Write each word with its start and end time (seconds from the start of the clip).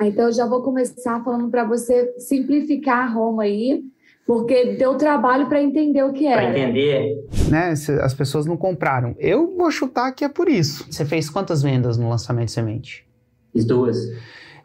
Então, 0.00 0.26
eu 0.26 0.32
já 0.32 0.46
vou 0.46 0.62
começar 0.62 1.22
falando 1.24 1.48
para 1.48 1.64
você 1.64 2.14
simplificar 2.18 2.98
a 2.98 3.06
Roma 3.06 3.44
aí, 3.44 3.82
porque 4.26 4.76
deu 4.76 4.96
trabalho 4.96 5.48
para 5.48 5.62
entender 5.62 6.02
o 6.02 6.12
que 6.12 6.26
era. 6.26 6.42
Para 6.42 6.58
entender. 6.58 7.24
Né, 7.48 7.72
as 8.02 8.12
pessoas 8.12 8.44
não 8.44 8.56
compraram. 8.56 9.14
Eu 9.18 9.56
vou 9.56 9.70
chutar 9.70 10.12
que 10.12 10.24
é 10.24 10.28
por 10.28 10.48
isso. 10.48 10.86
Você 10.90 11.04
fez 11.04 11.30
quantas 11.30 11.62
vendas 11.62 11.96
no 11.96 12.08
lançamento 12.08 12.46
de 12.46 12.52
semente? 12.52 13.06
Fiz 13.52 13.64
duas. 13.64 13.96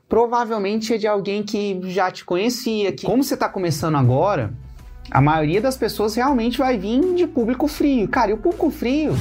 Provavelmente 0.10 0.94
é 0.94 0.98
de 0.98 1.08
alguém 1.08 1.44
que 1.44 1.80
já 1.86 2.12
te 2.12 2.26
conhecia. 2.26 2.92
Que, 2.92 3.06
como 3.06 3.24
você 3.24 3.36
está 3.36 3.48
começando 3.48 3.96
agora, 3.96 4.52
a 5.10 5.22
maioria 5.22 5.62
das 5.62 5.78
pessoas 5.78 6.16
realmente 6.16 6.58
vai 6.58 6.78
vir 6.78 7.16
de 7.16 7.28
público 7.28 7.68
frio. 7.68 8.08
Cara, 8.10 8.32
e 8.32 8.34
o 8.34 8.38
público 8.38 8.70
frio 8.70 9.14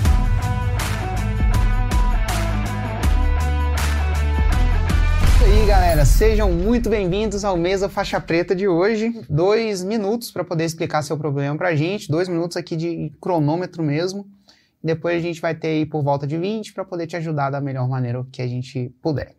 galera, 6.01 6.05
sejam 6.05 6.51
muito 6.51 6.89
bem-vindos 6.89 7.45
ao 7.45 7.57
Mesa 7.57 7.89
Faixa 7.89 8.21
Preta 8.21 8.55
de 8.55 8.67
hoje. 8.67 9.13
Dois 9.29 9.85
minutos 9.85 10.31
para 10.31 10.45
poder 10.45 10.65
explicar 10.65 11.03
seu 11.03 11.17
problema 11.17 11.57
para 11.57 11.69
a 11.69 11.75
gente, 11.75 12.11
dois 12.11 12.29
minutos 12.29 12.57
aqui 12.57 12.75
de 12.75 13.13
cronômetro 13.21 13.83
mesmo. 13.83 14.27
Depois 14.83 15.17
a 15.17 15.21
gente 15.21 15.41
vai 15.41 15.55
ter 15.55 15.69
aí 15.69 15.87
por 15.87 16.03
volta 16.03 16.27
de 16.27 16.39
20 16.39 16.73
para 16.73 16.85
poder 16.85 17.07
te 17.07 17.17
ajudar 17.17 17.51
da 17.51 17.61
melhor 17.61 17.89
maneira 17.89 18.25
que 18.33 18.41
a 18.41 18.47
gente 18.47 18.95
puder. 19.03 19.35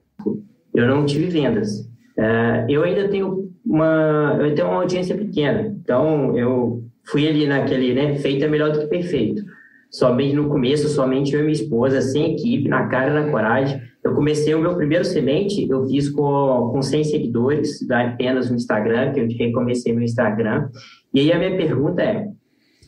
Eu 0.76 0.88
não 0.88 1.06
tive 1.06 1.28
vendas. 1.28 1.90
É, 2.18 2.66
eu 2.70 2.84
ainda 2.84 3.10
tenho 3.10 3.52
uma, 3.66 4.38
eu 4.42 4.54
tenho 4.54 4.68
uma 4.68 4.82
audiência 4.82 5.18
pequena, 5.18 5.76
então 5.82 6.38
eu 6.38 6.84
fui 7.06 7.28
ali 7.28 7.48
naquele, 7.48 7.94
né, 7.94 8.18
feito 8.18 8.46
é 8.46 8.48
melhor 8.48 8.72
do 8.72 8.82
que 8.82 8.88
perfeito. 8.88 9.44
Somente 9.90 10.36
no 10.36 10.48
começo, 10.48 10.88
somente 10.90 11.34
eu 11.34 11.40
e 11.40 11.44
minha 11.44 11.54
esposa, 11.54 12.02
sem 12.02 12.36
equipe, 12.36 12.70
na 12.70 12.88
cara 12.88 13.10
e 13.10 13.26
na 13.26 13.32
coragem 13.32 13.91
eu 14.04 14.16
comecei 14.16 14.54
o 14.56 14.60
meu 14.60 14.76
primeiro 14.76 15.06
semente, 15.06 15.68
eu 15.70 15.88
fiz 15.88 16.10
com, 16.10 16.70
com 16.72 16.82
100 16.82 17.04
seguidores, 17.04 17.90
apenas 17.90 18.50
no 18.50 18.56
Instagram, 18.56 19.14
que 19.14 19.20
eu 19.20 19.28
recomecei 19.28 19.94
meu 19.94 20.04
Instagram. 20.04 20.70
E 21.14 21.20
aí 21.20 21.32
a 21.32 21.38
minha 21.38 21.56
pergunta 21.56 22.02
é, 22.02 22.28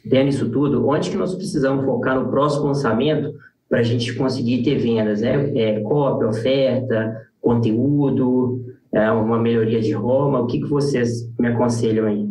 tendo 0.10 0.30
isso 0.30 0.50
tudo, 0.50 0.88
onde 0.88 1.12
que 1.12 1.18
nós 1.18 1.36
precisamos 1.36 1.86
focar 1.86 2.20
no 2.20 2.30
próximo 2.30 2.66
lançamento 2.66 3.34
para 3.70 3.80
a 3.80 3.84
gente 3.84 4.14
conseguir 4.16 4.64
ter 4.64 4.80
vendas? 4.80 5.22
Né? 5.22 5.52
É, 5.56 5.80
cópia, 5.82 6.28
oferta, 6.28 7.28
conteúdo, 7.40 8.66
é, 8.92 9.12
uma 9.12 9.40
melhoria 9.40 9.82
de 9.82 9.92
Roma, 9.92 10.42
o 10.42 10.48
que, 10.48 10.62
que 10.62 10.68
vocês 10.68 11.30
me 11.40 11.48
aconselham 11.48 12.08
aí? 12.08 12.28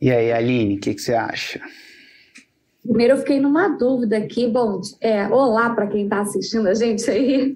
E 0.00 0.10
aí, 0.10 0.30
Aline, 0.30 0.76
o 0.76 0.80
que, 0.80 0.92
que 0.92 1.00
você 1.00 1.14
acha? 1.14 1.60
Primeiro, 2.84 3.14
eu 3.14 3.18
fiquei 3.18 3.40
numa 3.40 3.68
dúvida 3.68 4.18
aqui. 4.18 4.46
Bom, 4.46 4.80
é, 5.00 5.26
olá 5.28 5.70
para 5.70 5.86
quem 5.86 6.04
está 6.04 6.20
assistindo 6.20 6.68
a 6.68 6.74
gente 6.74 7.10
aí. 7.10 7.54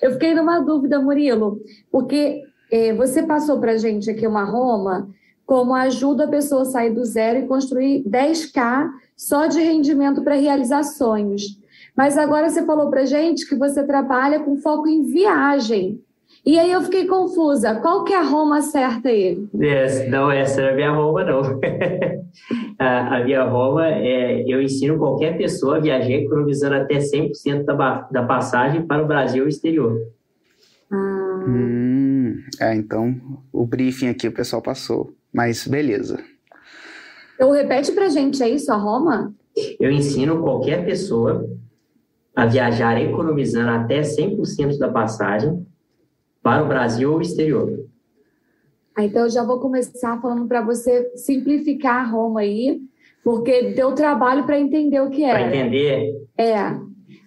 Eu 0.00 0.12
fiquei 0.12 0.34
numa 0.34 0.60
dúvida, 0.60 0.98
Murilo, 0.98 1.60
porque 1.92 2.42
é, 2.70 2.94
você 2.94 3.22
passou 3.22 3.60
para 3.60 3.72
a 3.72 3.76
gente 3.76 4.10
aqui 4.10 4.26
uma 4.26 4.44
Roma 4.44 5.10
como 5.44 5.74
ajuda 5.74 6.24
a 6.24 6.28
pessoa 6.28 6.62
a 6.62 6.64
sair 6.64 6.94
do 6.94 7.04
zero 7.04 7.40
e 7.40 7.46
construir 7.46 8.04
10K 8.04 8.88
só 9.16 9.46
de 9.46 9.60
rendimento 9.60 10.22
para 10.22 10.36
realizar 10.36 10.82
sonhos. 10.84 11.58
Mas 11.94 12.16
agora 12.16 12.48
você 12.48 12.64
falou 12.64 12.88
para 12.88 13.04
gente 13.04 13.46
que 13.46 13.56
você 13.56 13.84
trabalha 13.84 14.40
com 14.40 14.56
foco 14.56 14.88
em 14.88 15.02
viagem. 15.02 16.00
E 16.44 16.58
aí 16.58 16.72
eu 16.72 16.80
fiquei 16.82 17.06
confusa. 17.06 17.74
Qual 17.76 18.04
que 18.04 18.12
é 18.12 18.16
a 18.16 18.22
Roma 18.22 18.62
certa 18.62 19.10
aí? 19.10 19.46
Yes, 19.54 20.08
não, 20.10 20.30
essa 20.30 20.62
não 20.62 20.68
é 20.68 20.72
a 20.72 20.74
minha 20.74 20.90
Roma, 20.90 21.24
não. 21.24 21.42
a, 22.78 23.16
a 23.16 23.24
minha 23.24 23.44
Roma, 23.44 23.86
é, 23.88 24.42
eu 24.46 24.60
ensino 24.62 24.98
qualquer 24.98 25.36
pessoa 25.36 25.76
a 25.76 25.80
viajar 25.80 26.10
economizando 26.10 26.76
até 26.76 26.98
100% 26.98 27.64
da, 27.64 28.08
da 28.10 28.22
passagem 28.22 28.86
para 28.86 29.02
o 29.02 29.06
Brasil 29.06 29.44
e 29.44 29.46
o 29.46 29.48
exterior. 29.48 30.00
Ah. 30.90 31.44
Hum, 31.46 32.36
é, 32.60 32.74
então 32.74 33.14
o 33.52 33.66
briefing 33.66 34.08
aqui 34.08 34.26
o 34.26 34.32
pessoal 34.32 34.62
passou. 34.62 35.12
Mas 35.32 35.66
beleza. 35.66 36.18
Então 37.34 37.52
repete 37.52 37.92
pra 37.92 38.08
gente, 38.08 38.42
é 38.42 38.48
isso, 38.48 38.72
a 38.72 38.76
Roma? 38.76 39.32
Eu 39.78 39.90
ensino 39.90 40.42
qualquer 40.42 40.84
pessoa 40.84 41.48
a 42.34 42.46
viajar 42.46 43.00
economizando 43.00 43.70
até 43.70 44.00
100% 44.00 44.78
da 44.78 44.88
passagem 44.88 45.66
para 46.42 46.62
o 46.62 46.68
Brasil 46.68 47.10
ou 47.10 47.18
o 47.18 47.22
exterior. 47.22 47.84
Ah, 48.96 49.04
então, 49.04 49.22
eu 49.22 49.30
já 49.30 49.44
vou 49.44 49.60
começar 49.60 50.20
falando 50.20 50.46
para 50.46 50.60
você 50.60 51.10
simplificar 51.16 52.04
a 52.04 52.08
Roma 52.08 52.40
aí, 52.40 52.80
porque 53.22 53.72
deu 53.72 53.94
trabalho 53.94 54.44
para 54.44 54.58
entender 54.58 55.00
o 55.00 55.10
que 55.10 55.24
é. 55.24 55.30
Para 55.30 55.48
entender? 55.48 56.26
É. 56.36 56.76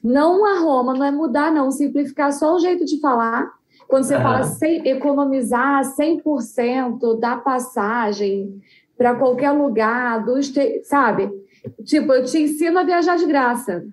Não 0.04 0.46
a 0.46 0.60
Roma, 0.60 0.94
não 0.94 1.06
é 1.06 1.12
mudar, 1.12 1.52
não. 1.52 1.72
Simplificar 1.72 2.34
só 2.34 2.56
o 2.56 2.60
jeito 2.60 2.86
de 2.86 3.00
falar. 3.00 3.50
Quando 3.88 4.04
você 4.04 4.16
uhum. 4.16 4.22
fala 4.22 4.44
sem, 4.44 4.88
economizar 4.88 5.84
100% 5.96 7.20
da 7.20 7.38
passagem 7.38 8.62
para 8.98 9.16
qualquer 9.16 9.52
lugar, 9.52 10.24
do, 10.26 10.36
sabe? 10.84 11.32
Tipo, 11.84 12.14
eu 12.14 12.26
te 12.26 12.40
ensino 12.40 12.80
a 12.80 12.84
viajar 12.84 13.18
de 13.18 13.26
graça. 13.26 13.86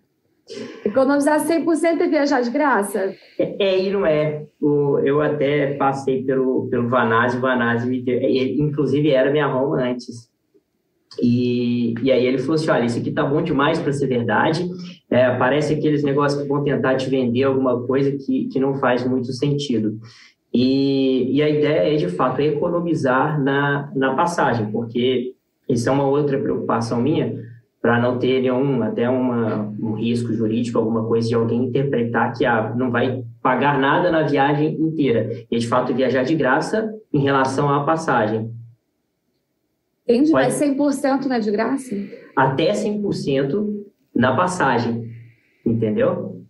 Economizar 0.84 1.41
100% 1.41 2.00
é 2.00 2.09
viajar 2.09 2.41
de 2.41 2.50
graça? 2.50 3.15
É, 3.38 3.65
é 3.65 3.84
e 3.84 3.91
não 3.91 4.05
é. 4.05 4.47
Eu 5.05 5.21
até 5.21 5.75
passei 5.75 6.22
pelo, 6.25 6.69
pelo 6.69 6.88
Vanazzi, 6.88 7.37
o 7.37 7.41
Vanazzi 7.41 7.88
me 7.88 8.03
deu, 8.03 8.16
ele, 8.16 8.60
inclusive 8.60 9.10
era 9.10 9.31
minha 9.31 9.47
Roma 9.47 9.83
antes. 9.83 10.28
E, 11.21 11.94
e 12.03 12.12
aí 12.12 12.25
ele 12.25 12.39
falou 12.39 12.55
assim, 12.55 12.71
olha, 12.71 12.84
isso 12.84 12.99
aqui 12.99 13.10
tá 13.10 13.25
bom 13.25 13.43
demais 13.43 13.78
para 13.78 13.93
ser 13.93 14.06
verdade, 14.06 14.69
é, 15.10 15.34
parece 15.37 15.75
aqueles 15.75 16.05
negócios 16.05 16.41
que 16.41 16.49
vão 16.49 16.62
tentar 16.62 16.97
te 16.97 17.10
vender 17.10 17.43
alguma 17.44 17.83
coisa 17.84 18.12
que, 18.12 18.47
que 18.47 18.60
não 18.60 18.77
faz 18.77 19.05
muito 19.06 19.33
sentido. 19.33 19.99
E, 20.53 21.37
e 21.37 21.43
a 21.43 21.49
ideia 21.49 21.94
é, 21.94 21.97
de 21.97 22.09
fato, 22.09 22.41
economizar 22.41 23.43
na, 23.43 23.91
na 23.94 24.15
passagem, 24.15 24.71
porque 24.71 25.34
isso 25.69 25.89
é 25.89 25.93
uma 25.93 26.06
outra 26.06 26.39
preocupação 26.39 27.00
minha, 27.00 27.50
para 27.80 27.98
não 27.98 28.18
ter 28.18 28.42
nenhum, 28.42 28.82
até 28.82 29.08
uma, 29.08 29.72
um 29.80 29.94
risco 29.94 30.32
jurídico, 30.34 30.78
alguma 30.78 31.06
coisa 31.06 31.28
de 31.28 31.34
alguém 31.34 31.64
interpretar 31.64 32.36
que 32.36 32.44
ah, 32.44 32.74
não 32.76 32.91
vai 32.91 33.24
pagar 33.42 33.78
nada 33.78 34.10
na 34.10 34.22
viagem 34.22 34.74
inteira. 34.74 35.46
E 35.50 35.58
de 35.58 35.66
fato 35.66 35.94
viajar 35.94 36.22
de 36.22 36.34
graça 36.34 36.94
em 37.12 37.20
relação 37.20 37.72
à 37.72 37.84
passagem. 37.84 38.52
Entendi, 40.06 40.30
Pode... 40.30 40.46
mas 40.46 40.60
100% 40.60 41.24
não 41.26 41.36
é 41.36 41.41
de 41.41 41.50
graça? 41.50 41.96
Até 42.36 42.72
100% 42.72 43.84
na 44.14 44.36
passagem, 44.36 45.10
entendeu? 45.64 46.44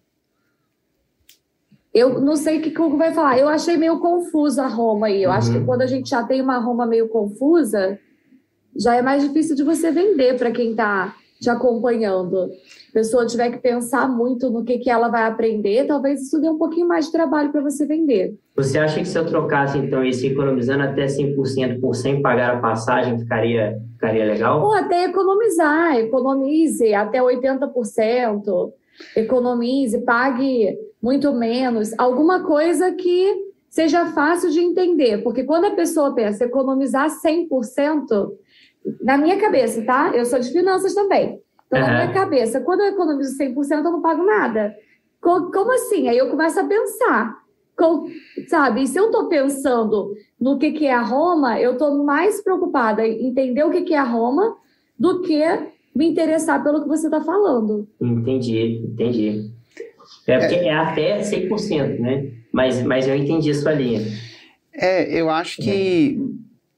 Eu 1.93 2.21
não 2.21 2.37
sei 2.37 2.59
o 2.59 2.63
que 2.63 2.81
o 2.81 2.87
Hugo 2.87 2.97
vai 2.97 3.13
falar. 3.13 3.39
Eu 3.39 3.49
achei 3.49 3.77
meio 3.77 3.99
confusa 3.99 4.65
a 4.65 4.69
Roma 4.69 5.09
aí. 5.09 5.23
Eu 5.23 5.31
uhum. 5.31 5.37
acho 5.37 5.51
que 5.51 5.59
uhum. 5.59 5.67
quando 5.67 5.83
a 5.83 5.87
gente 5.87 6.09
já 6.09 6.23
tem 6.25 6.41
uma 6.41 6.59
Roma 6.59 6.87
meio 6.87 7.09
confusa, 7.09 7.99
já 8.81 8.97
é 8.97 9.03
mais 9.03 9.23
difícil 9.23 9.55
de 9.55 9.63
você 9.63 9.91
vender 9.91 10.39
para 10.39 10.51
quem 10.51 10.71
está 10.71 11.15
te 11.41 11.49
acompanhando. 11.49 12.51
A 12.91 12.93
pessoa 12.93 13.27
tiver 13.27 13.51
que 13.51 13.59
pensar 13.59 14.09
muito 14.09 14.51
no 14.51 14.65
que, 14.65 14.79
que 14.79 14.91
ela 14.91 15.09
vai 15.09 15.23
aprender, 15.23 15.87
talvez 15.87 16.23
isso 16.23 16.41
dê 16.41 16.49
um 16.49 16.59
pouquinho 16.59 16.89
mais 16.89 17.07
de 17.07 17.13
trabalho 17.13 17.51
para 17.51 17.63
você 17.63 17.87
vender. 17.87 18.35
Você 18.57 18.79
acha 18.79 19.01
que 19.01 19.09
se 19.09 19.19
eu 19.19 19.25
trocasse, 19.25 19.79
então, 19.79 20.05
esse 20.05 20.27
economizando 20.27 20.83
até 20.83 21.07
100% 21.07 21.81
por 21.81 21.95
sem 21.95 22.21
pagar 22.21 22.57
a 22.57 22.61
passagem, 22.61 23.19
ficaria, 23.19 23.81
ficaria 23.93 24.25
legal? 24.25 24.63
Ou 24.63 24.75
até 24.75 25.05
economizar, 25.05 25.97
economize 25.97 26.93
até 26.93 27.21
80%, 27.21 28.73
economize, 29.17 29.99
pague 30.03 30.77
muito 31.03 31.33
menos, 31.33 31.95
alguma 31.97 32.43
coisa 32.45 32.93
que 32.93 33.51
seja 33.71 34.07
fácil 34.07 34.51
de 34.51 34.61
entender, 34.61 35.23
porque 35.23 35.45
quando 35.45 35.67
a 35.67 35.71
pessoa 35.71 36.13
pensa 36.13 36.45
economizar 36.45 37.09
100%, 37.09 38.31
na 39.03 39.17
minha 39.17 39.39
cabeça, 39.39 39.83
tá? 39.83 40.13
Eu 40.15 40.25
sou 40.25 40.39
de 40.39 40.51
finanças 40.51 40.95
também. 40.95 41.41
Então, 41.67 41.81
uhum. 41.81 41.87
na 41.87 41.95
minha 41.95 42.13
cabeça, 42.13 42.61
quando 42.61 42.81
eu 42.81 42.87
economizo 42.87 43.39
100%, 43.39 43.71
eu 43.71 43.83
não 43.85 44.03
pago 44.03 44.25
nada. 44.25 44.75
Como 45.21 45.73
assim? 45.73 46.09
Aí 46.09 46.19
eu 46.19 46.31
começo 46.31 46.59
a 46.59 46.65
pensar. 46.65 47.41
Com, 47.79 48.09
sabe? 48.49 48.83
E 48.83 48.87
se 48.87 48.99
eu 48.99 49.07
estou 49.07 49.29
pensando 49.29 50.15
no 50.39 50.59
que, 50.59 50.73
que 50.73 50.87
é 50.87 50.93
a 50.93 51.03
Roma, 51.03 51.59
eu 51.59 51.73
estou 51.73 52.05
mais 52.05 52.43
preocupada 52.43 53.07
em 53.07 53.29
entender 53.29 53.65
o 53.65 53.71
que, 53.71 53.83
que 53.83 53.95
é 53.95 53.99
a 53.99 54.05
Roma 54.05 54.57
do 54.99 55.23
que 55.23 55.43
me 55.95 56.07
interessar 56.07 56.63
pelo 56.63 56.83
que 56.83 56.89
você 56.89 57.07
está 57.07 57.21
falando. 57.21 57.89
Entendi, 58.01 58.83
entendi. 58.85 59.51
É 60.27 60.39
porque 60.39 60.55
é, 60.57 60.67
é 60.67 60.75
até 60.75 61.21
100%, 61.21 62.01
né? 62.01 62.31
Mas, 62.53 62.83
mas 62.83 63.09
eu 63.09 63.15
entendi 63.15 63.51
isso 63.51 63.69
ali. 63.69 63.97
É, 64.73 65.21
eu 65.21 65.31
acho 65.31 65.63
que, 65.63 66.19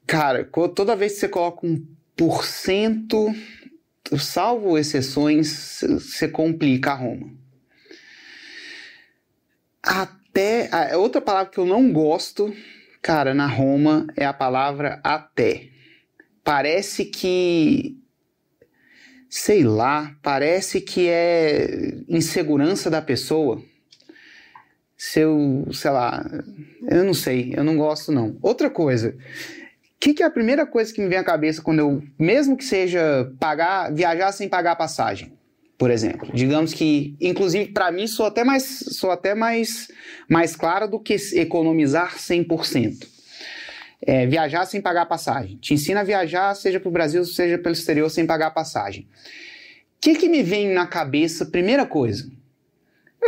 cara, 0.05 0.43
toda 0.75 0.95
vez 0.95 1.13
que 1.13 1.19
você 1.19 1.29
coloca 1.29 1.65
um 1.65 1.85
por 2.15 2.45
cento, 2.45 3.33
salvo 4.19 4.77
exceções, 4.77 5.81
você 5.81 6.27
complica 6.27 6.91
a 6.91 6.95
Roma. 6.95 7.31
Até. 9.81 10.69
A 10.71 10.97
outra 10.97 11.21
palavra 11.21 11.51
que 11.51 11.59
eu 11.59 11.65
não 11.65 11.91
gosto, 11.91 12.53
cara, 13.01 13.33
na 13.33 13.47
Roma 13.47 14.07
é 14.15 14.25
a 14.25 14.33
palavra 14.33 14.99
até. 15.03 15.69
Parece 16.43 17.05
que. 17.05 17.97
Sei 19.29 19.63
lá, 19.63 20.15
parece 20.21 20.79
que 20.79 21.07
é 21.07 21.95
insegurança 22.07 22.89
da 22.89 23.01
pessoa. 23.01 23.61
se 24.95 25.19
eu, 25.19 25.67
sei 25.73 25.91
lá, 25.91 26.23
eu 26.89 27.03
não 27.03 27.13
sei, 27.13 27.53
eu 27.57 27.63
não 27.63 27.75
gosto 27.75 28.11
não. 28.11 28.37
Outra 28.41 28.69
coisa, 28.69 29.17
que, 30.03 30.13
que, 30.13 30.21
é 30.21 30.25
a 30.25 30.29
primeira 30.29 30.65
coisa 30.65 30.93
que 30.93 31.01
me 31.01 31.07
vem 31.07 31.17
à 31.17 31.23
cabeça 31.23 31.61
quando 31.61 31.79
eu, 31.79 32.03
mesmo 32.19 32.57
que 32.57 32.65
seja 32.65 33.31
pagar, 33.39 33.89
viajar 33.93 34.33
sem 34.33 34.49
pagar 34.49 34.75
passagem, 34.75 35.31
por 35.77 35.89
exemplo, 35.89 36.29
digamos 36.33 36.73
que, 36.73 37.15
inclusive 37.21 37.71
para 37.71 37.89
mim 37.89 38.05
sou 38.05 38.25
até 38.25 38.43
mais, 38.43 38.63
sou 38.91 39.11
até 39.11 39.33
mais, 39.33 39.87
mais 40.27 40.57
clara 40.57 40.85
do 40.89 40.99
que 40.99 41.15
economizar 41.35 42.17
100%. 42.17 43.07
É, 44.05 44.27
viajar 44.27 44.65
sem 44.65 44.81
pagar 44.81 45.05
passagem. 45.05 45.55
Te 45.55 45.73
ensina 45.73 46.01
a 46.01 46.03
viajar, 46.03 46.53
seja 46.55 46.77
para 46.77 46.89
o 46.89 46.91
Brasil, 46.91 47.23
seja 47.23 47.57
pelo 47.57 47.71
exterior, 47.71 48.09
sem 48.09 48.25
pagar 48.25 48.51
passagem. 48.51 49.03
O 49.03 50.01
que, 50.01 50.15
que 50.15 50.27
me 50.27 50.43
vem 50.43 50.73
na 50.73 50.85
cabeça? 50.85 51.45
Primeira 51.45 51.85
coisa, 51.85 52.29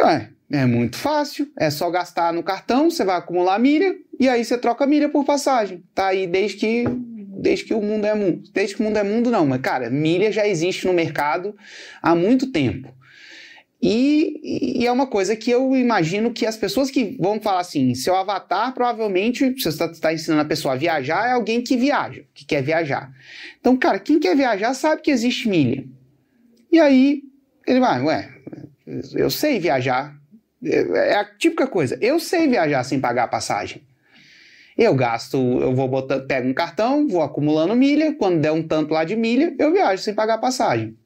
Ué, 0.04 0.30
é 0.51 0.65
muito 0.65 0.97
fácil, 0.97 1.50
é 1.57 1.69
só 1.69 1.89
gastar 1.89 2.31
no 2.31 2.44
cartão, 2.44 2.89
você 2.89 3.03
vai 3.03 3.18
acumular 3.18 3.59
milha 3.59 3.95
e 4.19 4.30
aí 4.30 4.45
você 4.45 4.57
troca 4.57 4.86
milha 4.86 5.09
por 5.09 5.25
passagem. 5.25 5.83
Tá 5.94 6.07
aí 6.07 6.27
desde 6.27 6.57
que 6.57 6.86
desde 7.38 7.65
que 7.65 7.74
o 7.74 7.81
mundo 7.81 8.06
é 8.06 8.13
mundo. 8.13 8.44
Desde 8.53 8.75
que 8.75 8.81
o 8.81 8.83
mundo 8.86 8.97
é 8.97 9.03
mundo 9.03 9.30
não, 9.30 9.45
mas 9.45 9.62
cara, 9.62 9.89
milha 9.89 10.31
já 10.31 10.47
existe 10.47 10.88
no 10.88 10.94
mercado 10.94 11.56
há 12.01 12.15
muito 12.15 12.51
tempo. 12.51 12.94
E, 13.81 14.80
e, 14.81 14.88
é 14.88 14.92
uma 14.92 15.06
coisa 15.06 15.36
que 15.36 15.51
eu 15.51 15.75
imagino 15.75 16.31
que 16.31 16.45
as 16.45 16.57
pessoas 16.57 16.89
que 16.89 17.15
vão 17.19 17.39
falar 17.39 17.59
assim, 17.59 17.94
seu 17.94 18.15
avatar 18.15 18.74
provavelmente, 18.74 19.51
você 19.51 19.69
está 19.69 19.88
tá 19.88 20.12
ensinando 20.12 20.42
a 20.42 20.45
pessoa 20.45 20.74
a 20.74 20.77
viajar, 20.77 21.27
é 21.27 21.33
alguém 21.33 21.62
que 21.62 21.77
viaja, 21.77 22.24
que 22.33 22.45
quer 22.45 22.63
viajar. 22.63 23.12
Então, 23.59 23.77
cara, 23.77 24.00
quem 24.00 24.19
quer 24.19 24.36
viajar 24.36 24.74
sabe 24.74 25.03
que 25.03 25.12
existe 25.12 25.47
milha. 25.47 25.86
E 26.71 26.80
aí 26.80 27.21
ele 27.68 27.80
vai, 27.80 28.01
ué, 28.01 28.33
eu 29.13 29.30
sei 29.30 29.59
viajar. 29.59 30.15
É, 30.63 31.12
é 31.12 31.16
a 31.16 31.25
típica 31.25 31.68
coisa. 31.68 31.98
Eu 32.02 32.19
sei 32.19 32.48
viajar 32.48 32.84
sem 32.84 33.00
pagar 33.00 33.24
a 33.24 33.28
passagem. 33.28 33.81
Eu 34.78 34.94
gasto, 34.94 35.38
eu 35.38 35.74
vou 35.74 35.88
botar, 35.88 36.19
pego 36.22 36.50
um 36.50 36.54
cartão, 36.54 37.07
vou 37.07 37.22
acumulando 37.22 37.75
milha, 37.75 38.13
quando 38.13 38.42
der 38.42 38.52
um 38.52 38.62
tanto 38.62 38.94
lá 38.94 39.06
de 39.06 39.16
milha, 39.16 39.56
eu 39.57 39.72
viajo 39.72 40.04
sem 40.04 40.13
pagar 40.13 40.34
a 40.34 40.40
passagem. 40.40 40.98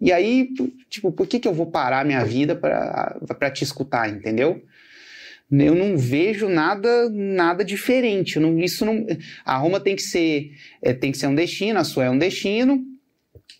E 0.00 0.12
aí, 0.12 0.50
tipo, 0.88 1.10
por 1.10 1.26
que, 1.26 1.40
que 1.40 1.48
eu 1.48 1.54
vou 1.54 1.66
parar 1.66 2.04
minha 2.04 2.24
vida 2.24 2.54
para 2.54 3.50
te 3.50 3.64
escutar, 3.64 4.08
entendeu? 4.08 4.62
Eu 5.50 5.74
não 5.74 5.96
vejo 5.96 6.48
nada 6.48 7.08
nada 7.10 7.64
diferente. 7.64 8.38
Não, 8.38 8.58
isso 8.58 8.84
não, 8.84 9.06
a 9.44 9.56
Roma 9.56 9.80
tem 9.80 9.96
que 9.96 10.02
ser 10.02 10.50
é, 10.82 10.92
tem 10.92 11.12
que 11.12 11.18
ser 11.18 11.28
um 11.28 11.34
destino, 11.34 11.78
a 11.78 11.84
sua 11.84 12.04
é 12.04 12.10
um 12.10 12.18
destino. 12.18 12.84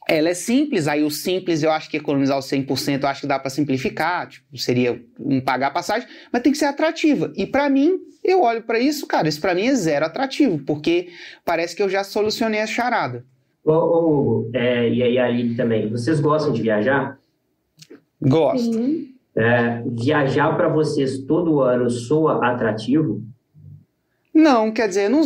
Ela 0.09 0.29
é 0.29 0.35
simples, 0.35 0.87
aí 0.87 1.03
o 1.03 1.11
simples 1.11 1.65
eu 1.65 1.73
acho 1.73 1.91
que 1.91 1.97
economizar 1.97 2.39
os 2.39 2.47
100% 2.47 3.03
eu 3.03 3.09
acho 3.09 3.23
que 3.23 3.27
dá 3.27 3.41
para 3.41 3.51
simplificar, 3.51 4.29
tipo, 4.29 4.57
seria 4.57 5.03
um 5.19 5.41
pagar 5.41 5.73
passagem, 5.73 6.09
mas 6.33 6.43
tem 6.43 6.53
que 6.53 6.59
ser 6.59 6.67
atrativa. 6.67 7.33
E 7.35 7.45
para 7.45 7.69
mim, 7.69 7.99
eu 8.23 8.43
olho 8.43 8.63
para 8.63 8.79
isso, 8.79 9.05
cara, 9.07 9.29
isso 9.29 9.41
para 9.41 9.55
mim 9.55 9.67
é 9.67 9.75
zero 9.75 10.07
atrativo, 10.07 10.59
porque 10.65 11.09
parece 11.45 11.75
que 11.75 11.83
eu 11.83 11.89
já 11.89 12.05
solucionei 12.05 12.61
a 12.61 12.67
charada. 12.69 13.25
Ô, 13.65 14.49
é, 14.55 14.89
e 14.89 15.03
aí, 15.03 15.19
ali 15.19 15.57
também, 15.57 15.91
vocês 15.91 16.21
gostam 16.21 16.53
de 16.53 16.63
viajar? 16.63 17.19
Gosto. 18.23 18.81
É, 19.35 19.83
viajar 19.87 20.57
para 20.57 20.69
vocês 20.69 21.19
todo 21.19 21.61
ano 21.61 21.91
soa 21.91 22.47
atrativo? 22.47 23.23
Não, 24.33 24.71
quer 24.71 24.87
dizer, 24.87 25.11
não, 25.11 25.23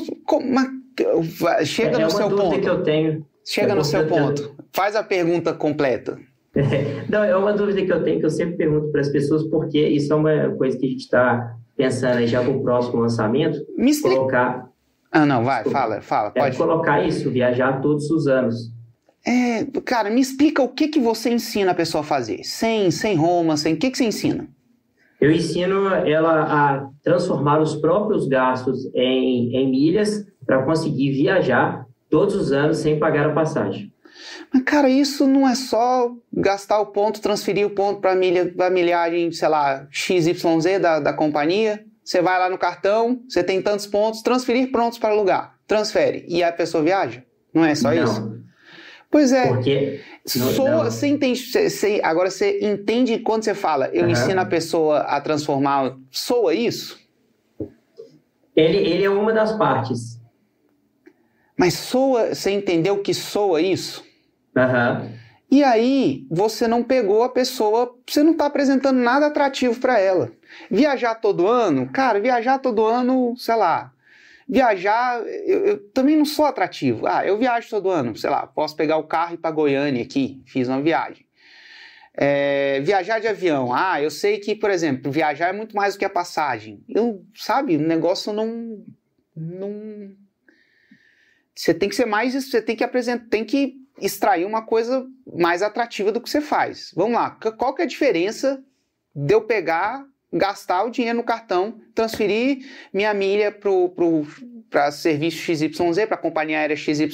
chega 1.65 1.99
é, 1.99 2.05
no 2.05 2.11
seu 2.11 2.29
ponto. 2.29 2.55
É 2.55 2.59
que 2.59 2.69
eu 2.69 2.83
tenho. 2.83 3.27
Chega 3.45 3.75
no 3.75 3.85
seu 3.85 4.07
ponto. 4.07 4.55
Faz 4.73 4.95
a 4.95 5.03
pergunta 5.03 5.53
completa. 5.53 6.19
Não, 7.09 7.23
é 7.23 7.37
uma 7.37 7.53
dúvida 7.53 7.85
que 7.85 7.93
eu 7.93 8.03
tenho, 8.03 8.21
que 8.21 8.27
eu 8.27 8.31
sempre 8.31 8.57
pergunto 8.57 8.91
para 8.91 9.01
as 9.01 9.09
pessoas, 9.09 9.45
porque 9.45 9.79
isso 9.79 10.13
é 10.13 10.17
uma 10.17 10.51
coisa 10.57 10.77
que 10.79 10.87
a 10.87 10.89
gente 10.89 11.01
está 11.01 11.57
pensando 11.77 12.27
já 12.27 12.43
para 12.43 12.51
o 12.51 12.63
próximo 12.63 13.01
lançamento. 13.01 13.59
Me 13.77 13.91
explica. 13.91 14.17
Colocar... 14.17 14.71
Ah, 15.13 15.27
não, 15.27 15.45
vai, 15.45 15.65
fala, 15.65 16.01
fala. 16.01 16.33
É 16.35 16.41
pode. 16.41 16.57
colocar 16.57 17.05
isso, 17.05 17.31
viajar 17.31 17.81
todos 17.81 18.11
os 18.11 18.27
anos. 18.27 18.73
É, 19.27 19.65
cara, 19.85 20.09
me 20.09 20.21
explica 20.21 20.63
o 20.63 20.69
que, 20.69 20.89
que 20.89 21.01
você 21.01 21.31
ensina 21.31 21.73
a 21.73 21.75
pessoa 21.75 22.03
a 22.03 22.05
fazer. 22.05 22.43
Sem, 22.45 22.91
sem 22.91 23.17
Roma, 23.17 23.57
sem. 23.57 23.75
O 23.75 23.77
que, 23.77 23.91
que 23.91 23.99
você 23.99 24.05
ensina? 24.05 24.49
Eu 25.21 25.31
ensino 25.31 25.89
ela 25.89 26.43
a 26.45 26.89
transformar 27.03 27.61
os 27.61 27.77
próprios 27.77 28.27
gastos 28.27 28.87
em, 28.95 29.55
em 29.55 29.71
milhas 29.71 30.27
para 30.47 30.63
conseguir 30.63 31.13
viajar 31.13 31.87
todos 32.09 32.35
os 32.35 32.53
anos 32.53 32.79
sem 32.79 32.99
pagar 32.99 33.27
a 33.27 33.35
passagem. 33.35 33.93
Mas, 34.53 34.63
cara, 34.65 34.89
isso 34.89 35.27
não 35.27 35.49
é 35.49 35.55
só 35.55 36.11
gastar 36.33 36.81
o 36.81 36.87
ponto, 36.87 37.21
transferir 37.21 37.67
o 37.67 37.71
ponto 37.71 38.01
para 38.01 38.13
a 38.13 38.17
milha, 38.17 38.53
a 38.59 38.71
milhagem, 38.71 39.31
sei 39.31 39.49
lá, 39.49 39.87
XYZ 39.91 40.81
da, 40.81 41.01
da 41.01 41.13
companhia. 41.13 41.85
Você 42.03 42.21
vai 42.21 42.39
lá 42.39 42.49
no 42.49 42.59
cartão, 42.59 43.21
você 43.29 43.45
tem 43.45 43.63
tantos 43.63 43.87
pontos, 43.87 44.23
transferir 44.23 44.73
prontos 44.73 44.99
para 44.99 45.15
lugar. 45.15 45.55
Transfere. 45.67 46.25
E 46.29 46.43
a 46.43 46.51
pessoa 46.51 46.83
viaja? 46.83 47.23
Não 47.55 47.65
é 47.65 47.75
só 47.75 47.93
não. 47.93 48.05
isso? 48.05 48.41
Pois 49.11 49.33
é. 49.33 49.49
Porque. 49.49 50.01
Soa, 50.25 50.91
você 50.91 51.09
entende, 51.09 51.41
você, 51.41 52.01
agora 52.05 52.31
você 52.31 52.61
entende 52.61 53.19
quando 53.19 53.43
você 53.43 53.55
fala, 53.55 53.89
eu 53.89 54.05
uhum. 54.05 54.11
ensino 54.11 54.41
a 54.41 54.45
pessoa 54.45 54.99
a 55.01 55.21
transformar, 55.21 55.97
soa 56.11 56.55
isso? 56.55 57.01
Ele, 58.55 58.77
ele 58.77 59.05
é 59.05 59.11
uma 59.11 59.33
das 59.33 59.53
partes. 59.57 60.21
Mas 61.57 61.75
soa, 61.75 62.35
você 62.35 62.51
entendeu 62.51 63.03
que 63.03 63.13
soa 63.13 63.61
isso? 63.61 64.05
Uhum. 64.57 65.11
E 65.51 65.65
aí 65.65 66.27
você 66.31 66.69
não 66.69 66.83
pegou 66.83 67.25
a 67.25 67.29
pessoa, 67.29 67.93
você 68.07 68.23
não 68.23 68.33
está 68.33 68.47
apresentando 68.47 68.99
nada 68.99 69.27
atrativo 69.27 69.81
para 69.81 69.99
ela. 69.99 70.31
Viajar 70.71 71.17
todo 71.17 71.49
ano, 71.49 71.89
cara, 71.93 72.21
viajar 72.21 72.59
todo 72.59 72.87
ano, 72.87 73.35
sei 73.37 73.57
lá. 73.57 73.93
Viajar, 74.53 75.23
eu, 75.47 75.65
eu, 75.65 75.91
também 75.91 76.17
não 76.17 76.25
sou 76.25 76.45
atrativo. 76.45 77.07
Ah, 77.07 77.25
eu 77.25 77.39
viajo 77.39 77.71
todo 77.71 77.89
ano, 77.89 78.17
sei 78.17 78.29
lá, 78.29 78.49
posso 78.49 78.75
pegar 78.75 78.97
o 78.97 79.07
carro 79.07 79.33
e 79.33 79.35
ir 79.35 79.39
para 79.39 79.53
Goiânia 79.53 80.03
aqui, 80.03 80.43
fiz 80.45 80.67
uma 80.67 80.83
viagem. 80.83 81.25
É, 82.13 82.81
viajar 82.81 83.21
de 83.21 83.29
avião, 83.29 83.73
ah, 83.73 84.03
eu 84.03 84.11
sei 84.11 84.39
que, 84.39 84.57
por 84.57 84.69
exemplo, 84.69 85.13
viajar 85.13 85.51
é 85.51 85.53
muito 85.53 85.77
mais 85.77 85.95
do 85.95 86.01
que 86.01 86.05
a 86.05 86.11
passagem. 86.11 86.83
Eu, 86.89 87.25
sabe, 87.33 87.77
o 87.77 87.81
negócio 87.81 88.33
não, 88.33 88.85
não 89.37 90.11
você 91.55 91.73
tem 91.73 91.89
que 91.89 91.95
ser 91.95 92.07
mais, 92.07 92.35
você 92.35 92.61
tem 92.61 92.75
que 92.75 92.83
apresentar, 92.83 93.29
tem 93.29 93.45
que 93.45 93.77
extrair 94.01 94.45
uma 94.45 94.63
coisa 94.63 95.07
mais 95.33 95.63
atrativa 95.63 96.11
do 96.11 96.21
que 96.21 96.29
você 96.29 96.41
faz. 96.41 96.91
Vamos 96.97 97.13
lá, 97.13 97.31
qual 97.57 97.75
que 97.75 97.83
é 97.83 97.85
a 97.85 97.89
diferença 97.89 98.65
de 99.15 99.35
eu 99.35 99.43
pegar, 99.43 100.05
gastar 100.33 100.85
o 100.85 100.91
dinheiro 100.91 101.19
no 101.19 101.25
cartão, 101.25 101.75
transferir 101.95 102.59
minha 102.93 103.13
milha 103.13 103.55
para 104.71 104.91
serviço 104.93 105.39
XYZ, 105.39 106.07
para 106.07 106.15
a 106.15 106.19
companhia 106.19 106.59
aérea 106.59 106.77
XYZ, 106.77 107.11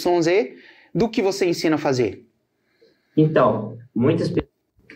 do 0.94 1.08
que 1.08 1.22
você 1.22 1.46
ensina 1.46 1.76
a 1.76 1.78
fazer? 1.78 2.26
Então, 3.16 3.76
muitas, 3.94 4.32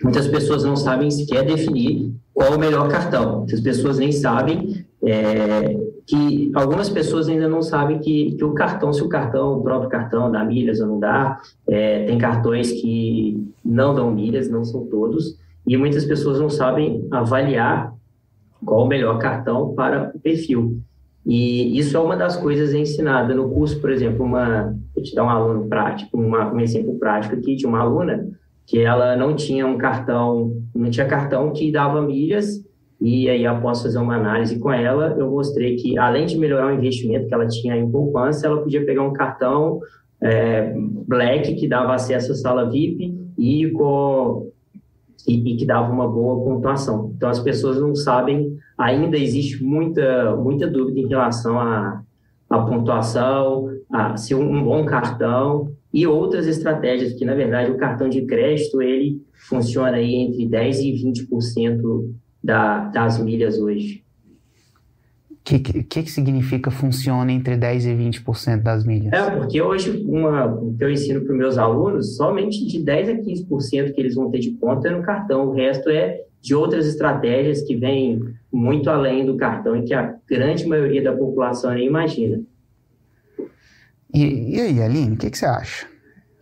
muitas 0.03 0.29
pessoas 0.29 0.65
não 0.65 0.77
sabem 0.77 1.11
sequer 1.11 1.45
definir 1.45 2.12
qual 2.35 2.55
o 2.55 2.59
melhor 2.59 2.89
cartão. 2.89 3.39
Muitas 3.39 3.61
pessoas 3.61 3.99
nem 3.99 4.12
sabem 4.12 4.85
é, 5.03 5.77
que 6.07 6.50
algumas 6.55 6.91
pessoas 6.91 7.29
ainda 7.29 7.49
não 7.49 7.62
sabem 7.62 7.99
que, 7.99 8.33
que, 8.33 8.45
o 8.45 8.53
cartão, 8.53 8.93
se 8.93 9.03
o 9.03 9.09
cartão, 9.09 9.59
o 9.59 9.62
próprio 9.62 9.89
cartão 9.89 10.31
dá 10.31 10.45
milhas 10.45 10.81
ou 10.81 10.87
não 10.87 11.00
dá, 11.00 11.41
é, 11.69 12.05
tem 12.05 12.19
cartões 12.19 12.71
que 12.73 13.47
não 13.65 13.95
dão 13.95 14.11
milhas, 14.11 14.49
não 14.49 14.65
são 14.65 14.87
todos, 14.87 15.39
e 15.67 15.77
muitas 15.77 16.05
pessoas 16.05 16.39
não 16.39 16.50
sabem 16.50 17.07
avaliar 17.11 17.95
qual 18.64 18.85
o 18.85 18.88
melhor 18.88 19.19
cartão 19.19 19.75
para 19.75 20.12
o 20.14 20.21
perfil. 20.21 20.81
E 21.26 21.79
isso 21.79 21.97
é 21.97 22.00
uma 22.00 22.17
das 22.17 22.37
coisas 22.37 22.73
ensinada 22.73 23.35
no 23.35 23.50
curso, 23.50 23.81
por 23.81 23.90
exemplo, 23.90 24.25
uma, 24.25 24.75
vou 24.95 25.05
te 25.05 25.14
dar 25.14 25.25
um 25.25 25.29
aluno 25.29 25.69
prático, 25.69 26.17
uma, 26.17 26.52
um 26.52 26.61
exemplo 26.61 26.99
prático 26.99 27.35
aqui 27.35 27.57
de 27.57 27.67
uma 27.67 27.81
aluna 27.81 28.26
que 28.67 28.79
ela 28.79 29.17
não 29.17 29.35
tinha 29.35 29.67
um 29.67 29.76
cartão, 29.76 30.52
não 30.75 30.90
tinha 30.90 31.07
cartão 31.07 31.52
que 31.52 31.73
dava 31.73 32.00
milhas 32.00 32.64
e 33.00 33.31
aí, 33.31 33.47
após 33.47 33.83
fazer 33.83 33.99
uma 33.99 34.17
análise 34.17 34.59
com 34.59 34.71
ela, 34.71 35.17
eu 35.19 35.31
mostrei 35.31 35.76
que, 35.76 35.99
além 35.99 36.26
de 36.26 36.37
melhorar 36.37 36.67
o 36.67 36.75
investimento 36.75 37.26
que 37.26 37.33
ela 37.33 37.47
tinha 37.47 37.75
em 37.75 37.90
poupança, 37.90 38.47
ela 38.47 38.61
podia 38.61 38.85
pegar 38.85 39.02
um 39.02 39.12
cartão 39.12 39.81
é, 40.23 40.75
Black 41.09 41.55
que 41.55 41.67
dava 41.67 41.95
acesso 41.95 42.33
à 42.33 42.35
sala 42.35 42.69
VIP 42.69 43.19
e, 43.38 43.71
com, 43.71 44.50
e, 45.27 45.53
e, 45.53 45.57
que 45.57 45.67
dava 45.67 45.93
uma 45.93 46.09
boa 46.09 46.43
pontuação. 46.45 47.12
Então, 47.17 47.29
as 47.29 47.41
pessoas 47.41 47.81
não 47.81 47.95
sabem, 47.95 48.57
ainda 48.77 49.17
existe 49.17 49.62
muita, 49.62 50.37
muita 50.37 50.67
dúvida 50.67 51.00
em 51.00 51.09
relação 51.09 51.59
à, 51.59 52.03
à 52.49 52.59
pontuação, 52.61 53.69
a 53.93 54.17
ser 54.17 54.35
um, 54.35 54.59
um 54.59 54.65
bom 54.65 54.85
cartão 54.85 55.73
e 55.93 56.07
outras 56.07 56.47
estratégias, 56.47 57.15
que, 57.15 57.25
na 57.25 57.35
verdade, 57.35 57.71
o 57.71 57.77
cartão 57.77 58.09
de 58.09 58.23
crédito, 58.23 58.81
ele 58.81 59.21
funciona 59.49 59.97
aí 59.97 60.15
entre 60.15 60.49
10% 60.49 60.77
e 60.81 61.27
20% 61.29 62.11
da, 62.43 62.87
das 62.89 63.23
milhas 63.23 63.59
hoje. 63.59 64.03
O 65.40 65.42
que, 65.42 65.59
que, 65.59 66.02
que 66.02 66.11
significa 66.11 66.70
funciona 66.70 67.32
entre 67.32 67.56
10% 67.56 67.87
e 67.87 68.20
20% 68.20 68.62
das 68.62 68.85
milhas? 68.85 69.12
É, 69.12 69.30
porque 69.30 69.61
hoje 69.61 70.04
uma, 70.06 70.47
o 70.47 70.75
que 70.76 70.85
eu 70.85 70.90
ensino 70.90 71.23
para 71.23 71.32
os 71.32 71.38
meus 71.38 71.59
alunos, 71.59 72.16
somente 72.16 72.66
de 72.66 72.78
10% 72.78 73.11
a 73.11 73.23
15% 73.23 73.92
que 73.92 74.00
eles 74.00 74.14
vão 74.14 74.30
ter 74.30 74.38
de 74.38 74.52
conta 74.52 74.88
é 74.88 74.90
no 74.90 75.02
cartão, 75.02 75.49
o 75.49 75.52
resto 75.52 75.88
é 75.88 76.20
de 76.40 76.54
outras 76.54 76.87
estratégias 76.87 77.62
que 77.62 77.75
vêm 77.75 78.23
muito 78.52 78.88
além 78.88 79.26
do 79.26 79.37
cartão 79.37 79.76
e 79.76 79.82
que 79.82 79.94
a 79.94 80.14
grande 80.28 80.66
maioria 80.66 81.02
da 81.02 81.12
população 81.12 81.73
nem 81.73 81.87
imagina. 81.87 82.40
E, 84.12 84.56
e 84.56 84.61
aí, 84.61 84.82
Aline, 84.82 85.14
o 85.14 85.16
que, 85.16 85.30
que 85.30 85.38
você 85.38 85.47
acha? 85.47 85.87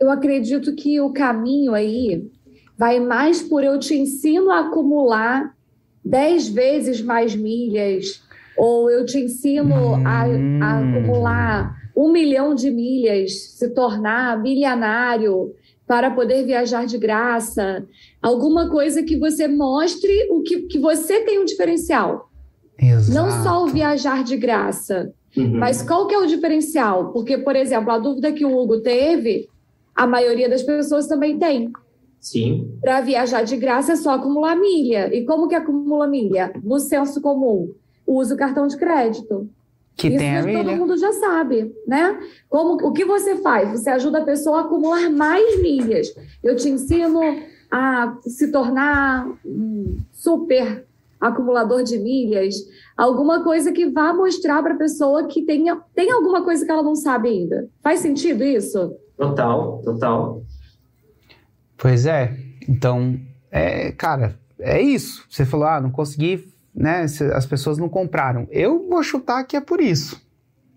Eu 0.00 0.10
acredito 0.10 0.74
que 0.74 1.00
o 1.00 1.12
caminho 1.12 1.72
aí 1.74 2.30
vai 2.76 3.00
mais 3.00 3.42
por 3.42 3.64
eu 3.64 3.78
te 3.78 3.94
ensino 3.94 4.50
a 4.50 4.68
acumular 4.68 5.54
10 6.04 6.48
vezes 6.50 7.02
mais 7.02 7.34
milhas, 7.34 8.22
ou 8.58 8.90
eu 8.90 9.06
te 9.06 9.18
ensino 9.18 9.94
hum. 9.94 10.06
a, 10.06 10.22
a, 10.22 10.26
hum. 10.26 10.60
acumular 10.62 11.78
um 11.96 12.12
milhão 12.12 12.54
de 12.54 12.70
milhas, 12.70 13.32
se 13.56 13.70
tornar 13.70 14.40
milionário 14.40 15.54
para 15.86 16.10
poder 16.10 16.44
viajar 16.44 16.86
de 16.86 16.98
graça. 16.98 17.84
Alguma 18.22 18.68
coisa 18.68 19.02
que 19.02 19.16
você 19.16 19.48
mostre 19.48 20.28
o 20.30 20.42
que, 20.42 20.62
que 20.62 20.78
você 20.78 21.20
tem 21.24 21.40
um 21.40 21.44
diferencial. 21.44 22.30
Exato. 22.78 23.12
Não 23.12 23.42
só 23.42 23.64
o 23.64 23.66
viajar 23.66 24.22
de 24.22 24.36
graça, 24.36 25.12
uhum. 25.36 25.58
mas 25.58 25.82
qual 25.82 26.06
que 26.06 26.14
é 26.14 26.18
o 26.18 26.26
diferencial? 26.26 27.12
Porque, 27.12 27.38
por 27.38 27.56
exemplo, 27.56 27.90
a 27.90 27.98
dúvida 27.98 28.30
que 28.30 28.44
o 28.44 28.56
Hugo 28.56 28.80
teve, 28.80 29.48
a 29.96 30.06
maioria 30.06 30.48
das 30.48 30.62
pessoas 30.62 31.08
também 31.08 31.38
tem. 31.38 31.72
Sim. 32.20 32.76
Para 32.80 33.00
viajar 33.00 33.42
de 33.42 33.56
graça 33.56 33.92
é 33.92 33.96
só 33.96 34.10
acumular 34.10 34.54
milha. 34.54 35.12
E 35.12 35.24
como 35.24 35.48
que 35.48 35.54
acumula 35.54 36.06
milha? 36.06 36.52
No 36.62 36.78
senso 36.78 37.20
comum, 37.20 37.72
usa 38.08 38.34
o 38.34 38.38
cartão 38.38 38.66
de 38.66 38.76
crédito. 38.76 39.48
Que 39.94 40.08
Isso 40.08 40.18
tem 40.18 40.36
a 40.36 40.42
todo 40.42 40.76
mundo 40.76 40.96
já 40.96 41.12
sabe, 41.12 41.74
né? 41.86 42.18
Como, 42.48 42.74
o 42.86 42.92
que 42.92 43.04
você 43.04 43.36
faz? 43.36 43.70
Você 43.70 43.90
ajuda 43.90 44.18
a 44.18 44.24
pessoa 44.24 44.58
a 44.58 44.60
acumular 44.62 45.10
mais 45.10 45.60
milhas. 45.60 46.14
Eu 46.42 46.56
te 46.56 46.68
ensino 46.68 47.20
a 47.70 48.16
se 48.22 48.50
tornar 48.50 49.28
um 49.44 49.98
super 50.12 50.86
acumulador 51.20 51.82
de 51.82 51.98
milhas, 51.98 52.54
alguma 52.96 53.42
coisa 53.42 53.72
que 53.72 53.90
vá 53.90 54.12
mostrar 54.12 54.62
para 54.62 54.74
a 54.74 54.78
pessoa 54.78 55.26
que 55.26 55.42
tenha, 55.42 55.76
tem 55.92 56.12
alguma 56.12 56.44
coisa 56.44 56.64
que 56.64 56.70
ela 56.70 56.82
não 56.82 56.94
sabe 56.94 57.28
ainda. 57.28 57.68
Faz 57.82 57.98
sentido 57.98 58.44
isso? 58.44 58.96
Total, 59.16 59.82
total. 59.84 60.42
Pois 61.76 62.06
é. 62.06 62.36
Então, 62.68 63.18
é, 63.50 63.90
cara, 63.92 64.38
é 64.60 64.80
isso. 64.80 65.24
Você 65.28 65.44
falou, 65.44 65.66
ah, 65.66 65.80
não 65.80 65.90
consegui, 65.90 66.48
né? 66.78 67.04
As 67.34 67.44
pessoas 67.44 67.76
não 67.76 67.88
compraram. 67.88 68.46
Eu 68.50 68.88
vou 68.88 69.02
chutar 69.02 69.42
que 69.44 69.56
é 69.56 69.60
por 69.60 69.80
isso. 69.80 70.22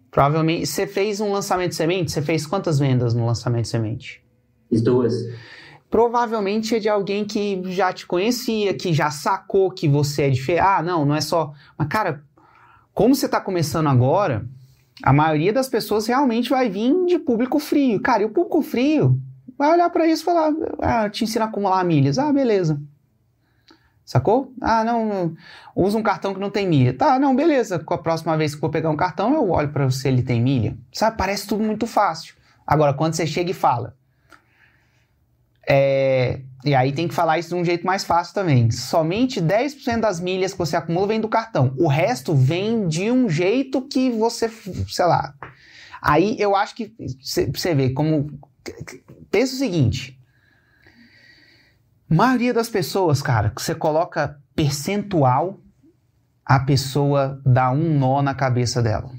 Provavelmente, 0.09 0.65
você 0.65 0.87
fez 0.87 1.21
um 1.21 1.31
lançamento 1.31 1.69
de 1.69 1.75
semente? 1.75 2.11
Você 2.11 2.21
fez 2.21 2.45
quantas 2.45 2.79
vendas 2.79 3.13
no 3.13 3.25
lançamento 3.25 3.63
de 3.63 3.69
semente? 3.69 4.21
Fiz 4.67 4.81
duas. 4.81 5.13
Provavelmente 5.89 6.75
é 6.75 6.79
de 6.79 6.89
alguém 6.89 7.23
que 7.23 7.61
já 7.71 7.93
te 7.93 8.07
conhecia, 8.07 8.73
que 8.73 8.91
já 8.93 9.11
sacou 9.11 9.69
que 9.69 9.87
você 9.87 10.23
é 10.23 10.29
diferente. 10.29 10.65
Ah, 10.65 10.81
não, 10.81 11.05
não 11.05 11.15
é 11.15 11.21
só. 11.21 11.53
Mas, 11.77 11.87
cara, 11.87 12.23
como 12.93 13.13
você 13.13 13.27
está 13.27 13.39
começando 13.39 13.87
agora, 13.87 14.45
a 15.03 15.13
maioria 15.13 15.53
das 15.53 15.69
pessoas 15.69 16.07
realmente 16.07 16.49
vai 16.49 16.67
vir 16.67 16.93
de 17.05 17.19
público 17.19 17.59
frio. 17.59 18.01
Cara, 18.01 18.23
e 18.23 18.25
o 18.25 18.29
público 18.29 18.61
frio 18.61 19.19
vai 19.57 19.71
olhar 19.71 19.89
para 19.91 20.07
isso 20.07 20.23
e 20.23 20.25
falar: 20.25 20.51
ah, 20.79 21.09
te 21.09 21.23
ensina 21.23 21.45
a 21.45 21.47
acumular 21.47 21.83
milhas. 21.85 22.17
Ah, 22.17 22.33
beleza. 22.33 22.81
Sacou? 24.05 24.53
Ah, 24.59 24.83
não, 24.83 25.35
usa 25.75 25.97
um 25.97 26.03
cartão 26.03 26.33
que 26.33 26.39
não 26.39 26.49
tem 26.49 26.67
milha. 26.67 26.93
Tá, 26.93 27.17
não, 27.17 27.35
beleza. 27.35 27.79
Com 27.79 27.93
a 27.93 27.97
próxima 27.97 28.35
vez 28.35 28.53
que 28.53 28.61
vou 28.61 28.69
pegar 28.69 28.89
um 28.89 28.95
cartão, 28.95 29.33
eu 29.33 29.49
olho 29.49 29.69
para 29.69 29.89
se 29.89 30.07
ele 30.07 30.21
tem 30.21 30.41
milha. 30.41 30.77
Sabe? 30.91 31.17
Parece 31.17 31.47
tudo 31.47 31.63
muito 31.63 31.87
fácil. 31.87 32.35
Agora, 32.65 32.93
quando 32.93 33.13
você 33.13 33.25
chega 33.25 33.51
e 33.51 33.53
fala. 33.53 33.95
É, 35.67 36.41
e 36.65 36.75
aí 36.75 36.91
tem 36.91 37.07
que 37.07 37.13
falar 37.13 37.39
isso 37.39 37.49
de 37.49 37.55
um 37.55 37.63
jeito 37.63 37.85
mais 37.85 38.03
fácil 38.03 38.33
também. 38.33 38.69
Somente 38.71 39.41
10% 39.41 39.99
das 39.99 40.19
milhas 40.19 40.51
que 40.51 40.59
você 40.59 40.75
acumula 40.75 41.07
vem 41.07 41.21
do 41.21 41.29
cartão. 41.29 41.73
O 41.77 41.87
resto 41.87 42.35
vem 42.35 42.87
de 42.87 43.09
um 43.09 43.29
jeito 43.29 43.81
que 43.81 44.09
você, 44.11 44.49
sei 44.87 45.05
lá. 45.05 45.33
Aí 46.01 46.35
eu 46.39 46.55
acho 46.55 46.75
que 46.75 46.93
você 47.21 47.75
vê 47.75 47.91
como 47.91 48.27
pensa 49.29 49.55
o 49.55 49.57
seguinte: 49.57 50.19
maioria 52.13 52.53
das 52.53 52.69
pessoas, 52.69 53.21
cara, 53.21 53.49
que 53.49 53.61
você 53.61 53.73
coloca 53.73 54.37
percentual, 54.55 55.59
a 56.45 56.59
pessoa 56.59 57.41
dá 57.45 57.71
um 57.71 57.97
nó 57.97 58.21
na 58.21 58.35
cabeça 58.35 58.81
dela. 58.81 59.09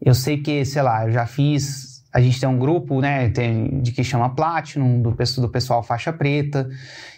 Eu 0.00 0.14
sei 0.14 0.42
que, 0.42 0.64
sei 0.64 0.82
lá, 0.82 1.06
eu 1.06 1.12
já 1.12 1.26
fiz. 1.26 2.04
A 2.12 2.20
gente 2.20 2.40
tem 2.40 2.48
um 2.48 2.58
grupo, 2.58 3.00
né, 3.00 3.30
tem, 3.30 3.80
de 3.80 3.92
que 3.92 4.02
chama 4.02 4.34
Platinum, 4.34 5.00
do, 5.00 5.10
do 5.12 5.48
pessoal 5.48 5.82
faixa 5.82 6.12
preta. 6.12 6.68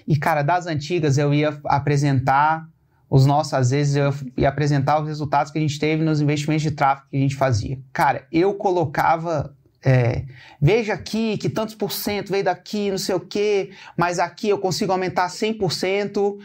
E, 0.07 0.17
cara, 0.17 0.43
das 0.43 0.67
antigas 0.67 1.19
eu 1.19 1.33
ia 1.33 1.59
apresentar 1.65 2.67
os 3.09 3.27
nossos, 3.27 3.55
às 3.55 3.71
vezes 3.71 3.97
eu 3.97 4.13
ia 4.37 4.49
apresentar 4.49 5.01
os 5.01 5.07
resultados 5.07 5.53
que 5.53 5.59
a 5.59 5.61
gente 5.61 5.79
teve 5.79 6.03
nos 6.03 6.21
investimentos 6.21 6.63
de 6.63 6.71
tráfego 6.71 7.09
que 7.11 7.17
a 7.17 7.21
gente 7.21 7.37
fazia. 7.37 7.79
Cara, 7.93 8.27
eu 8.33 8.55
colocava 8.55 9.55
é, 9.85 10.25
veja 10.61 10.95
aqui 10.95 11.37
que 11.37 11.49
tantos 11.49 11.75
por 11.75 11.91
cento 11.91 12.31
veio 12.31 12.45
daqui, 12.45 12.91
não 12.91 12.99
sei 12.99 13.15
o 13.15 13.21
quê, 13.21 13.73
mas 13.97 14.19
aqui 14.19 14.49
eu 14.49 14.59
consigo 14.59 14.93
aumentar 14.93 15.27
100%. 15.29 16.39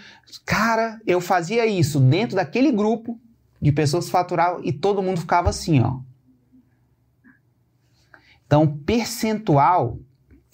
Cara, 0.46 1.00
eu 1.06 1.22
fazia 1.22 1.66
isso 1.68 2.00
dentro 2.00 2.36
daquele 2.36 2.72
grupo 2.72 3.20
de 3.62 3.72
pessoas 3.72 4.10
que 4.10 4.62
e 4.64 4.72
todo 4.72 5.04
mundo 5.04 5.22
ficava 5.22 5.50
assim, 5.50 5.82
ó. 5.82 6.00
Então, 8.46 8.78
percentual 8.86 10.00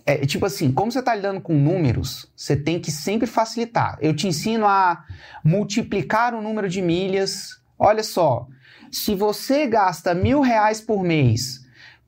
é 0.06 0.26
tipo 0.26 0.46
assim, 0.46 0.72
como 0.72 0.92
você 0.92 1.00
está 1.00 1.16
lidando 1.16 1.40
com 1.40 1.54
números, 1.54 2.30
você 2.36 2.58
tem 2.58 2.80
que 2.80 2.92
sempre 2.92 3.26
facilitar. 3.26 3.98
Eu 4.02 4.14
te 4.14 4.28
ensino 4.28 4.66
a 4.66 5.06
multiplicar 5.44 6.34
o 6.34 6.42
número 6.42 6.68
de 6.68 6.82
milhas. 6.82 7.62
Olha 7.80 8.04
só, 8.04 8.48
se 8.92 9.16
você 9.16 9.66
gasta 9.66 10.14
mil 10.14 10.42
reais 10.42 10.82
por 10.82 11.02
mês 11.04 11.63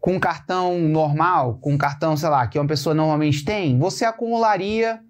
com 0.05 0.13
um 0.13 0.19
cartão 0.19 0.77
normal, 0.77 1.57
com 1.59 1.73
um 1.73 1.77
cartão, 1.79 2.15
sei 2.15 2.29
lá, 2.29 2.45
que 2.45 2.59
uma 2.59 2.67
pessoa 2.67 2.93
normalmente 2.93 3.43
tem, 3.43 3.79
você 3.79 4.05
acumularia, 4.05 5.01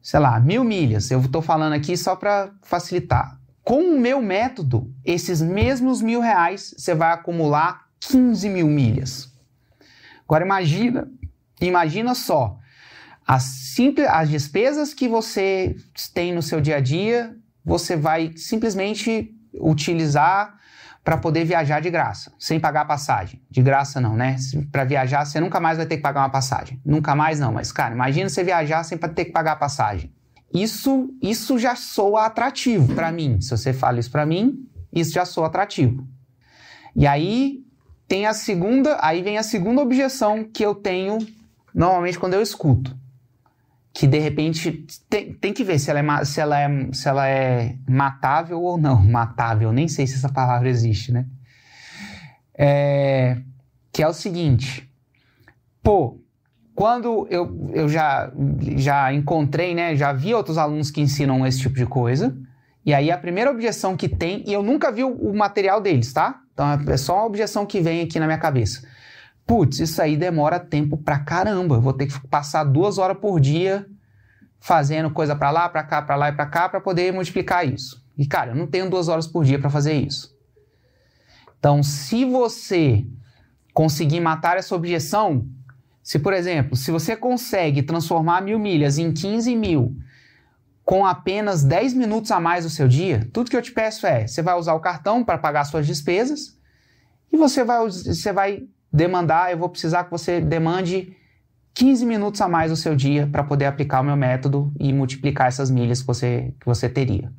sei 0.00 0.20
lá, 0.20 0.38
mil 0.38 0.62
milhas. 0.62 1.10
Eu 1.10 1.18
estou 1.20 1.42
falando 1.42 1.72
aqui 1.72 1.96
só 1.96 2.14
para 2.14 2.52
facilitar. 2.62 3.40
Com 3.64 3.80
o 3.80 3.98
meu 3.98 4.22
método, 4.22 4.94
esses 5.04 5.42
mesmos 5.42 6.00
mil 6.00 6.20
reais, 6.20 6.72
você 6.78 6.94
vai 6.94 7.10
acumular 7.10 7.88
15 7.98 8.48
mil 8.48 8.68
milhas. 8.68 9.32
Agora 10.22 10.44
imagina, 10.44 11.10
imagina 11.60 12.14
só, 12.14 12.56
as, 13.26 13.42
simples, 13.42 14.06
as 14.06 14.30
despesas 14.30 14.94
que 14.94 15.08
você 15.08 15.74
tem 16.14 16.32
no 16.32 16.40
seu 16.40 16.60
dia 16.60 16.76
a 16.76 16.80
dia, 16.80 17.36
você 17.64 17.96
vai 17.96 18.32
simplesmente 18.36 19.34
utilizar 19.54 20.56
para 21.04 21.16
poder 21.16 21.44
viajar 21.44 21.80
de 21.80 21.90
graça, 21.90 22.32
sem 22.38 22.60
pagar 22.60 22.84
passagem. 22.84 23.40
De 23.50 23.62
graça 23.62 24.00
não, 24.00 24.14
né? 24.14 24.36
Para 24.70 24.84
viajar 24.84 25.24
você 25.24 25.40
nunca 25.40 25.58
mais 25.58 25.78
vai 25.78 25.86
ter 25.86 25.96
que 25.96 26.02
pagar 26.02 26.20
uma 26.20 26.30
passagem. 26.30 26.80
Nunca 26.84 27.14
mais 27.14 27.40
não, 27.40 27.52
mas 27.52 27.72
cara, 27.72 27.94
imagina 27.94 28.28
você 28.28 28.44
viajar 28.44 28.82
sem 28.84 28.98
ter 28.98 29.26
que 29.26 29.32
pagar 29.32 29.56
passagem. 29.56 30.12
Isso, 30.52 31.10
isso 31.22 31.58
já 31.58 31.76
soa 31.76 32.26
atrativo 32.26 32.94
para 32.94 33.12
mim. 33.12 33.40
Se 33.40 33.50
você 33.50 33.72
fala 33.72 34.00
isso 34.00 34.10
para 34.10 34.26
mim, 34.26 34.66
isso 34.92 35.12
já 35.12 35.24
soa 35.24 35.46
atrativo. 35.46 36.06
E 36.94 37.06
aí 37.06 37.62
tem 38.06 38.26
a 38.26 38.34
segunda, 38.34 38.98
aí 39.00 39.22
vem 39.22 39.38
a 39.38 39.42
segunda 39.42 39.82
objeção 39.82 40.44
que 40.44 40.64
eu 40.64 40.74
tenho 40.74 41.18
normalmente 41.74 42.18
quando 42.18 42.34
eu 42.34 42.42
escuto 42.42 42.96
que 43.98 44.06
de 44.06 44.20
repente 44.20 44.86
tem, 45.10 45.32
tem 45.34 45.52
que 45.52 45.64
ver 45.64 45.76
se 45.80 45.90
ela, 45.90 45.98
é, 45.98 46.24
se, 46.24 46.40
ela 46.40 46.60
é, 46.60 46.68
se 46.92 47.08
ela 47.08 47.26
é 47.26 47.74
matável 47.84 48.62
ou 48.62 48.78
não. 48.78 49.02
Matável, 49.02 49.72
nem 49.72 49.88
sei 49.88 50.06
se 50.06 50.14
essa 50.14 50.28
palavra 50.28 50.68
existe, 50.68 51.10
né? 51.10 51.26
É, 52.56 53.38
que 53.92 54.00
é 54.00 54.06
o 54.06 54.12
seguinte, 54.12 54.88
pô, 55.82 56.20
quando 56.76 57.26
eu, 57.28 57.72
eu 57.74 57.88
já, 57.88 58.32
já 58.76 59.12
encontrei, 59.12 59.74
né, 59.74 59.96
já 59.96 60.12
vi 60.12 60.32
outros 60.32 60.58
alunos 60.58 60.92
que 60.92 61.00
ensinam 61.00 61.44
esse 61.44 61.58
tipo 61.58 61.74
de 61.74 61.86
coisa, 61.86 62.36
e 62.86 62.94
aí 62.94 63.10
a 63.10 63.18
primeira 63.18 63.50
objeção 63.50 63.96
que 63.96 64.08
tem, 64.08 64.44
e 64.46 64.52
eu 64.52 64.62
nunca 64.62 64.92
vi 64.92 65.02
o, 65.02 65.10
o 65.10 65.36
material 65.36 65.80
deles, 65.80 66.12
tá? 66.12 66.40
Então 66.54 66.66
é 66.86 66.96
só 66.96 67.16
uma 67.16 67.26
objeção 67.26 67.66
que 67.66 67.80
vem 67.80 68.02
aqui 68.02 68.20
na 68.20 68.26
minha 68.26 68.38
cabeça 68.38 68.86
putz, 69.48 69.80
isso 69.80 70.02
aí 70.02 70.14
demora 70.14 70.60
tempo 70.60 70.98
pra 70.98 71.18
caramba. 71.18 71.80
Vou 71.80 71.94
ter 71.94 72.06
que 72.06 72.28
passar 72.28 72.64
duas 72.64 72.98
horas 72.98 73.16
por 73.16 73.40
dia 73.40 73.86
fazendo 74.60 75.10
coisa 75.10 75.34
para 75.34 75.50
lá, 75.50 75.66
para 75.70 75.82
cá, 75.82 76.02
para 76.02 76.16
lá 76.16 76.28
e 76.28 76.32
para 76.32 76.44
cá 76.44 76.68
para 76.68 76.82
poder 76.82 77.14
multiplicar 77.14 77.66
isso. 77.66 78.04
E 78.16 78.26
cara, 78.26 78.50
eu 78.50 78.54
não 78.54 78.66
tenho 78.66 78.90
duas 78.90 79.08
horas 79.08 79.26
por 79.26 79.44
dia 79.44 79.58
para 79.58 79.70
fazer 79.70 79.94
isso. 79.94 80.36
Então, 81.58 81.82
se 81.82 82.26
você 82.26 83.06
conseguir 83.72 84.20
matar 84.20 84.58
essa 84.58 84.74
objeção, 84.74 85.48
se 86.02 86.18
por 86.18 86.34
exemplo, 86.34 86.76
se 86.76 86.90
você 86.90 87.16
consegue 87.16 87.82
transformar 87.82 88.42
mil 88.42 88.58
milhas 88.58 88.98
em 88.98 89.12
15 89.12 89.56
mil 89.56 89.96
com 90.84 91.06
apenas 91.06 91.64
10 91.64 91.94
minutos 91.94 92.30
a 92.30 92.38
mais 92.38 92.64
do 92.64 92.70
seu 92.70 92.86
dia, 92.86 93.26
tudo 93.32 93.50
que 93.50 93.56
eu 93.56 93.62
te 93.62 93.72
peço 93.72 94.06
é: 94.06 94.26
você 94.26 94.42
vai 94.42 94.58
usar 94.58 94.74
o 94.74 94.80
cartão 94.80 95.24
para 95.24 95.38
pagar 95.38 95.64
suas 95.64 95.86
despesas 95.86 96.58
e 97.32 97.36
você 97.36 97.64
vai, 97.64 97.86
você 97.86 98.32
vai 98.32 98.68
demandar, 98.92 99.50
eu 99.52 99.58
vou 99.58 99.68
precisar 99.68 100.04
que 100.04 100.10
você 100.10 100.40
demande 100.40 101.16
15 101.74 102.04
minutos 102.06 102.40
a 102.40 102.48
mais 102.48 102.70
no 102.70 102.76
seu 102.76 102.96
dia 102.96 103.28
para 103.30 103.44
poder 103.44 103.66
aplicar 103.66 104.00
o 104.00 104.04
meu 104.04 104.16
método 104.16 104.72
e 104.80 104.92
multiplicar 104.92 105.46
essas 105.48 105.70
milhas 105.70 106.00
que 106.00 106.06
você, 106.06 106.52
que 106.58 106.66
você 106.66 106.88
teria. 106.88 107.32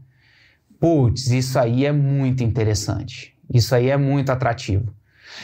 Putz, 0.79 1.27
isso 1.27 1.59
aí 1.59 1.85
é 1.85 1.91
muito 1.91 2.41
interessante. 2.43 3.35
Isso 3.53 3.75
aí 3.75 3.89
é 3.89 3.97
muito 3.97 4.31
atrativo. 4.31 4.93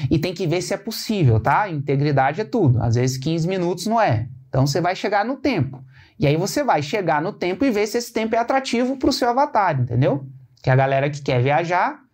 E 0.10 0.18
tem 0.18 0.34
que 0.34 0.48
ver 0.48 0.62
se 0.62 0.74
é 0.74 0.78
possível, 0.78 1.40
tá? 1.40 1.70
Integridade 1.70 2.40
é 2.40 2.46
tudo. 2.46 2.82
Às 2.82 2.96
vezes 2.96 3.18
15 3.18 3.48
minutos 3.48 3.86
não 3.86 4.00
é. 4.00 4.30
Então 4.48 4.66
você 4.66 4.80
vai 4.80 4.96
chegar 4.96 5.26
no 5.26 5.36
tempo. 5.36 5.84
E 6.18 6.26
aí 6.26 6.38
você 6.38 6.64
vai 6.64 6.82
chegar 6.82 7.22
no 7.22 7.34
tempo 7.34 7.66
e 7.66 7.72
ver 7.72 7.88
se 7.88 7.98
esse 7.98 8.14
tempo 8.14 8.36
é 8.36 8.38
atrativo 8.38 8.96
para 8.98 9.10
o 9.10 9.14
seu 9.14 9.30
avatar, 9.30 9.80
entendeu? 9.80 10.26
Que 10.64 10.70
a 10.70 10.76
galera 10.76 11.10
que 11.10 11.22
quer 11.22 11.42
viajar 11.42 12.05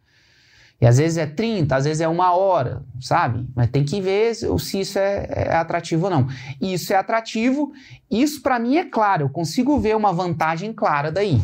e 0.81 0.87
às 0.87 0.97
vezes 0.97 1.19
é 1.19 1.27
30, 1.27 1.75
às 1.75 1.85
vezes 1.85 2.01
é 2.01 2.07
uma 2.07 2.33
hora, 2.33 2.83
sabe? 2.99 3.47
Mas 3.55 3.69
tem 3.69 3.85
que 3.85 4.01
ver 4.01 4.33
se 4.33 4.79
isso 4.79 4.97
é, 4.97 5.27
é 5.29 5.55
atrativo 5.55 6.05
ou 6.05 6.09
não. 6.09 6.27
Isso 6.59 6.91
é 6.91 6.95
atrativo, 6.95 7.71
isso 8.09 8.41
para 8.41 8.57
mim 8.57 8.77
é 8.77 8.85
claro, 8.85 9.25
eu 9.25 9.29
consigo 9.29 9.79
ver 9.79 9.95
uma 9.95 10.11
vantagem 10.11 10.73
clara 10.73 11.11
daí. 11.11 11.39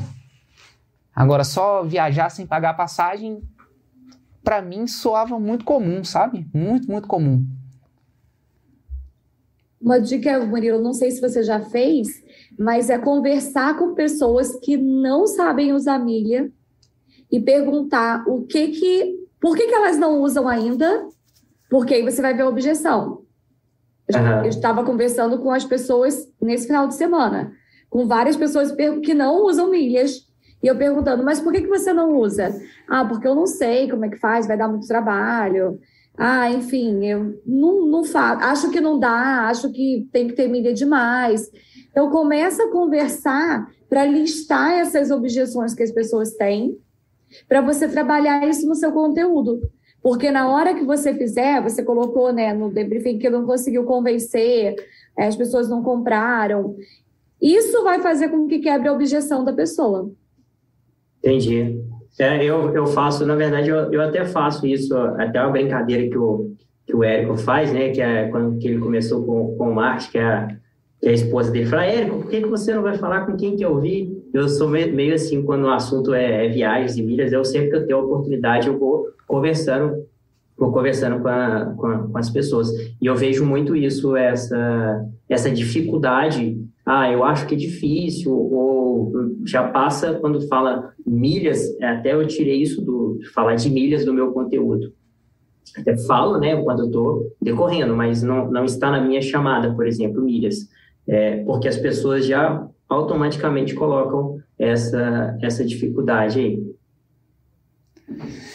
Agora, 1.15 1.44
só 1.44 1.84
viajar 1.84 2.29
sem 2.29 2.48
pagar 2.48 2.74
passagem, 2.74 3.44
para 4.44 4.60
mim 4.60 4.88
soava 4.88 5.39
muito 5.39 5.63
comum, 5.63 6.03
sabe? 6.03 6.48
Muito, 6.51 6.89
muito 6.89 7.08
comum. 7.08 7.46
Uma 9.79 10.00
dica, 10.00 10.44
Murilo, 10.44 10.82
não 10.82 10.94
sei 10.94 11.12
se 11.12 11.22
você 11.22 11.44
já 11.44 11.60
fez, 11.60 12.24
mas 12.58 12.89
é 12.89 12.98
conversar 12.98 13.77
com 13.77 13.94
pessoas 13.94 14.56
que 14.56 14.77
não 14.77 15.27
sabem 15.27 15.74
usar 15.74 16.00
milha 16.00 16.51
e 17.32 17.39
perguntar 17.39 18.24
o 18.27 18.41
que 18.44 18.70
que 18.70 19.26
por 19.39 19.56
que, 19.56 19.67
que 19.67 19.74
elas 19.74 19.98
não 19.98 20.22
usam 20.22 20.48
ainda? 20.48 21.08
Porque 21.70 21.94
aí 21.94 22.03
você 22.03 22.22
vai 22.22 22.34
ver 22.34 22.44
a 22.44 22.50
objeção. 22.50 23.24
Uhum. 24.13 24.44
Eu 24.44 24.50
estava 24.50 24.84
conversando 24.84 25.38
com 25.39 25.51
as 25.51 25.65
pessoas 25.65 26.32
nesse 26.41 26.67
final 26.67 26.88
de 26.88 26.96
semana, 26.96 27.51
com 27.89 28.08
várias 28.08 28.38
pessoas 28.38 28.72
que 28.72 29.13
não 29.13 29.44
usam 29.46 29.70
milhas. 29.70 30.25
E 30.63 30.67
eu 30.67 30.75
perguntando, 30.75 31.24
mas 31.24 31.39
por 31.39 31.53
que, 31.53 31.62
que 31.62 31.67
você 31.67 31.94
não 31.94 32.17
usa? 32.17 32.56
Ah, 32.89 33.06
porque 33.06 33.27
eu 33.27 33.36
não 33.36 33.46
sei 33.46 33.89
como 33.89 34.06
é 34.06 34.10
que 34.10 34.17
faz, 34.17 34.48
vai 34.48 34.58
dar 34.58 34.67
muito 34.67 34.88
trabalho. 34.88 35.79
Ah, 36.17 36.50
enfim, 36.50 37.06
eu 37.06 37.39
não, 37.46 37.86
não 37.86 38.03
faço. 38.03 38.44
Acho 38.44 38.72
que 38.72 38.82
não 38.82 38.98
dá, 38.98 39.48
acho 39.48 39.72
que 39.72 40.08
tem 40.12 40.27
que 40.27 40.34
ter 40.34 40.48
milha 40.48 40.74
demais. 40.74 41.48
Então, 41.91 42.10
começa 42.10 42.63
a 42.63 42.72
conversar 42.72 43.67
para 43.88 44.06
listar 44.06 44.74
essas 44.74 45.12
objeções 45.12 45.75
que 45.75 45.84
as 45.84 45.91
pessoas 45.91 46.32
têm 46.34 46.75
para 47.48 47.62
você 47.62 47.88
trabalhar 47.88 48.48
isso 48.48 48.67
no 48.67 48.75
seu 48.75 48.91
conteúdo. 48.91 49.62
Porque 50.01 50.31
na 50.31 50.50
hora 50.50 50.74
que 50.74 50.86
você 50.86 51.13
fizer, 51.13 51.62
você 51.62 51.84
colocou 51.84 52.31
né, 52.31 52.53
no 52.53 52.69
debriefing 52.69 53.17
que 53.17 53.29
não 53.29 53.46
conseguiu 53.46 53.84
convencer, 53.84 54.75
é, 55.17 55.27
as 55.27 55.36
pessoas 55.36 55.67
não 55.67 55.84
compraram. 55.84 56.75
Isso 57.41 57.84
vai 57.84 58.00
fazer 58.00 58.29
com 58.29 58.48
que 58.48 58.60
quebre 58.60 58.88
a 58.88 58.93
objeção 58.93 59.43
da 59.43 59.53
pessoa. 59.53 60.12
Entendi. 61.19 61.81
É, 62.19 62.43
eu, 62.43 62.74
eu 62.74 62.88
faço, 62.88 63.25
na 63.25 63.36
verdade, 63.36 63.69
eu, 63.69 63.91
eu 63.91 64.01
até 64.01 64.25
faço 64.25 64.65
isso, 64.65 64.98
até 64.98 65.41
uma 65.41 65.51
brincadeira 65.51 66.10
que 66.10 66.17
o, 66.17 66.51
que 66.86 66.96
o 66.96 67.03
Érico 67.03 67.38
faz, 67.38 67.72
né? 67.72 67.89
Que 67.89 68.01
é 68.01 68.27
quando 68.29 68.57
que 68.57 68.67
ele 68.67 68.79
começou 68.79 69.24
com, 69.24 69.55
com 69.55 69.69
o 69.69 69.75
Marx, 69.75 70.07
que 70.07 70.17
é, 70.17 70.48
que 71.00 71.07
é 71.07 71.12
a 71.12 71.13
esposa 71.13 71.51
dele, 71.51 71.67
fala, 71.67 71.86
Érico, 71.86 72.17
por 72.19 72.29
que, 72.29 72.41
que 72.41 72.48
você 72.48 72.74
não 72.74 72.81
vai 72.81 72.98
falar 72.98 73.25
com 73.25 73.36
quem 73.36 73.55
que 73.55 73.63
eu 73.63 73.79
vi? 73.79 74.16
Eu 74.34 74.48
sou 74.50 74.69
meio 74.69 75.13
assim, 75.13 75.43
quando 75.43 75.65
o 75.65 75.72
assunto 75.72 76.13
é, 76.13 76.46
é, 76.46 76.50
viagens 76.50 76.98
e 76.98 77.03
milhas, 77.03 77.31
eu 77.31 77.43
sempre 77.43 77.69
que 77.69 77.75
eu 77.75 77.88
tenho 77.88 78.00
a 78.00 78.03
oportunidade, 78.03 78.67
eu 78.67 78.77
vou 78.77 79.07
conversando, 79.27 80.05
vou 80.57 80.72
conversando 80.72 81.22
com, 81.22 81.27
a, 81.27 81.74
com, 81.77 81.88
a, 81.88 81.98
com, 82.07 82.17
as 82.17 82.29
pessoas. 82.29 82.69
E 83.01 83.05
eu 83.05 83.15
vejo 83.15 83.46
muito 83.46 83.75
isso, 83.75 84.15
essa, 84.15 85.05
essa 85.29 85.50
dificuldade. 85.50 86.60
Ah, 86.86 87.12
eu 87.12 87.24
acho 87.24 87.48
que 87.48 87.55
é 87.55 87.57
difícil, 87.57 88.31
ou 88.31 89.12
já 89.46 89.67
passa 89.67 90.13
quando 90.15 90.48
fala 90.48 90.93
milhas, 91.05 91.60
até 91.81 92.13
eu 92.13 92.25
tirei 92.27 92.62
isso 92.62 92.81
do 92.81 93.19
falar 93.34 93.55
de 93.55 93.69
milhas 93.69 94.05
do 94.05 94.13
meu 94.13 94.31
conteúdo. 94.31 94.93
Até 95.77 95.96
falo, 95.98 96.39
né, 96.39 96.55
quando 96.63 96.79
eu 96.79 96.86
estou 96.88 97.36
decorrendo, 97.41 97.96
mas 97.96 98.24
não, 98.24 98.50
não 98.50 98.65
está 98.65 98.89
na 98.89 99.01
minha 99.01 99.22
chamada, 99.22 99.73
por 99.73 99.86
exemplo, 99.86 100.23
milhas. 100.23 100.69
É, 101.08 101.43
porque 101.45 101.67
as 101.67 101.78
pessoas 101.78 102.25
já 102.25 102.67
automaticamente 102.89 103.73
colocam 103.73 104.39
essa, 104.58 105.38
essa 105.41 105.63
dificuldade 105.65 106.39
aí. 106.39 106.78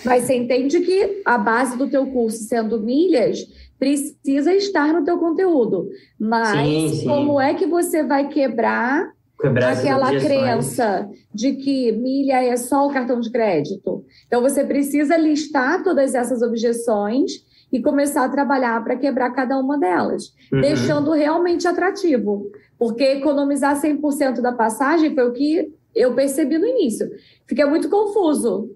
Mas 0.04 0.24
você 0.24 0.34
entende 0.34 0.80
que 0.80 1.22
a 1.24 1.36
base 1.36 1.76
do 1.76 1.88
teu 1.88 2.06
curso 2.06 2.38
sendo 2.44 2.80
milhas 2.80 3.46
precisa 3.78 4.54
estar 4.54 4.92
no 4.92 5.04
teu 5.04 5.18
conteúdo. 5.18 5.88
Mas 6.18 6.58
sim, 6.58 6.88
sim. 7.00 7.06
como 7.06 7.40
é 7.40 7.52
que 7.52 7.66
você 7.66 8.02
vai 8.02 8.28
quebrar, 8.28 9.12
quebrar 9.40 9.72
aquela 9.72 10.10
crença 10.18 11.08
de 11.34 11.54
que 11.54 11.92
milha 11.92 12.42
é 12.42 12.56
só 12.56 12.86
o 12.86 12.92
cartão 12.92 13.20
de 13.20 13.30
crédito? 13.30 14.04
Então 14.26 14.40
você 14.40 14.64
precisa 14.64 15.16
listar 15.16 15.82
todas 15.82 16.14
essas 16.14 16.42
objeções 16.42 17.32
e 17.72 17.80
começar 17.80 18.24
a 18.24 18.28
trabalhar 18.28 18.82
para 18.84 18.96
quebrar 18.96 19.30
cada 19.30 19.58
uma 19.58 19.78
delas, 19.78 20.32
uhum. 20.52 20.60
deixando 20.60 21.10
realmente 21.12 21.66
atrativo. 21.66 22.50
Porque 22.82 23.04
economizar 23.04 23.80
100% 23.80 24.40
da 24.40 24.50
passagem 24.50 25.14
foi 25.14 25.28
o 25.28 25.32
que 25.32 25.72
eu 25.94 26.16
percebi 26.16 26.58
no 26.58 26.66
início. 26.66 27.08
Fica 27.46 27.64
muito 27.64 27.88
confuso. 27.88 28.74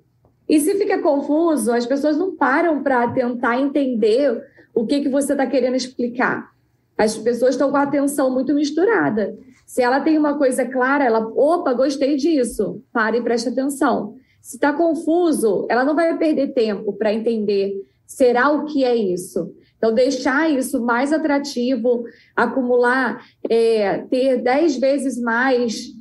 E 0.49 0.61
se 0.61 0.77
fica 0.77 1.03
confuso, 1.03 1.73
as 1.73 1.85
pessoas 1.85 2.17
não 2.17 2.37
param 2.37 2.85
para 2.85 3.09
tentar 3.09 3.61
entender 3.61 4.41
o 4.73 4.87
que, 4.87 5.01
que 5.01 5.09
você 5.09 5.33
está 5.33 5.45
querendo 5.45 5.75
explicar. 5.75 6.53
As 6.97 7.19
pessoas 7.19 7.57
estão 7.57 7.69
com 7.69 7.79
a 7.79 7.83
atenção 7.83 8.33
muito 8.33 8.55
misturada. 8.55 9.37
Se 9.67 9.83
ela 9.83 9.99
tem 9.99 10.17
uma 10.17 10.39
coisa 10.39 10.65
clara, 10.65 11.05
ela, 11.05 11.27
opa, 11.35 11.73
gostei 11.73 12.15
disso, 12.15 12.81
para 12.93 13.17
e 13.17 13.23
preste 13.23 13.49
atenção. 13.49 14.15
Se 14.41 14.55
está 14.55 14.73
confuso, 14.73 15.67
ela 15.69 15.85
não 15.85 15.97
vai 15.97 16.17
perder 16.17 16.55
tempo 16.55 16.93
para 16.93 17.13
entender 17.13 17.75
será 18.07 18.51
o 18.51 18.67
que 18.67 18.85
é 18.85 18.95
isso. 18.95 19.53
Então, 19.77 19.93
deixar 19.95 20.51
isso 20.51 20.83
mais 20.83 21.13
atrativo, 21.13 22.05
acumular, 22.35 23.23
é, 23.49 23.99
ter 23.99 24.43
dez 24.43 24.77
vezes 24.77 25.21
mais 25.21 25.95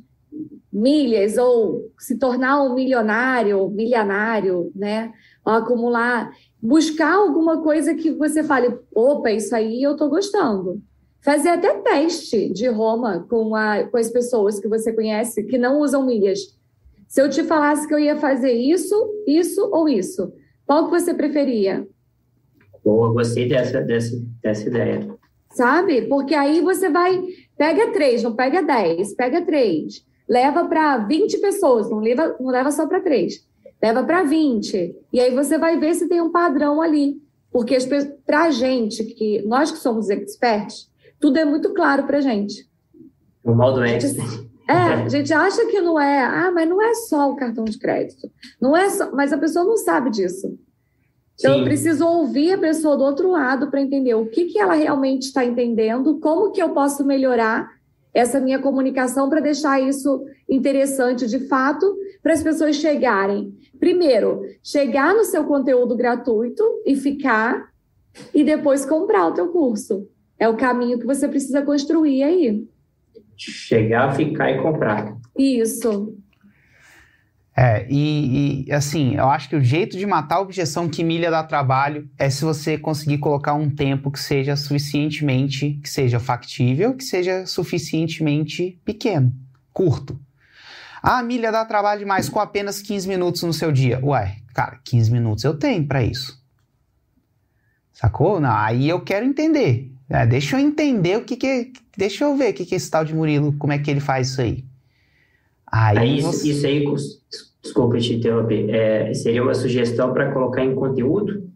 milhas 0.72 1.38
ou 1.38 1.90
se 1.98 2.18
tornar 2.18 2.62
um 2.62 2.74
milionário, 2.74 3.68
milionário, 3.70 4.70
né? 4.74 5.12
Acumular, 5.44 6.30
buscar 6.60 7.14
alguma 7.14 7.62
coisa 7.62 7.94
que 7.94 8.10
você 8.12 8.42
fale, 8.42 8.78
opa, 8.94 9.30
isso 9.30 9.54
aí 9.54 9.82
eu 9.82 9.92
estou 9.92 10.10
gostando. 10.10 10.82
Fazer 11.22 11.48
até 11.48 11.74
teste 11.78 12.52
de 12.52 12.68
Roma 12.68 13.26
com, 13.28 13.54
a, 13.54 13.84
com 13.84 13.96
as 13.96 14.10
pessoas 14.10 14.60
que 14.60 14.68
você 14.68 14.92
conhece 14.92 15.44
que 15.44 15.56
não 15.56 15.80
usam 15.80 16.04
milhas. 16.04 16.40
Se 17.08 17.22
eu 17.22 17.30
te 17.30 17.42
falasse 17.42 17.86
que 17.86 17.94
eu 17.94 17.98
ia 17.98 18.16
fazer 18.16 18.52
isso, 18.52 18.94
isso 19.26 19.70
ou 19.72 19.88
isso, 19.88 20.32
qual 20.66 20.84
que 20.84 20.90
você 20.90 21.14
preferia? 21.14 21.86
Boa, 22.86 23.12
gostei 23.12 23.48
dessa, 23.48 23.80
dessa, 23.80 24.16
dessa 24.40 24.68
ideia. 24.68 25.08
Sabe? 25.50 26.02
Porque 26.02 26.36
aí 26.36 26.60
você 26.60 26.88
vai, 26.88 27.20
pega 27.58 27.90
três, 27.90 28.22
não 28.22 28.36
pega 28.36 28.62
dez, 28.62 29.12
pega 29.12 29.42
três, 29.44 30.06
leva 30.28 30.64
para 30.68 30.98
20 30.98 31.38
pessoas, 31.38 31.90
não 31.90 31.98
leva, 31.98 32.36
não 32.38 32.48
leva 32.48 32.70
só 32.70 32.86
para 32.86 33.00
três, 33.00 33.44
leva 33.82 34.04
para 34.04 34.22
20. 34.22 34.94
E 35.12 35.18
aí 35.18 35.34
você 35.34 35.58
vai 35.58 35.76
ver 35.80 35.96
se 35.96 36.08
tem 36.08 36.20
um 36.20 36.30
padrão 36.30 36.80
ali. 36.80 37.20
Porque 37.50 37.76
para 38.24 38.44
a 38.44 38.50
gente, 38.52 39.02
que 39.02 39.42
nós 39.42 39.72
que 39.72 39.78
somos 39.78 40.08
experts, 40.08 40.88
tudo 41.18 41.38
é 41.38 41.44
muito 41.44 41.74
claro 41.74 42.04
para 42.04 42.18
a 42.18 42.20
gente. 42.20 42.68
O 43.42 43.52
modo 43.52 43.82
é. 43.82 43.98
É, 44.68 44.72
a 44.72 45.08
gente 45.10 45.32
acha 45.32 45.66
que 45.66 45.80
não 45.80 45.98
é, 45.98 46.24
ah, 46.24 46.52
mas 46.54 46.68
não 46.68 46.80
é 46.80 46.94
só 46.94 47.32
o 47.32 47.34
cartão 47.34 47.64
de 47.64 47.80
crédito. 47.80 48.30
Não 48.60 48.76
é 48.76 48.88
só, 48.90 49.10
mas 49.10 49.32
a 49.32 49.38
pessoa 49.38 49.64
não 49.64 49.76
sabe 49.76 50.08
disso. 50.08 50.56
Então, 51.38 51.52
Sim. 51.52 51.58
eu 51.60 51.64
preciso 51.64 52.06
ouvir 52.06 52.52
a 52.52 52.58
pessoa 52.58 52.96
do 52.96 53.04
outro 53.04 53.30
lado 53.30 53.70
para 53.70 53.80
entender 53.80 54.14
o 54.14 54.26
que, 54.26 54.46
que 54.46 54.58
ela 54.58 54.74
realmente 54.74 55.24
está 55.24 55.44
entendendo, 55.44 56.18
como 56.18 56.50
que 56.50 56.62
eu 56.62 56.70
posso 56.70 57.04
melhorar 57.04 57.76
essa 58.12 58.40
minha 58.40 58.58
comunicação 58.58 59.28
para 59.28 59.40
deixar 59.40 59.78
isso 59.78 60.24
interessante 60.48 61.26
de 61.26 61.46
fato 61.46 61.94
para 62.22 62.32
as 62.32 62.42
pessoas 62.42 62.76
chegarem. 62.76 63.54
Primeiro, 63.78 64.40
chegar 64.62 65.14
no 65.14 65.24
seu 65.24 65.44
conteúdo 65.44 65.94
gratuito 65.94 66.64
e 66.86 66.96
ficar, 66.96 67.70
e 68.32 68.42
depois 68.42 68.86
comprar 68.86 69.26
o 69.26 69.32
teu 69.32 69.48
curso. 69.48 70.08
É 70.38 70.48
o 70.48 70.56
caminho 70.56 70.98
que 70.98 71.04
você 71.04 71.28
precisa 71.28 71.60
construir 71.60 72.22
aí. 72.22 72.66
Chegar, 73.36 74.16
ficar 74.16 74.50
e 74.50 74.62
comprar. 74.62 75.14
Isso. 75.36 76.16
É, 77.58 77.86
e, 77.88 78.66
e, 78.66 78.72
assim, 78.72 79.14
eu 79.16 79.30
acho 79.30 79.48
que 79.48 79.56
o 79.56 79.64
jeito 79.64 79.96
de 79.96 80.04
matar 80.04 80.36
a 80.36 80.40
objeção 80.40 80.90
que 80.90 81.02
milha 81.02 81.30
dá 81.30 81.42
trabalho 81.42 82.06
é 82.18 82.28
se 82.28 82.44
você 82.44 82.76
conseguir 82.76 83.16
colocar 83.16 83.54
um 83.54 83.70
tempo 83.70 84.10
que 84.10 84.20
seja 84.20 84.54
suficientemente, 84.56 85.80
que 85.82 85.88
seja 85.88 86.20
factível, 86.20 86.94
que 86.94 87.02
seja 87.02 87.46
suficientemente 87.46 88.78
pequeno, 88.84 89.32
curto. 89.72 90.20
Ah, 91.02 91.22
milha 91.22 91.50
dá 91.50 91.64
trabalho 91.64 92.00
demais 92.00 92.28
com 92.28 92.40
apenas 92.40 92.82
15 92.82 93.08
minutos 93.08 93.42
no 93.42 93.54
seu 93.54 93.72
dia. 93.72 94.04
Ué, 94.04 94.36
cara, 94.52 94.78
15 94.84 95.10
minutos 95.10 95.42
eu 95.42 95.54
tenho 95.54 95.86
para 95.86 96.02
isso. 96.02 96.38
Sacou? 97.90 98.38
Não, 98.38 98.54
aí 98.54 98.86
eu 98.86 99.00
quero 99.00 99.24
entender. 99.24 99.90
É, 100.10 100.26
deixa 100.26 100.56
eu 100.56 100.60
entender 100.60 101.16
o 101.16 101.24
que 101.24 101.36
que. 101.36 101.72
Deixa 101.96 102.24
eu 102.24 102.36
ver 102.36 102.50
o 102.50 102.54
que 102.54 102.66
que 102.66 102.74
esse 102.74 102.90
tal 102.90 103.02
de 103.02 103.14
Murilo, 103.14 103.54
como 103.54 103.72
é 103.72 103.78
que 103.78 103.90
ele 103.90 104.00
faz 104.00 104.28
isso 104.28 104.42
aí. 104.42 104.64
Aí, 105.76 105.98
aí 105.98 106.20
você... 106.22 106.48
isso, 106.48 106.66
aí, 106.66 106.84
desculpa 107.62 107.98
te 107.98 108.14
interromper, 108.14 108.70
é, 108.70 109.12
seria 109.12 109.42
uma 109.42 109.54
sugestão 109.54 110.10
para 110.14 110.32
colocar 110.32 110.64
em 110.64 110.74
conteúdo? 110.74 111.52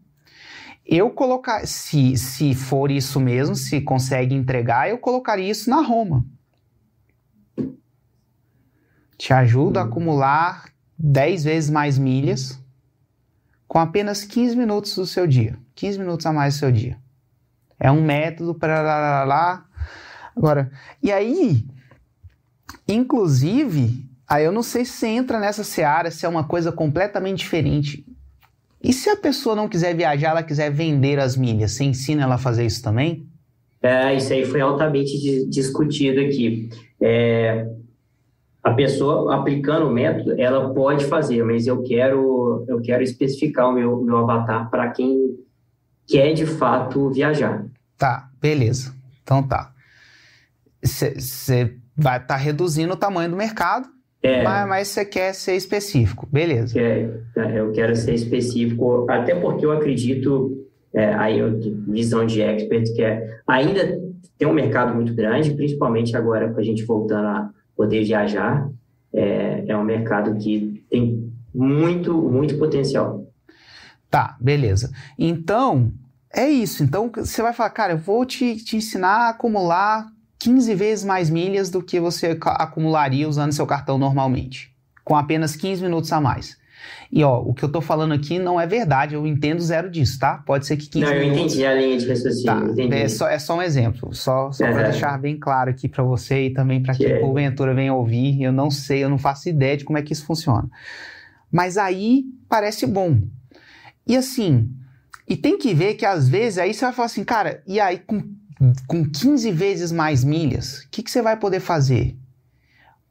Eu 0.85 1.09
colocar, 1.09 1.65
se, 1.65 2.15
se 2.17 2.53
for 2.53 2.91
isso 2.91 3.19
mesmo, 3.19 3.55
se 3.55 3.81
consegue 3.81 4.35
entregar, 4.35 4.89
eu 4.89 4.99
colocaria 4.99 5.49
isso 5.49 5.69
na 5.69 5.81
Roma. 5.81 6.23
Te 9.17 9.33
ajuda 9.33 9.79
a 9.79 9.83
acumular 9.85 10.65
10 10.99 11.43
vezes 11.45 11.69
mais 11.71 11.97
milhas 11.97 12.61
com 13.67 13.79
apenas 13.79 14.23
15 14.23 14.55
minutos 14.55 14.95
do 14.95 15.05
seu 15.05 15.25
dia. 15.25 15.57
15 15.73 15.97
minutos 15.97 16.25
a 16.27 16.33
mais 16.33 16.55
do 16.55 16.59
seu 16.59 16.71
dia. 16.71 16.97
É 17.79 17.91
um 17.91 18.03
método 18.03 18.53
para 18.53 18.81
lá, 18.81 18.99
lá, 18.99 19.23
lá. 19.23 19.65
Agora, 20.35 20.71
e 21.01 21.11
aí, 21.11 21.65
inclusive, 22.87 24.10
aí 24.31 24.45
eu 24.45 24.51
não 24.51 24.63
sei 24.63 24.85
se 24.85 25.05
entra 25.05 25.37
nessa 25.37 25.61
seara, 25.61 26.09
se 26.09 26.25
é 26.25 26.29
uma 26.29 26.45
coisa 26.45 26.71
completamente 26.71 27.39
diferente. 27.39 28.05
E 28.81 28.93
se 28.93 29.09
a 29.09 29.17
pessoa 29.17 29.57
não 29.57 29.67
quiser 29.67 29.93
viajar, 29.93 30.29
ela 30.29 30.41
quiser 30.41 30.71
vender 30.71 31.19
as 31.19 31.35
milhas, 31.35 31.73
você 31.73 31.83
ensina 31.83 32.23
ela 32.23 32.35
a 32.35 32.37
fazer 32.37 32.65
isso 32.65 32.81
também? 32.81 33.27
É, 33.81 34.15
isso 34.15 34.31
aí 34.31 34.45
foi 34.45 34.61
altamente 34.61 35.45
discutido 35.49 36.21
aqui. 36.21 36.69
É, 37.01 37.67
a 38.63 38.71
pessoa 38.71 39.35
aplicando 39.35 39.87
o 39.87 39.91
método, 39.91 40.39
ela 40.39 40.73
pode 40.73 41.03
fazer, 41.05 41.43
mas 41.43 41.67
eu 41.67 41.83
quero, 41.83 42.63
eu 42.69 42.81
quero 42.81 43.03
especificar 43.03 43.69
o 43.69 43.73
meu, 43.73 44.01
meu 44.01 44.17
avatar 44.17 44.69
para 44.69 44.91
quem 44.91 45.37
quer 46.07 46.33
de 46.33 46.45
fato 46.45 47.09
viajar. 47.09 47.65
Tá, 47.97 48.29
beleza. 48.39 48.95
Então 49.23 49.43
tá. 49.43 49.73
Você 50.81 51.75
vai 51.97 52.17
estar 52.17 52.27
tá 52.27 52.35
reduzindo 52.37 52.93
o 52.93 52.97
tamanho 52.97 53.29
do 53.29 53.35
mercado, 53.35 53.89
é, 54.23 54.43
mas 54.43 54.89
você 54.89 55.03
quer 55.03 55.33
ser 55.33 55.55
específico, 55.55 56.27
beleza. 56.31 56.79
É, 56.79 57.09
eu 57.55 57.71
quero 57.71 57.95
ser 57.95 58.13
específico, 58.13 59.07
até 59.09 59.33
porque 59.33 59.65
eu 59.65 59.71
acredito, 59.71 60.67
é, 60.93 61.13
aí 61.15 61.39
eu, 61.39 61.59
visão 61.87 62.25
de 62.25 62.41
expert, 62.41 62.93
que 62.93 63.01
é, 63.01 63.39
ainda 63.47 63.99
tem 64.37 64.47
um 64.47 64.53
mercado 64.53 64.93
muito 64.93 65.13
grande, 65.15 65.53
principalmente 65.55 66.15
agora 66.15 66.51
com 66.53 66.59
a 66.59 66.63
gente 66.63 66.83
voltando 66.83 67.27
a 67.27 67.49
poder 67.75 68.03
viajar, 68.03 68.69
é, 69.13 69.65
é 69.67 69.75
um 69.75 69.83
mercado 69.83 70.35
que 70.37 70.83
tem 70.89 71.31
muito, 71.53 72.13
muito 72.13 72.57
potencial. 72.57 73.25
Tá, 74.09 74.37
beleza. 74.39 74.91
Então, 75.17 75.91
é 76.31 76.47
isso. 76.47 76.83
Então, 76.83 77.09
você 77.13 77.41
vai 77.41 77.53
falar, 77.53 77.71
cara, 77.71 77.93
eu 77.93 77.97
vou 77.97 78.25
te, 78.25 78.55
te 78.57 78.77
ensinar 78.77 79.27
a 79.27 79.29
acumular 79.29 80.10
15 80.41 80.73
vezes 80.73 81.05
mais 81.05 81.29
milhas 81.29 81.69
do 81.69 81.83
que 81.83 81.99
você 81.99 82.37
acumularia 82.43 83.29
usando 83.29 83.51
seu 83.51 83.67
cartão 83.67 83.97
normalmente, 83.97 84.73
com 85.03 85.15
apenas 85.15 85.55
15 85.55 85.83
minutos 85.83 86.11
a 86.11 86.19
mais. 86.19 86.59
E 87.11 87.23
ó, 87.23 87.39
o 87.39 87.53
que 87.53 87.63
eu 87.63 87.69
tô 87.69 87.79
falando 87.79 88.13
aqui 88.13 88.39
não 88.39 88.59
é 88.59 88.65
verdade, 88.65 89.13
eu 89.13 89.27
entendo 89.27 89.61
zero 89.61 89.89
disso, 89.89 90.17
tá? 90.17 90.37
Pode 90.37 90.65
ser 90.65 90.77
que 90.77 90.89
15 90.89 91.05
não, 91.05 91.13
minutos... 91.13 91.37
eu 91.37 91.45
entendi 91.45 91.65
a 91.65 91.73
linha 91.75 91.97
de 91.97 92.07
raciocínio, 92.07 92.89
tá, 92.89 92.95
É 92.95 93.07
só, 93.07 93.27
é 93.27 93.37
só 93.37 93.55
um 93.55 93.61
exemplo, 93.61 94.15
só, 94.15 94.51
só 94.51 94.65
uhum. 94.65 94.71
para 94.71 94.89
deixar 94.89 95.19
bem 95.19 95.37
claro 95.37 95.69
aqui 95.69 95.87
para 95.87 96.03
você 96.03 96.47
e 96.47 96.49
também 96.53 96.81
para 96.81 96.95
quem 96.95 97.07
é. 97.07 97.19
porventura 97.19 97.75
vem 97.75 97.91
ouvir, 97.91 98.41
eu 98.41 98.51
não 98.51 98.71
sei, 98.71 99.03
eu 99.03 99.09
não 99.09 99.19
faço 99.19 99.47
ideia 99.47 99.77
de 99.77 99.83
como 99.83 99.99
é 99.99 100.01
que 100.01 100.11
isso 100.11 100.25
funciona. 100.25 100.67
Mas 101.51 101.77
aí 101.77 102.23
parece 102.49 102.87
bom. 102.87 103.21
E 104.07 104.17
assim, 104.17 104.71
e 105.27 105.37
tem 105.37 105.57
que 105.57 105.73
ver 105.73 105.93
que 105.93 106.05
às 106.05 106.27
vezes 106.27 106.57
aí 106.57 106.73
você 106.73 106.85
vai 106.85 106.93
falar 106.93 107.05
assim, 107.05 107.23
cara, 107.23 107.61
e 107.67 107.79
aí 107.79 107.99
com, 107.99 108.23
com 108.87 109.03
15 109.03 109.51
vezes 109.51 109.91
mais 109.91 110.23
milhas, 110.23 110.79
o 110.79 110.89
que, 110.89 111.01
que 111.01 111.09
você 111.09 111.21
vai 111.21 111.37
poder 111.37 111.59
fazer? 111.59 112.15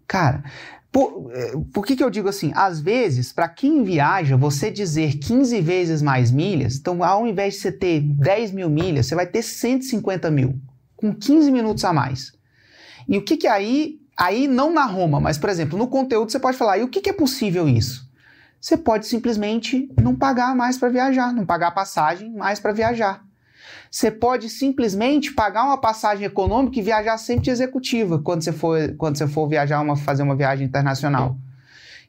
Cara, 0.06 0.44
por, 0.92 1.30
eh, 1.32 1.52
por 1.72 1.86
que, 1.86 1.96
que 1.96 2.02
eu 2.02 2.10
digo 2.10 2.28
assim? 2.28 2.52
Às 2.54 2.80
vezes, 2.80 3.32
para 3.32 3.48
quem 3.48 3.82
viaja, 3.84 4.36
você 4.36 4.70
dizer 4.70 5.18
15 5.18 5.60
vezes 5.60 6.02
mais 6.02 6.30
milhas, 6.30 6.76
então 6.76 7.02
ao 7.02 7.26
invés 7.26 7.54
de 7.54 7.60
você 7.60 7.72
ter 7.72 8.00
10 8.00 8.52
mil 8.52 8.68
milhas, 8.68 9.06
você 9.06 9.14
vai 9.14 9.26
ter 9.26 9.42
150 9.42 10.30
mil, 10.30 10.60
com 10.96 11.14
15 11.14 11.50
minutos 11.50 11.84
a 11.84 11.92
mais. 11.92 12.32
E 13.08 13.18
o 13.18 13.24
que 13.24 13.36
que 13.36 13.46
aí, 13.46 14.00
aí 14.16 14.46
não 14.48 14.72
na 14.72 14.84
Roma, 14.84 15.20
mas 15.20 15.38
por 15.38 15.48
exemplo, 15.48 15.78
no 15.78 15.88
conteúdo 15.88 16.30
você 16.30 16.40
pode 16.40 16.56
falar, 16.56 16.78
e 16.78 16.82
o 16.82 16.88
que 16.88 17.00
que 17.00 17.10
é 17.10 17.14
possível 17.14 17.68
isso? 17.68 18.08
Você 18.60 18.76
pode 18.76 19.06
simplesmente 19.06 19.88
não 20.00 20.14
pagar 20.14 20.54
mais 20.54 20.76
para 20.76 20.90
viajar, 20.90 21.32
não 21.32 21.46
pagar 21.46 21.70
passagem 21.70 22.30
mais 22.32 22.60
para 22.60 22.72
viajar. 22.72 23.24
Você 23.90 24.10
pode 24.10 24.48
simplesmente 24.48 25.32
pagar 25.32 25.64
uma 25.64 25.76
passagem 25.78 26.24
econômica 26.24 26.78
e 26.78 26.82
viajar 26.82 27.18
sempre 27.18 27.44
de 27.44 27.50
executiva 27.50 28.20
quando 28.20 28.42
você 28.42 28.52
for, 28.52 28.94
quando 28.96 29.18
você 29.18 29.26
for 29.26 29.48
viajar 29.48 29.80
uma, 29.80 29.96
fazer 29.96 30.22
uma 30.22 30.36
viagem 30.36 30.66
internacional. 30.66 31.36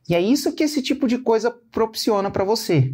E 0.08 0.13
é 0.13 0.22
isso 0.22 0.54
que 0.54 0.63
esse 0.63 0.82
tipo 0.82 1.08
de 1.08 1.17
coisa 1.17 1.50
propiciona 1.72 2.30
para 2.30 2.44
você. 2.44 2.94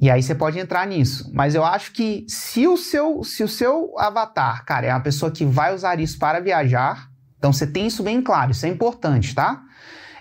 E 0.00 0.10
aí 0.10 0.22
você 0.22 0.34
pode 0.34 0.58
entrar 0.58 0.86
nisso. 0.86 1.30
Mas 1.32 1.54
eu 1.54 1.64
acho 1.64 1.92
que 1.92 2.26
se 2.28 2.66
o 2.66 2.76
seu, 2.76 3.22
se 3.22 3.44
o 3.44 3.48
seu 3.48 3.94
avatar, 3.96 4.64
cara, 4.64 4.86
é 4.88 4.92
uma 4.92 5.00
pessoa 5.00 5.30
que 5.30 5.44
vai 5.44 5.72
usar 5.72 6.00
isso 6.00 6.18
para 6.18 6.40
viajar, 6.40 7.10
então 7.38 7.52
você 7.52 7.66
tem 7.66 7.86
isso 7.86 8.02
bem 8.02 8.20
claro, 8.20 8.50
isso 8.50 8.66
é 8.66 8.68
importante, 8.68 9.34
tá? 9.34 9.62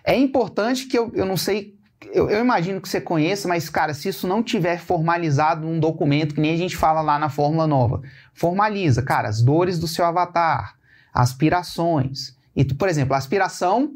É 0.03 0.15
importante 0.15 0.85
que 0.85 0.97
eu, 0.97 1.11
eu 1.15 1.25
não 1.25 1.35
sei 1.35 1.74
eu, 2.11 2.29
eu, 2.29 2.41
imagino 2.41 2.81
que 2.81 2.89
você 2.89 3.01
conheça, 3.01 3.47
mas, 3.47 3.69
cara, 3.69 3.93
se 3.93 4.09
isso 4.09 4.27
não 4.27 4.43
tiver 4.43 4.79
formalizado 4.79 5.65
num 5.65 5.79
documento, 5.79 6.35
que 6.35 6.41
nem 6.41 6.53
a 6.53 6.57
gente 6.57 6.75
fala 6.75 7.01
lá 7.01 7.17
na 7.17 7.29
Fórmula 7.29 7.65
Nova, 7.65 8.01
formaliza, 8.33 9.01
cara, 9.01 9.27
as 9.27 9.41
dores 9.41 9.79
do 9.79 9.87
seu 9.87 10.05
avatar, 10.05 10.75
aspirações. 11.13 12.35
E, 12.55 12.63
por 12.63 12.87
exemplo, 12.87 13.15
aspiração. 13.15 13.91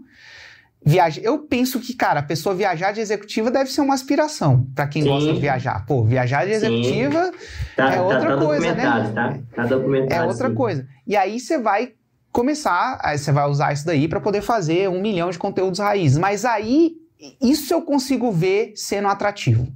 Viaja... 0.83 1.19
Eu 1.21 1.39
penso 1.39 1.79
que, 1.79 1.93
cara, 1.93 2.21
a 2.21 2.23
pessoa 2.23 2.55
viajar 2.55 2.93
de 2.93 3.01
executiva 3.01 3.51
deve 3.51 3.69
ser 3.69 3.81
uma 3.81 3.93
aspiração 3.93 4.65
para 4.73 4.87
quem 4.87 5.03
Sim. 5.03 5.09
gosta 5.09 5.33
de 5.33 5.39
viajar. 5.39 5.85
Pô, 5.85 6.03
viajar 6.03 6.45
de 6.45 6.51
executiva 6.51 7.31
tá, 7.75 7.91
é 7.91 7.95
tá, 7.95 8.01
outra 8.01 8.37
tá 8.37 8.45
coisa, 8.45 8.75
né? 8.75 9.11
Tá, 9.13 9.39
tá 9.55 9.65
documentado. 9.65 10.13
É 10.13 10.25
outra 10.25 10.49
coisa. 10.51 10.87
E 11.05 11.17
aí 11.17 11.39
você 11.39 11.57
vai 11.57 11.93
começar, 12.31 12.99
você 13.17 13.31
vai 13.31 13.49
usar 13.49 13.73
isso 13.73 13.85
daí 13.85 14.07
para 14.07 14.21
poder 14.21 14.41
fazer 14.41 14.89
um 14.89 15.01
milhão 15.01 15.29
de 15.29 15.37
conteúdos 15.37 15.79
raízes. 15.79 16.17
Mas 16.17 16.45
aí 16.45 16.95
isso 17.41 17.73
eu 17.73 17.81
consigo 17.81 18.31
ver 18.31 18.73
sendo 18.75 19.07
atrativo. 19.07 19.67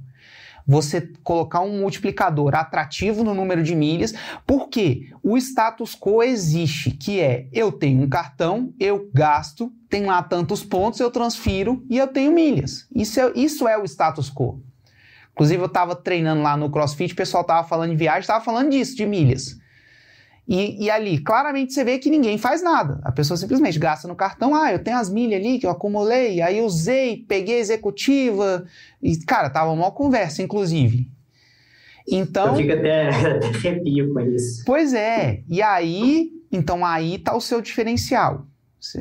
Você 0.66 1.12
colocar 1.22 1.60
um 1.60 1.80
multiplicador 1.80 2.54
atrativo 2.54 3.22
no 3.22 3.34
número 3.34 3.62
de 3.62 3.74
milhas, 3.74 4.14
porque 4.46 5.10
o 5.22 5.36
status 5.36 5.94
quo 5.94 6.22
existe, 6.22 6.90
que 6.90 7.20
é 7.20 7.46
eu 7.52 7.70
tenho 7.70 8.02
um 8.02 8.08
cartão, 8.08 8.72
eu 8.80 9.10
gasto, 9.12 9.70
tem 9.90 10.06
lá 10.06 10.22
tantos 10.22 10.64
pontos, 10.64 11.00
eu 11.00 11.10
transfiro 11.10 11.84
e 11.90 11.98
eu 11.98 12.08
tenho 12.08 12.32
milhas. 12.32 12.88
Isso 12.94 13.20
é, 13.20 13.32
isso 13.34 13.68
é 13.68 13.76
o 13.76 13.84
status 13.84 14.30
quo. 14.30 14.62
Inclusive, 15.32 15.60
eu 15.60 15.66
estava 15.66 15.94
treinando 15.94 16.42
lá 16.42 16.56
no 16.56 16.70
CrossFit, 16.70 17.12
o 17.12 17.16
pessoal 17.16 17.42
estava 17.42 17.66
falando 17.66 17.90
de 17.90 17.96
viagem, 17.96 18.20
estava 18.20 18.42
falando 18.42 18.70
disso, 18.70 18.96
de 18.96 19.04
milhas. 19.04 19.58
E, 20.46 20.84
e, 20.84 20.90
ali, 20.90 21.18
claramente 21.18 21.72
você 21.72 21.82
vê 21.82 21.98
que 21.98 22.10
ninguém 22.10 22.36
faz 22.36 22.62
nada. 22.62 23.00
A 23.02 23.10
pessoa 23.10 23.36
simplesmente 23.36 23.78
gasta 23.78 24.06
no 24.06 24.14
cartão. 24.14 24.54
Ah, 24.54 24.72
eu 24.72 24.78
tenho 24.78 24.98
as 24.98 25.08
milhas 25.08 25.40
ali 25.40 25.58
que 25.58 25.66
eu 25.66 25.70
acumulei, 25.70 26.42
aí 26.42 26.60
usei, 26.60 27.24
peguei 27.26 27.58
executiva. 27.58 28.66
E, 29.02 29.16
cara, 29.24 29.48
tava 29.48 29.70
uma 29.70 29.90
conversa, 29.90 30.42
inclusive. 30.42 31.10
Então. 32.06 32.48
Eu 32.48 32.56
fico 32.56 32.72
até, 32.72 33.08
até 33.08 33.46
arrepio 33.46 34.12
com 34.12 34.20
isso. 34.20 34.62
Pois 34.66 34.92
é. 34.92 35.40
E 35.48 35.62
aí, 35.62 36.30
então 36.52 36.84
aí 36.84 37.18
tá 37.18 37.34
o 37.34 37.40
seu 37.40 37.62
diferencial. 37.62 38.46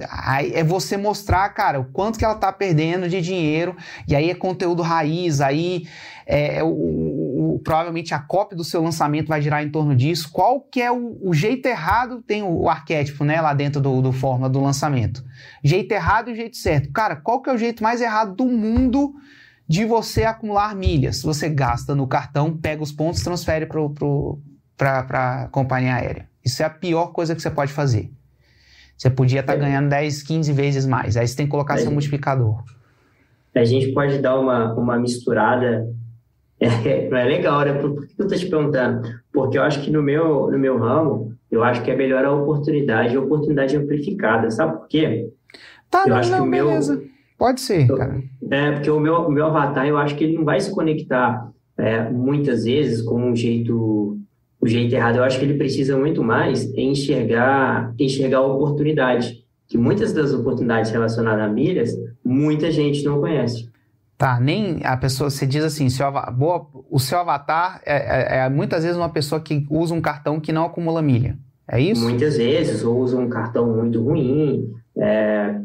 Aí 0.09 0.53
é 0.53 0.63
você 0.63 0.95
mostrar, 0.95 1.49
cara, 1.49 1.79
o 1.79 1.85
quanto 1.85 2.17
que 2.17 2.23
ela 2.23 2.35
tá 2.35 2.53
perdendo 2.53 3.09
de 3.09 3.19
dinheiro, 3.19 3.75
e 4.07 4.15
aí 4.15 4.29
é 4.29 4.35
conteúdo 4.35 4.81
raiz, 4.81 5.41
aí 5.41 5.85
é, 6.25 6.63
o, 6.63 6.67
o, 6.67 7.22
provavelmente 7.63 8.13
a 8.13 8.19
cópia 8.19 8.55
do 8.55 8.63
seu 8.63 8.81
lançamento 8.81 9.27
vai 9.27 9.41
girar 9.41 9.63
em 9.63 9.69
torno 9.69 9.95
disso. 9.95 10.29
Qual 10.31 10.61
que 10.61 10.81
é 10.81 10.91
o, 10.91 11.17
o 11.21 11.33
jeito 11.33 11.65
errado? 11.67 12.21
Tem 12.21 12.43
o, 12.43 12.69
arquétipo, 12.69 13.23
né, 13.23 13.41
lá 13.41 13.53
dentro 13.53 13.81
do, 13.81 14.01
do 14.01 14.11
fórmula 14.11 14.49
do 14.49 14.61
lançamento. 14.61 15.23
Jeito 15.63 15.91
errado 15.91 16.29
e 16.29 16.35
jeito 16.35 16.57
certo. 16.57 16.91
Cara, 16.91 17.15
qual 17.15 17.41
que 17.41 17.49
é 17.49 17.53
o 17.53 17.57
jeito 17.57 17.81
mais 17.81 18.01
errado 18.01 18.35
do 18.35 18.45
mundo 18.45 19.13
de 19.67 19.85
você 19.85 20.23
acumular 20.23 20.75
milhas? 20.75 21.21
Você 21.23 21.49
gasta 21.49 21.95
no 21.95 22.07
cartão, 22.07 22.55
pega 22.55 22.83
os 22.83 22.91
pontos, 22.91 23.23
transfere 23.23 23.65
para 23.65 24.99
a 25.43 25.47
companhia 25.47 25.95
aérea. 25.95 26.29
Isso 26.43 26.61
é 26.61 26.65
a 26.65 26.69
pior 26.69 27.07
coisa 27.07 27.33
que 27.33 27.41
você 27.41 27.49
pode 27.49 27.71
fazer. 27.71 28.11
Você 28.97 29.09
podia 29.09 29.39
estar 29.39 29.53
tá 29.53 29.59
é. 29.59 29.61
ganhando 29.61 29.89
10, 29.89 30.23
15 30.23 30.53
vezes 30.53 30.85
mais. 30.85 31.17
Aí 31.17 31.27
você 31.27 31.35
tem 31.35 31.45
que 31.45 31.51
colocar 31.51 31.75
é. 31.75 31.77
seu 31.77 31.91
multiplicador. 31.91 32.63
A 33.55 33.63
gente 33.63 33.93
pode 33.93 34.17
dar 34.19 34.39
uma, 34.39 34.73
uma 34.73 34.97
misturada 34.97 35.87
é, 36.63 37.09
não 37.11 37.17
é 37.17 37.25
legal, 37.25 37.61
né? 37.61 37.73
Por, 37.73 37.95
por, 37.95 38.07
que 38.07 38.21
eu 38.21 38.27
tô 38.27 38.35
te 38.35 38.45
perguntando? 38.47 39.01
Porque 39.31 39.57
eu 39.57 39.63
acho 39.63 39.81
que 39.81 39.91
no 39.91 40.01
meu, 40.01 40.49
no 40.49 40.57
meu 40.57 40.77
ramo, 40.77 41.33
eu 41.51 41.63
acho 41.63 41.83
que 41.83 41.91
é 41.91 41.95
melhor 41.95 42.23
a 42.25 42.31
oportunidade, 42.31 43.15
a 43.15 43.21
oportunidade 43.21 43.75
amplificada, 43.75 44.49
sabe 44.49 44.77
por 44.77 44.87
quê? 44.87 45.29
Tá, 45.89 46.03
eu 46.05 46.09
não, 46.09 46.17
acho 46.17 46.31
não, 46.31 46.41
que 46.41 46.47
o 46.47 46.51
beleza. 46.51 46.95
Meu, 46.95 47.13
Pode 47.37 47.61
ser, 47.61 47.87
cara. 47.87 48.23
É, 48.49 48.71
porque 48.71 48.89
o 48.89 48.99
meu, 48.99 49.15
o 49.15 49.31
meu 49.31 49.47
avatar, 49.47 49.85
eu 49.85 49.97
acho 49.97 50.15
que 50.15 50.23
ele 50.23 50.37
não 50.37 50.45
vai 50.45 50.59
se 50.59 50.71
conectar 50.71 51.51
é, 51.77 52.09
muitas 52.09 52.63
vezes 52.63 53.01
com 53.01 53.15
um 53.15 53.35
jeito 53.35 54.17
o 54.61 54.67
jeito 54.67 54.95
errado. 54.95 55.17
Eu 55.17 55.23
acho 55.25 55.37
que 55.37 55.43
ele 55.43 55.57
precisa 55.57 55.97
muito 55.97 56.23
mais 56.23 56.73
enxergar 56.73 57.93
enxergar 57.99 58.37
a 58.37 58.47
oportunidade, 58.47 59.43
que 59.67 59.77
muitas 59.77 60.13
das 60.13 60.33
oportunidades 60.33 60.89
relacionadas 60.91 61.43
a 61.43 61.49
milhas 61.49 61.91
muita 62.23 62.71
gente 62.71 63.03
não 63.03 63.19
conhece. 63.19 63.69
Tá, 64.23 64.39
nem 64.39 64.79
a 64.85 64.95
pessoa, 64.95 65.29
você 65.29 65.45
diz 65.45 65.65
assim, 65.65 65.89
seu, 65.89 66.09
boa, 66.31 66.65
o 66.89 66.97
seu 66.97 67.19
avatar 67.19 67.81
é, 67.85 68.37
é, 68.37 68.37
é, 68.37 68.49
muitas 68.49 68.81
vezes 68.81 68.95
uma 68.95 69.09
pessoa 69.09 69.41
que 69.41 69.67
usa 69.69 69.93
um 69.93 69.99
cartão 69.99 70.39
que 70.39 70.53
não 70.53 70.63
acumula 70.63 71.01
milha. 71.01 71.37
É 71.69 71.81
isso? 71.81 72.03
Muitas 72.03 72.37
vezes, 72.37 72.85
ou 72.85 72.99
usa 72.99 73.17
um 73.17 73.27
cartão 73.27 73.67
muito 73.75 74.01
ruim. 74.01 74.71
É, 74.97 75.59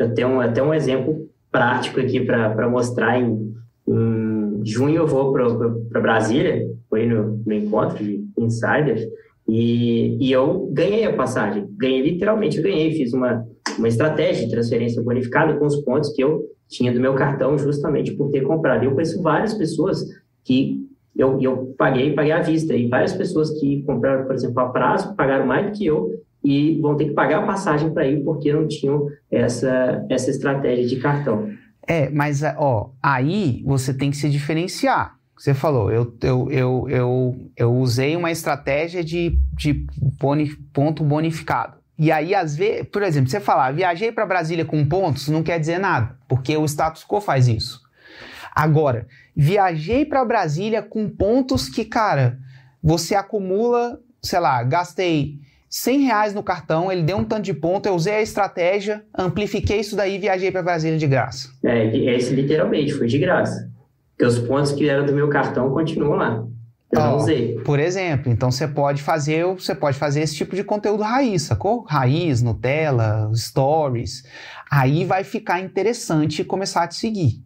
eu 0.00 0.12
tenho 0.14 0.40
até 0.40 0.60
um 0.60 0.74
exemplo 0.74 1.28
prático 1.52 2.00
aqui 2.00 2.18
para 2.18 2.68
mostrar. 2.68 3.20
Em, 3.20 3.54
em 3.86 4.62
junho 4.64 4.96
eu 4.96 5.06
vou 5.06 5.32
para 5.32 6.00
Brasília, 6.00 6.66
foi 6.90 7.06
no, 7.06 7.40
no 7.46 7.52
encontro 7.52 8.02
de 8.02 8.20
insiders, 8.36 9.02
e, 9.48 10.18
e 10.20 10.32
eu 10.32 10.68
ganhei 10.72 11.04
a 11.04 11.14
passagem. 11.14 11.68
Ganhei 11.78 12.02
literalmente, 12.02 12.56
eu 12.56 12.64
ganhei. 12.64 12.94
Fiz 12.94 13.12
uma, 13.12 13.46
uma 13.78 13.86
estratégia 13.86 14.44
de 14.44 14.50
transferência 14.50 15.00
bonificada 15.00 15.54
com 15.54 15.66
os 15.66 15.76
pontos 15.84 16.12
que 16.12 16.24
eu 16.24 16.55
tinha 16.68 16.92
do 16.92 17.00
meu 17.00 17.14
cartão 17.14 17.56
justamente 17.58 18.12
por 18.12 18.30
ter 18.30 18.42
comprado. 18.42 18.84
Eu 18.84 18.92
conheço 18.92 19.22
várias 19.22 19.54
pessoas 19.54 20.04
que 20.44 20.86
eu, 21.16 21.40
eu 21.40 21.74
paguei, 21.78 22.14
paguei 22.14 22.32
à 22.32 22.40
vista, 22.40 22.74
e 22.74 22.88
várias 22.88 23.14
pessoas 23.14 23.50
que 23.58 23.82
compraram, 23.82 24.26
por 24.26 24.34
exemplo, 24.34 24.60
a 24.60 24.68
prazo, 24.68 25.14
pagaram 25.14 25.46
mais 25.46 25.66
do 25.66 25.72
que 25.72 25.86
eu 25.86 26.10
e 26.44 26.78
vão 26.80 26.96
ter 26.96 27.06
que 27.06 27.14
pagar 27.14 27.42
a 27.42 27.46
passagem 27.46 27.90
para 27.92 28.06
ir 28.06 28.22
porque 28.22 28.52
não 28.52 28.68
tinham 28.68 29.08
essa, 29.30 30.04
essa 30.08 30.30
estratégia 30.30 30.86
de 30.86 30.96
cartão. 30.96 31.50
É, 31.88 32.10
mas 32.10 32.42
ó, 32.56 32.92
aí 33.02 33.62
você 33.64 33.94
tem 33.94 34.10
que 34.10 34.16
se 34.16 34.28
diferenciar. 34.28 35.16
Você 35.36 35.52
falou, 35.52 35.90
eu, 35.90 36.14
eu, 36.22 36.50
eu, 36.50 36.88
eu, 36.88 37.50
eu 37.56 37.74
usei 37.74 38.16
uma 38.16 38.30
estratégia 38.30 39.04
de, 39.04 39.38
de 39.54 39.86
boni, 40.18 40.50
ponto 40.72 41.04
bonificado. 41.04 41.76
E 41.98 42.12
aí, 42.12 42.34
às 42.34 42.54
vezes, 42.54 42.86
por 42.92 43.02
exemplo, 43.02 43.30
você 43.30 43.40
falar, 43.40 43.72
viajei 43.72 44.12
para 44.12 44.26
Brasília 44.26 44.64
com 44.64 44.86
pontos, 44.86 45.28
não 45.28 45.42
quer 45.42 45.58
dizer 45.58 45.78
nada, 45.78 46.16
porque 46.28 46.56
o 46.56 46.64
status 46.64 47.04
quo 47.04 47.20
faz 47.20 47.48
isso. 47.48 47.80
Agora, 48.54 49.06
viajei 49.34 50.04
para 50.04 50.24
Brasília 50.24 50.82
com 50.82 51.08
pontos 51.08 51.68
que, 51.68 51.84
cara, 51.84 52.38
você 52.82 53.14
acumula, 53.14 53.98
sei 54.22 54.40
lá, 54.40 54.62
gastei 54.62 55.38
100 55.68 56.00
reais 56.00 56.34
no 56.34 56.42
cartão, 56.42 56.90
ele 56.90 57.02
deu 57.02 57.18
um 57.18 57.24
tanto 57.24 57.42
de 57.42 57.54
ponto, 57.54 57.86
eu 57.86 57.94
usei 57.94 58.14
a 58.14 58.22
estratégia, 58.22 59.02
amplifiquei 59.16 59.80
isso 59.80 59.96
daí 59.96 60.16
e 60.16 60.18
viajei 60.18 60.50
para 60.50 60.62
Brasília 60.62 60.98
de 60.98 61.06
graça. 61.06 61.50
É, 61.64 61.94
esse 61.96 62.34
literalmente 62.34 62.92
foi 62.92 63.06
de 63.06 63.18
graça. 63.18 63.70
Porque 64.10 64.24
os 64.24 64.38
pontos 64.38 64.72
que 64.72 64.88
eram 64.88 65.04
do 65.04 65.12
meu 65.12 65.28
cartão 65.28 65.70
continuam 65.70 66.16
lá. 66.16 66.46
Eu 66.90 67.00
não 67.00 67.16
usei. 67.16 67.60
Por 67.60 67.78
exemplo, 67.80 68.30
então 68.30 68.50
você 68.50 68.68
pode 68.68 69.02
fazer, 69.02 69.44
você 69.44 69.74
pode 69.74 69.98
fazer 69.98 70.20
esse 70.20 70.36
tipo 70.36 70.54
de 70.54 70.62
conteúdo 70.62 71.02
raiz, 71.02 71.42
sacou? 71.42 71.82
Raiz, 71.82 72.42
Nutella, 72.42 73.30
stories. 73.34 74.24
Aí 74.70 75.04
vai 75.04 75.24
ficar 75.24 75.60
interessante 75.60 76.44
começar 76.44 76.84
a 76.84 76.88
te 76.88 76.94
seguir. 76.94 77.44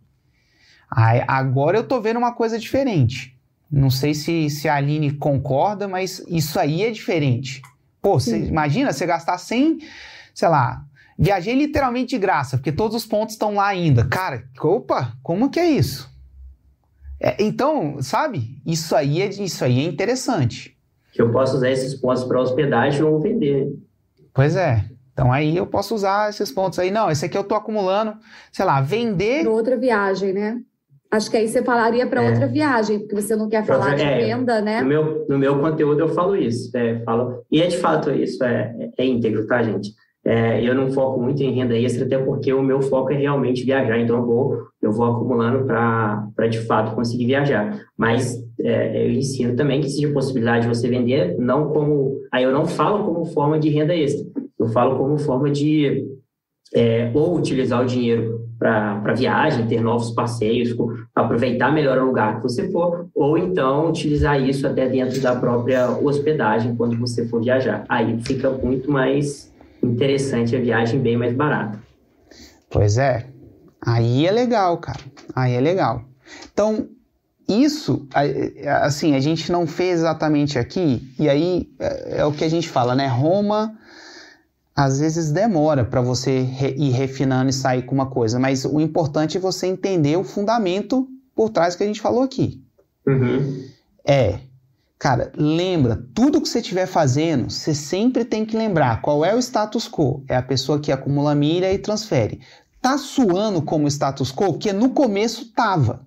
Aí, 0.90 1.22
agora 1.26 1.79
eu 1.79 1.85
tô 1.85 2.00
vendo 2.00 2.18
uma 2.18 2.33
coisa 2.33 2.59
diferente. 2.59 3.38
Não 3.70 3.90
sei 3.90 4.14
se, 4.14 4.50
se 4.50 4.68
a 4.68 4.74
Aline 4.74 5.12
concorda, 5.12 5.87
mas 5.87 6.24
isso 6.29 6.59
aí 6.59 6.83
é 6.83 6.90
diferente. 6.90 7.62
Pô, 8.03 8.18
você, 8.18 8.37
imagina 8.37 8.92
você 8.92 9.07
gastar 9.07 9.38
100, 9.38 9.79
sei 10.35 10.48
lá, 10.48 10.85
viajei 11.16 11.55
literalmente 11.55 12.11
de 12.11 12.18
graça, 12.18 12.57
porque 12.57 12.72
todos 12.72 12.96
os 12.96 13.07
pontos 13.07 13.35
estão 13.35 13.55
lá 13.55 13.68
ainda. 13.68 14.07
Cara, 14.07 14.44
opa, 14.61 15.12
como 15.22 15.50
que 15.50 15.61
é 15.61 15.70
isso? 15.70 16.11
É, 17.20 17.37
então, 17.38 18.00
sabe? 18.00 18.61
Isso 18.64 18.96
aí 18.96 19.20
é 19.20 19.28
isso 19.28 19.64
aí 19.64 19.80
é 19.80 19.85
interessante. 19.85 20.76
Que 21.12 21.20
eu 21.20 21.30
posso 21.30 21.56
usar 21.56 21.70
esses 21.70 21.94
pontos 21.94 22.24
para 22.24 22.40
hospedagem 22.40 23.02
ou 23.02 23.20
vender. 23.20 23.72
Pois 24.33 24.56
é. 24.56 24.85
Então 25.12 25.30
aí 25.30 25.56
eu 25.56 25.66
posso 25.66 25.94
usar 25.94 26.30
esses 26.30 26.50
pontos 26.50 26.78
aí. 26.78 26.90
Não, 26.90 27.11
esse 27.11 27.24
aqui 27.26 27.37
eu 27.37 27.44
tô 27.44 27.54
acumulando, 27.54 28.16
sei 28.50 28.64
lá, 28.64 28.80
vender. 28.80 29.42
Para 29.42 29.50
outra 29.50 29.76
viagem, 29.76 30.33
né? 30.33 30.62
Acho 31.11 31.28
que 31.28 31.37
aí 31.37 31.48
você 31.48 31.62
falaria 31.62 32.06
para 32.06 32.22
é. 32.22 32.30
outra 32.30 32.46
viagem, 32.46 33.00
porque 33.00 33.16
você 33.16 33.35
não 33.35 33.48
quer 33.48 33.66
falar 33.66 33.96
de 33.96 34.02
é, 34.02 34.18
venda, 34.18 34.62
né? 34.62 34.80
No 34.80 34.88
meu, 34.88 35.26
no 35.28 35.38
meu 35.38 35.59
conteúdo 35.59 36.00
eu 36.00 36.09
falo 36.09 36.37
isso. 36.37 36.74
É, 36.76 37.00
falo, 37.00 37.44
e 37.50 37.61
é 37.61 37.66
de 37.66 37.76
fato 37.78 38.11
isso, 38.12 38.42
é, 38.44 38.92
é 38.96 39.04
íntegro, 39.04 39.44
tá, 39.46 39.61
gente? 39.62 39.92
É, 40.24 40.62
eu 40.62 40.74
não 40.74 40.90
foco 40.90 41.20
muito 41.20 41.42
em 41.42 41.52
renda 41.52 41.76
extra, 41.76 42.04
até 42.04 42.18
porque 42.18 42.52
o 42.52 42.62
meu 42.62 42.83
foco 42.83 43.11
é 43.11 43.16
realmente 43.16 43.64
viajar, 43.64 43.98
então 43.98 44.16
eu 44.16 44.26
vou, 44.26 44.59
eu 44.83 44.92
vou 44.92 45.06
acumulando 45.06 45.64
para 45.64 46.46
de 46.48 46.61
fato 46.61 46.94
conseguir 46.94 47.26
viajar. 47.26 47.80
Mas 47.96 48.37
é, 48.61 49.06
eu 49.06 49.11
ensino 49.12 49.56
também 49.56 49.80
que 49.80 49.87
existe 49.87 50.06
a 50.06 50.12
possibilidade 50.12 50.62
de 50.62 50.74
você 50.74 50.88
vender, 50.88 51.37
não 51.38 51.70
como. 51.70 52.18
Aí 52.30 52.44
eu 52.44 52.52
não 52.52 52.66
falo 52.66 53.04
como 53.04 53.24
forma 53.26 53.59
de 53.59 53.70
renda 53.70 53.94
extra, 53.94 54.26
eu 54.59 54.66
falo 54.68 54.98
como 54.98 55.18
forma 55.18 55.50
de 55.50 56.06
é, 56.74 57.11
ou 57.14 57.37
utilizar 57.37 57.83
o 57.83 57.87
dinheiro 57.87 58.40
para 58.59 59.14
viagem, 59.14 59.66
ter 59.66 59.80
novos 59.80 60.11
passeios, 60.11 60.76
aproveitar 61.14 61.72
melhor 61.72 61.96
o 61.96 62.04
lugar 62.04 62.37
que 62.37 62.42
você 62.42 62.70
for, 62.70 63.09
ou 63.14 63.38
então 63.38 63.88
utilizar 63.88 64.38
isso 64.40 64.66
até 64.66 64.87
dentro 64.87 65.18
da 65.22 65.35
própria 65.35 65.90
hospedagem 65.90 66.76
quando 66.76 66.94
você 66.98 67.26
for 67.26 67.42
viajar. 67.42 67.85
Aí 67.88 68.20
fica 68.20 68.50
muito 68.50 68.90
mais 68.90 69.49
interessante 69.82 70.54
a 70.54 70.60
viagem 70.60 71.00
bem 71.00 71.16
mais 71.16 71.34
barata. 71.34 71.78
Pois 72.68 72.98
é. 72.98 73.26
Aí 73.80 74.26
é 74.26 74.30
legal, 74.30 74.78
cara. 74.78 75.00
Aí 75.34 75.54
é 75.54 75.60
legal. 75.60 76.04
Então, 76.52 76.88
isso, 77.48 78.06
assim, 78.82 79.14
a 79.14 79.20
gente 79.20 79.50
não 79.50 79.66
fez 79.66 80.00
exatamente 80.00 80.58
aqui, 80.58 81.12
e 81.18 81.28
aí 81.28 81.68
é, 81.78 82.18
é 82.18 82.24
o 82.24 82.32
que 82.32 82.44
a 82.44 82.48
gente 82.48 82.68
fala, 82.68 82.94
né? 82.94 83.06
Roma 83.06 83.76
às 84.74 85.00
vezes 85.00 85.30
demora 85.30 85.84
para 85.84 86.00
você 86.00 86.40
ir 86.40 86.90
refinando 86.90 87.50
e 87.50 87.52
sair 87.52 87.82
com 87.82 87.94
uma 87.94 88.06
coisa, 88.06 88.38
mas 88.38 88.64
o 88.64 88.80
importante 88.80 89.36
é 89.36 89.40
você 89.40 89.66
entender 89.66 90.16
o 90.16 90.24
fundamento 90.24 91.08
por 91.34 91.50
trás 91.50 91.74
que 91.74 91.82
a 91.82 91.86
gente 91.86 92.00
falou 92.00 92.22
aqui. 92.22 92.64
Uhum. 93.06 93.64
É 94.06 94.38
Cara, 95.00 95.32
lembra, 95.34 96.06
tudo 96.14 96.42
que 96.42 96.46
você 96.46 96.58
estiver 96.58 96.84
fazendo, 96.84 97.48
você 97.48 97.74
sempre 97.74 98.22
tem 98.22 98.44
que 98.44 98.54
lembrar 98.54 99.00
qual 99.00 99.24
é 99.24 99.34
o 99.34 99.38
status 99.38 99.88
quo. 99.88 100.22
É 100.28 100.36
a 100.36 100.42
pessoa 100.42 100.78
que 100.78 100.92
acumula 100.92 101.34
milha 101.34 101.72
e 101.72 101.78
transfere. 101.78 102.42
Tá 102.82 102.98
suando 102.98 103.62
como 103.62 103.88
status 103.88 104.30
quo? 104.30 104.52
Porque 104.52 104.74
no 104.74 104.90
começo 104.90 105.54
tava. 105.54 106.06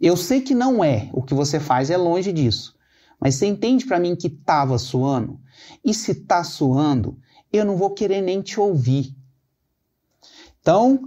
Eu 0.00 0.16
sei 0.16 0.40
que 0.40 0.56
não 0.56 0.82
é, 0.82 1.08
o 1.12 1.22
que 1.22 1.34
você 1.34 1.60
faz 1.60 1.88
é 1.88 1.96
longe 1.96 2.32
disso. 2.32 2.74
Mas 3.20 3.36
você 3.36 3.46
entende 3.46 3.86
para 3.86 4.00
mim 4.00 4.16
que 4.16 4.28
tava 4.28 4.76
suando? 4.76 5.38
E 5.84 5.94
se 5.94 6.12
tá 6.12 6.42
suando, 6.42 7.16
eu 7.52 7.64
não 7.64 7.76
vou 7.76 7.90
querer 7.90 8.22
nem 8.22 8.42
te 8.42 8.58
ouvir. 8.58 9.16
Então, 10.60 11.00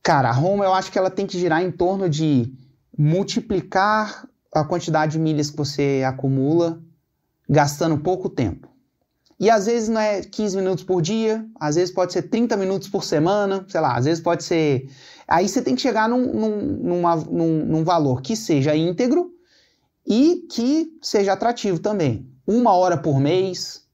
cara, 0.00 0.28
a 0.28 0.32
Roma 0.32 0.64
eu 0.64 0.74
acho 0.74 0.92
que 0.92 0.98
ela 0.98 1.10
tem 1.10 1.26
que 1.26 1.36
girar 1.36 1.60
em 1.60 1.72
torno 1.72 2.08
de 2.08 2.54
multiplicar 2.96 4.28
a 4.52 4.64
quantidade 4.64 5.12
de 5.12 5.18
milhas 5.18 5.50
que 5.50 5.56
você 5.56 6.02
acumula 6.06 6.80
gastando 7.48 7.98
pouco 7.98 8.28
tempo. 8.28 8.68
E 9.40 9.48
às 9.48 9.66
vezes 9.66 9.88
não 9.88 10.00
é 10.00 10.20
15 10.20 10.56
minutos 10.56 10.84
por 10.84 11.00
dia, 11.00 11.46
às 11.60 11.76
vezes 11.76 11.94
pode 11.94 12.12
ser 12.12 12.22
30 12.22 12.56
minutos 12.56 12.88
por 12.88 13.04
semana, 13.04 13.64
sei 13.68 13.80
lá, 13.80 13.96
às 13.96 14.04
vezes 14.04 14.22
pode 14.22 14.42
ser. 14.42 14.90
Aí 15.28 15.48
você 15.48 15.62
tem 15.62 15.76
que 15.76 15.80
chegar 15.80 16.08
num, 16.08 16.32
num, 16.32 16.56
numa, 16.60 17.16
num, 17.16 17.64
num 17.64 17.84
valor 17.84 18.20
que 18.20 18.34
seja 18.34 18.74
íntegro 18.74 19.32
e 20.04 20.46
que 20.50 20.98
seja 21.00 21.34
atrativo 21.34 21.78
também. 21.78 22.28
Uma 22.46 22.72
hora 22.72 22.96
por 22.96 23.20
mês. 23.20 23.86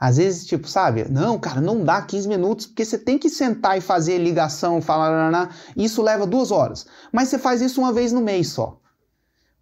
Às 0.00 0.16
vezes, 0.16 0.46
tipo, 0.46 0.68
sabe? 0.68 1.06
Não, 1.10 1.36
cara, 1.40 1.60
não 1.60 1.84
dá 1.84 2.00
15 2.00 2.28
minutos, 2.28 2.66
porque 2.66 2.84
você 2.84 2.96
tem 2.96 3.18
que 3.18 3.28
sentar 3.28 3.76
e 3.76 3.80
fazer 3.80 4.16
ligação, 4.16 4.80
falar, 4.80 5.52
isso 5.76 6.00
leva 6.00 6.24
duas 6.24 6.52
horas. 6.52 6.86
Mas 7.12 7.28
você 7.28 7.36
faz 7.36 7.60
isso 7.60 7.80
uma 7.80 7.92
vez 7.92 8.12
no 8.12 8.20
mês 8.20 8.48
só 8.48 8.80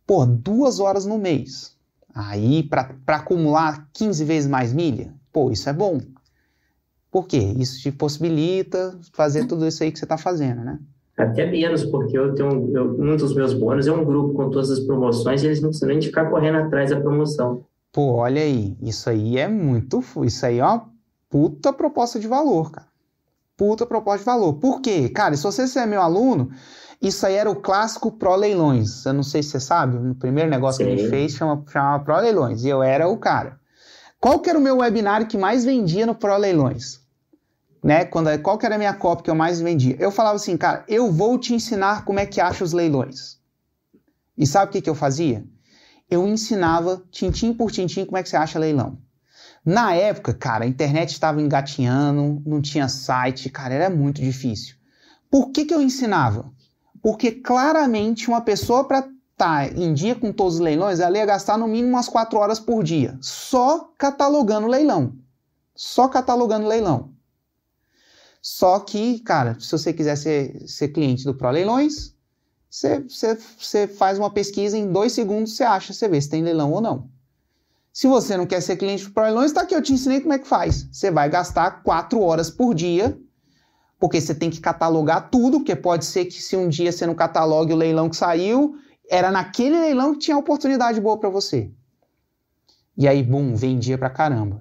por 0.06 0.26
duas 0.26 0.78
horas 0.80 1.04
no 1.04 1.18
mês. 1.18 1.76
Aí, 2.14 2.62
para 2.62 2.94
acumular 3.08 3.88
15 3.92 4.24
vezes 4.24 4.48
mais 4.48 4.72
milha, 4.72 5.12
pô, 5.32 5.50
isso 5.50 5.68
é 5.68 5.72
bom. 5.72 6.00
Por 7.10 7.26
quê? 7.26 7.54
Isso 7.56 7.80
te 7.80 7.92
possibilita 7.92 8.98
fazer 9.12 9.46
tudo 9.46 9.66
isso 9.66 9.82
aí 9.82 9.92
que 9.92 9.98
você 9.98 10.04
está 10.04 10.16
fazendo, 10.16 10.62
né? 10.62 10.78
Até 11.16 11.50
menos, 11.50 11.84
porque 11.84 12.16
eu 12.16 12.34
tenho 12.34 12.76
eu, 12.76 13.00
um 13.00 13.16
dos 13.16 13.34
meus 13.34 13.54
bônus 13.54 13.86
é 13.86 13.92
um 13.92 14.04
grupo 14.04 14.34
com 14.34 14.50
todas 14.50 14.70
as 14.70 14.80
promoções 14.80 15.42
e 15.42 15.46
eles 15.46 15.62
não 15.62 15.70
precisam 15.70 15.88
nem 15.88 15.98
de 15.98 16.08
ficar 16.08 16.28
correndo 16.30 16.58
atrás 16.58 16.90
da 16.90 17.00
promoção. 17.00 17.64
Pô, 17.90 18.16
olha 18.16 18.42
aí, 18.42 18.76
isso 18.82 19.08
aí 19.08 19.38
é 19.38 19.48
muito. 19.48 20.02
Isso 20.24 20.44
aí 20.44 20.58
é 20.58 20.64
uma 20.64 20.90
puta 21.30 21.72
proposta 21.72 22.20
de 22.20 22.28
valor, 22.28 22.70
cara. 22.70 22.86
Puta 23.56 23.86
proposta 23.86 24.18
de 24.18 24.24
valor. 24.26 24.54
Por 24.54 24.82
quê? 24.82 25.08
Cara, 25.08 25.34
se 25.34 25.42
você 25.42 25.78
é 25.78 25.86
meu 25.86 26.02
aluno, 26.02 26.50
isso 27.00 27.26
aí 27.26 27.34
era 27.34 27.50
o 27.50 27.56
clássico 27.56 28.10
Pro 28.10 28.34
Leilões. 28.34 29.04
Eu 29.04 29.12
não 29.12 29.22
sei 29.22 29.42
se 29.42 29.50
você 29.50 29.60
sabe, 29.60 29.98
no 29.98 30.14
primeiro 30.14 30.50
negócio 30.50 30.78
Sim. 30.78 30.84
que 30.84 30.94
a 30.94 30.96
gente 30.96 31.10
fez 31.10 31.32
chama, 31.32 31.64
chamava 31.68 32.04
Pro 32.04 32.16
Leilões. 32.16 32.64
E 32.64 32.68
eu 32.68 32.82
era 32.82 33.08
o 33.08 33.16
cara. 33.18 33.60
Qual 34.20 34.40
que 34.40 34.48
era 34.48 34.58
o 34.58 34.62
meu 34.62 34.78
webinário 34.78 35.26
que 35.26 35.36
mais 35.36 35.64
vendia 35.64 36.06
no 36.06 36.14
Pro 36.14 36.36
Leilões? 36.36 37.00
Né? 37.82 38.04
Quando, 38.04 38.36
qual 38.40 38.58
que 38.58 38.66
era 38.66 38.74
a 38.74 38.78
minha 38.78 38.94
cópia 38.94 39.24
que 39.24 39.30
eu 39.30 39.34
mais 39.34 39.60
vendia? 39.60 39.96
Eu 39.98 40.10
falava 40.10 40.36
assim, 40.36 40.56
cara, 40.56 40.84
eu 40.88 41.12
vou 41.12 41.38
te 41.38 41.54
ensinar 41.54 42.04
como 42.04 42.18
é 42.18 42.26
que 42.26 42.40
acha 42.40 42.64
os 42.64 42.72
leilões. 42.72 43.38
E 44.36 44.46
sabe 44.46 44.70
o 44.70 44.72
que, 44.72 44.80
que 44.80 44.90
eu 44.90 44.94
fazia? 44.94 45.44
Eu 46.10 46.26
ensinava 46.26 47.02
tintim 47.10 47.52
por 47.52 47.70
tintim 47.70 48.04
como 48.04 48.16
é 48.16 48.22
que 48.22 48.28
você 48.28 48.36
acha 48.36 48.58
leilão. 48.58 48.98
Na 49.64 49.94
época, 49.94 50.32
cara, 50.32 50.64
a 50.64 50.68
internet 50.68 51.10
estava 51.10 51.42
engatinhando, 51.42 52.42
não 52.46 52.60
tinha 52.60 52.88
site, 52.88 53.50
cara, 53.50 53.74
era 53.74 53.90
muito 53.90 54.20
difícil. 54.20 54.76
Por 55.30 55.50
que, 55.50 55.64
que 55.64 55.74
eu 55.74 55.82
ensinava? 55.82 56.52
Porque 57.06 57.30
claramente 57.30 58.26
uma 58.26 58.40
pessoa 58.40 58.82
para 58.82 58.98
estar 58.98 59.14
tá 59.36 59.68
em 59.68 59.94
dia 59.94 60.16
com 60.16 60.32
todos 60.32 60.54
os 60.54 60.60
leilões, 60.60 60.98
ela 60.98 61.16
ia 61.16 61.24
gastar 61.24 61.56
no 61.56 61.68
mínimo 61.68 61.90
umas 61.90 62.08
4 62.08 62.36
horas 62.36 62.58
por 62.58 62.82
dia, 62.82 63.16
só 63.20 63.92
catalogando 63.96 64.66
leilão. 64.66 65.12
Só 65.72 66.08
catalogando 66.08 66.66
leilão. 66.66 67.12
Só 68.42 68.80
que, 68.80 69.20
cara, 69.20 69.56
se 69.60 69.70
você 69.70 69.92
quiser 69.92 70.16
ser, 70.16 70.68
ser 70.68 70.88
cliente 70.88 71.24
do 71.24 71.32
Pro 71.32 71.48
Leilões, 71.48 72.12
você, 72.68 72.98
você, 72.98 73.38
você 73.56 73.86
faz 73.86 74.18
uma 74.18 74.28
pesquisa 74.28 74.76
em 74.76 74.90
dois 74.90 75.12
segundos, 75.12 75.54
você 75.54 75.62
acha, 75.62 75.92
você 75.92 76.08
vê 76.08 76.20
se 76.20 76.28
tem 76.28 76.42
leilão 76.42 76.72
ou 76.72 76.80
não. 76.80 77.08
Se 77.92 78.08
você 78.08 78.36
não 78.36 78.46
quer 78.46 78.60
ser 78.60 78.78
cliente 78.78 79.04
do 79.04 79.12
Pro 79.12 79.22
Leilões, 79.22 79.52
tá 79.52 79.60
aqui, 79.60 79.76
eu 79.76 79.82
te 79.82 79.92
ensinei 79.92 80.20
como 80.20 80.32
é 80.32 80.40
que 80.40 80.48
faz. 80.48 80.88
Você 80.90 81.08
vai 81.08 81.30
gastar 81.30 81.84
quatro 81.84 82.20
horas 82.20 82.50
por 82.50 82.74
dia, 82.74 83.16
porque 83.98 84.20
você 84.20 84.34
tem 84.34 84.50
que 84.50 84.60
catalogar 84.60 85.30
tudo, 85.30 85.58
porque 85.58 85.74
pode 85.74 86.04
ser 86.04 86.26
que 86.26 86.42
se 86.42 86.56
um 86.56 86.68
dia 86.68 86.92
você 86.92 87.06
não 87.06 87.14
catalogue 87.14 87.72
o 87.72 87.76
leilão 87.76 88.08
que 88.08 88.16
saiu, 88.16 88.76
era 89.08 89.30
naquele 89.30 89.78
leilão 89.78 90.12
que 90.12 90.20
tinha 90.20 90.36
oportunidade 90.36 91.00
boa 91.00 91.18
para 91.18 91.30
você. 91.30 91.70
E 92.96 93.06
aí, 93.06 93.22
bum, 93.22 93.54
vendia 93.54 93.96
pra 93.98 94.10
caramba. 94.10 94.60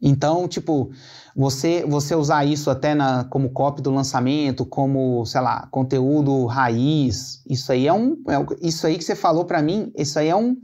Então, 0.00 0.46
tipo, 0.46 0.90
você 1.34 1.84
você 1.86 2.14
usar 2.14 2.44
isso 2.44 2.70
até 2.70 2.94
na, 2.94 3.24
como 3.24 3.50
copy 3.50 3.80
do 3.80 3.90
lançamento, 3.90 4.64
como, 4.64 5.24
sei 5.24 5.40
lá, 5.40 5.66
conteúdo 5.70 6.44
raiz, 6.46 7.42
isso 7.48 7.72
aí 7.72 7.86
é 7.86 7.92
um. 7.92 8.12
É, 8.28 8.66
isso 8.66 8.86
aí 8.86 8.98
que 8.98 9.04
você 9.04 9.16
falou 9.16 9.44
para 9.44 9.62
mim, 9.62 9.92
isso 9.96 10.18
aí 10.18 10.28
é 10.28 10.36
um. 10.36 10.56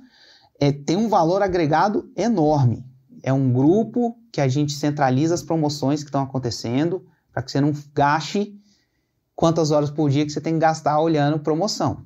É, 0.61 0.71
tem 0.71 0.97
um 0.97 1.09
valor 1.09 1.43
agregado 1.43 2.11
enorme. 2.17 2.85
É 3.23 3.33
um 3.33 3.53
grupo 3.53 4.17
que 4.33 4.41
a 4.41 4.49
gente 4.49 4.73
centraliza 4.73 5.35
as 5.35 5.43
promoções 5.43 6.03
que 6.03 6.09
estão 6.09 6.23
acontecendo, 6.23 7.05
para 7.33 7.43
que 7.43 7.51
você 7.51 7.61
não 7.61 7.73
gaste 7.95 8.55
quantas 9.35 9.71
horas 9.71 9.91
por 9.91 10.11
dia 10.11 10.25
que 10.25 10.33
você 10.33 10.41
tem 10.41 10.55
que 10.55 10.61
gastar 10.61 11.01
olhando 11.01 11.39
promoção. 11.39 12.05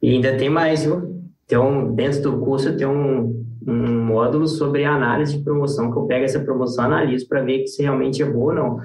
E 0.00 0.10
ainda 0.10 0.36
tem 0.36 0.48
mais, 0.48 0.84
viu? 0.84 1.22
Tem 1.46 1.58
um, 1.58 1.94
dentro 1.94 2.22
do 2.22 2.38
curso 2.38 2.76
tem 2.76 2.86
um, 2.86 3.44
um 3.66 4.04
módulo 4.04 4.46
sobre 4.48 4.84
análise 4.84 5.36
de 5.36 5.44
promoção, 5.44 5.92
que 5.92 5.98
eu 5.98 6.06
pego 6.06 6.24
essa 6.24 6.40
promoção 6.40 6.84
e 6.84 6.86
analiso 6.86 7.28
para 7.28 7.42
ver 7.42 7.66
se 7.66 7.82
realmente 7.82 8.22
é 8.22 8.30
boa 8.30 8.52
ou 8.52 8.54
não. 8.54 8.76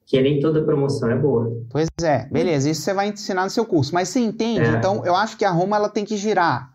Porque 0.00 0.20
nem 0.22 0.38
toda 0.38 0.64
promoção 0.64 1.10
é 1.10 1.16
boa. 1.16 1.52
Pois 1.68 1.88
é, 2.00 2.28
beleza, 2.30 2.70
isso 2.70 2.82
você 2.82 2.94
vai 2.94 3.08
ensinar 3.08 3.44
no 3.44 3.50
seu 3.50 3.66
curso. 3.66 3.92
Mas 3.92 4.08
você 4.08 4.20
entende? 4.20 4.60
É. 4.60 4.70
Então, 4.70 5.04
eu 5.04 5.16
acho 5.16 5.36
que 5.36 5.44
a 5.44 5.50
Roma 5.50 5.76
ela 5.76 5.88
tem 5.88 6.04
que 6.04 6.16
girar, 6.16 6.72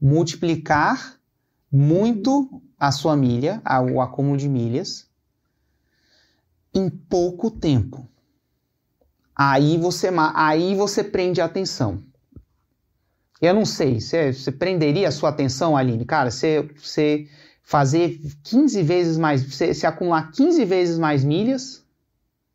multiplicar 0.00 1.16
muito 1.70 2.62
a 2.78 2.90
sua 2.90 3.14
milha, 3.14 3.62
o 3.92 4.00
acúmulo 4.00 4.38
de 4.38 4.48
milhas, 4.48 5.09
em 6.74 6.88
pouco 6.88 7.50
tempo. 7.50 8.06
Aí 9.34 9.78
você, 9.78 10.10
aí 10.34 10.74
você 10.74 11.02
prende 11.02 11.40
a 11.40 11.46
atenção. 11.46 12.02
Eu 13.40 13.54
não 13.54 13.64
sei, 13.64 14.00
você, 14.00 14.32
você 14.32 14.52
prenderia 14.52 15.08
a 15.08 15.12
sua 15.12 15.30
atenção, 15.30 15.76
Aline? 15.76 16.04
Cara, 16.04 16.30
você, 16.30 16.68
você 16.76 17.26
fazer 17.62 18.20
15 18.44 18.82
vezes 18.82 19.16
mais, 19.16 19.42
você, 19.42 19.72
você 19.72 19.86
acumular 19.86 20.30
15 20.30 20.64
vezes 20.64 20.98
mais 20.98 21.24
milhas 21.24 21.82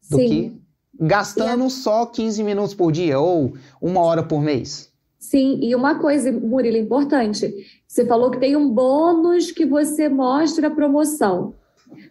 do 0.10 0.17
Sim. 0.17 0.28
que 0.28 0.65
gastando 0.99 1.69
só 1.69 2.06
15 2.06 2.43
minutos 2.43 2.73
por 2.73 2.91
dia 2.91 3.19
ou 3.19 3.54
uma 3.82 4.01
hora 4.01 4.23
por 4.23 4.41
mês. 4.41 4.91
Sim, 5.17 5.60
e 5.62 5.73
uma 5.73 5.95
coisa, 5.95 6.32
Murilo, 6.32 6.78
importante. 6.78 7.51
Você 7.88 8.06
falou 8.06 8.30
que 8.30 8.39
tem 8.39 8.56
um 8.56 8.69
bônus 8.69 9.51
que 9.51 9.65
você 9.65 10.08
mostra 10.08 10.67
a 10.67 10.71
promoção. 10.71 11.56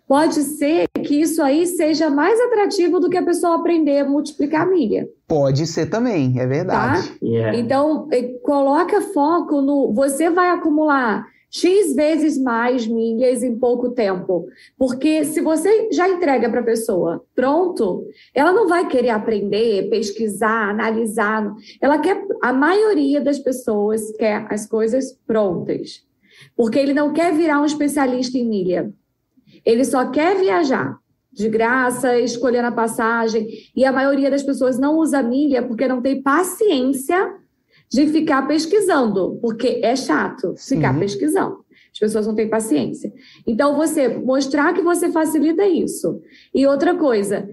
Pode 0.06 0.42
ser 0.42 0.88
que 1.14 1.20
isso 1.20 1.40
aí 1.40 1.64
seja 1.66 2.10
mais 2.10 2.40
atrativo 2.40 2.98
do 2.98 3.08
que 3.08 3.16
a 3.16 3.24
pessoa 3.24 3.56
aprender 3.56 4.00
a 4.00 4.08
multiplicar 4.08 4.68
milha. 4.68 5.08
Pode 5.28 5.64
ser 5.66 5.86
também, 5.86 6.40
é 6.40 6.46
verdade. 6.46 7.08
Tá? 7.08 7.14
Yeah. 7.22 7.58
Então, 7.58 8.08
coloca 8.42 9.00
foco 9.00 9.60
no. 9.60 9.92
Você 9.92 10.28
vai 10.28 10.50
acumular 10.50 11.24
X 11.48 11.94
vezes 11.94 12.36
mais 12.36 12.86
milhas 12.86 13.44
em 13.44 13.56
pouco 13.56 13.90
tempo. 13.90 14.48
Porque 14.76 15.24
se 15.24 15.40
você 15.40 15.88
já 15.92 16.08
entrega 16.08 16.50
para 16.50 16.60
a 16.60 16.64
pessoa 16.64 17.24
pronto, 17.32 18.04
ela 18.34 18.52
não 18.52 18.66
vai 18.66 18.88
querer 18.88 19.10
aprender, 19.10 19.88
pesquisar, 19.88 20.70
analisar. 20.70 21.54
Ela 21.80 21.98
quer. 21.98 22.20
A 22.42 22.52
maioria 22.52 23.20
das 23.20 23.38
pessoas 23.38 24.10
quer 24.16 24.46
as 24.50 24.66
coisas 24.66 25.16
prontas. 25.24 26.02
Porque 26.56 26.78
ele 26.78 26.92
não 26.92 27.12
quer 27.12 27.32
virar 27.32 27.60
um 27.60 27.64
especialista 27.64 28.36
em 28.36 28.44
milha. 28.44 28.92
Ele 29.64 29.84
só 29.84 30.10
quer 30.10 30.36
viajar 30.36 30.98
de 31.34 31.48
graça, 31.48 32.18
escolhendo 32.18 32.68
a 32.68 32.72
passagem. 32.72 33.46
E 33.74 33.84
a 33.84 33.92
maioria 33.92 34.30
das 34.30 34.42
pessoas 34.42 34.78
não 34.78 34.98
usa 34.98 35.22
milha 35.22 35.62
porque 35.62 35.88
não 35.88 36.00
tem 36.00 36.22
paciência 36.22 37.34
de 37.90 38.06
ficar 38.06 38.46
pesquisando, 38.46 39.38
porque 39.40 39.80
é 39.82 39.94
chato 39.94 40.54
ficar 40.56 40.94
uhum. 40.94 41.00
pesquisando. 41.00 41.64
As 41.92 41.98
pessoas 41.98 42.26
não 42.26 42.34
têm 42.34 42.48
paciência. 42.48 43.12
Então, 43.46 43.76
você 43.76 44.08
mostrar 44.08 44.72
que 44.72 44.82
você 44.82 45.12
facilita 45.12 45.64
isso. 45.64 46.20
E 46.52 46.66
outra 46.66 46.94
coisa, 46.96 47.48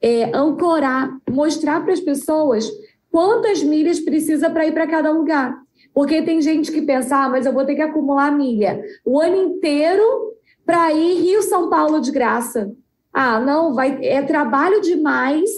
é 0.00 0.36
ancorar, 0.36 1.10
mostrar 1.28 1.82
para 1.82 1.92
as 1.92 2.00
pessoas 2.00 2.68
quantas 3.10 3.62
milhas 3.62 4.00
precisa 4.00 4.48
para 4.50 4.66
ir 4.66 4.72
para 4.72 4.86
cada 4.86 5.10
lugar. 5.10 5.56
Porque 5.92 6.22
tem 6.22 6.40
gente 6.40 6.70
que 6.70 6.82
pensa, 6.82 7.24
ah, 7.24 7.28
mas 7.28 7.46
eu 7.46 7.52
vou 7.52 7.64
ter 7.64 7.74
que 7.74 7.82
acumular 7.82 8.30
milha 8.30 8.80
o 9.04 9.20
ano 9.20 9.36
inteiro 9.36 10.36
para 10.64 10.92
ir 10.92 11.22
Rio-São 11.22 11.68
Paulo 11.68 12.00
de 12.00 12.12
graça. 12.12 12.70
Ah, 13.20 13.40
não, 13.40 13.74
vai, 13.74 13.98
é 14.00 14.22
trabalho 14.22 14.80
demais 14.80 15.50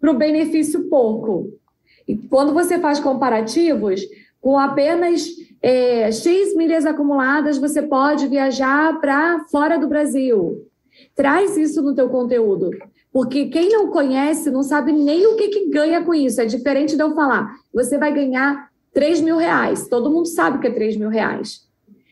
para 0.00 0.10
o 0.10 0.16
benefício 0.16 0.88
pouco. 0.88 1.52
E 2.08 2.16
quando 2.16 2.54
você 2.54 2.78
faz 2.78 2.98
comparativos, 2.98 4.00
com 4.40 4.58
apenas 4.58 5.26
é, 5.60 6.10
X 6.10 6.56
milhas 6.56 6.86
acumuladas, 6.86 7.58
você 7.58 7.82
pode 7.82 8.26
viajar 8.28 8.98
para 8.98 9.44
fora 9.50 9.78
do 9.78 9.86
Brasil. 9.86 10.66
Traz 11.14 11.54
isso 11.58 11.82
no 11.82 11.94
teu 11.94 12.08
conteúdo. 12.08 12.70
Porque 13.12 13.44
quem 13.50 13.68
não 13.68 13.88
conhece 13.88 14.50
não 14.50 14.62
sabe 14.62 14.90
nem 14.90 15.26
o 15.26 15.36
que, 15.36 15.48
que 15.48 15.68
ganha 15.68 16.02
com 16.02 16.14
isso. 16.14 16.40
É 16.40 16.46
diferente 16.46 16.96
de 16.96 17.02
eu 17.02 17.14
falar, 17.14 17.56
você 17.74 17.98
vai 17.98 18.10
ganhar 18.14 18.70
3 18.94 19.20
mil 19.20 19.36
reais. 19.36 19.86
Todo 19.86 20.10
mundo 20.10 20.28
sabe 20.28 20.60
que 20.60 20.66
é 20.66 20.70
3 20.70 20.96
mil 20.96 21.10
reais. 21.10 21.68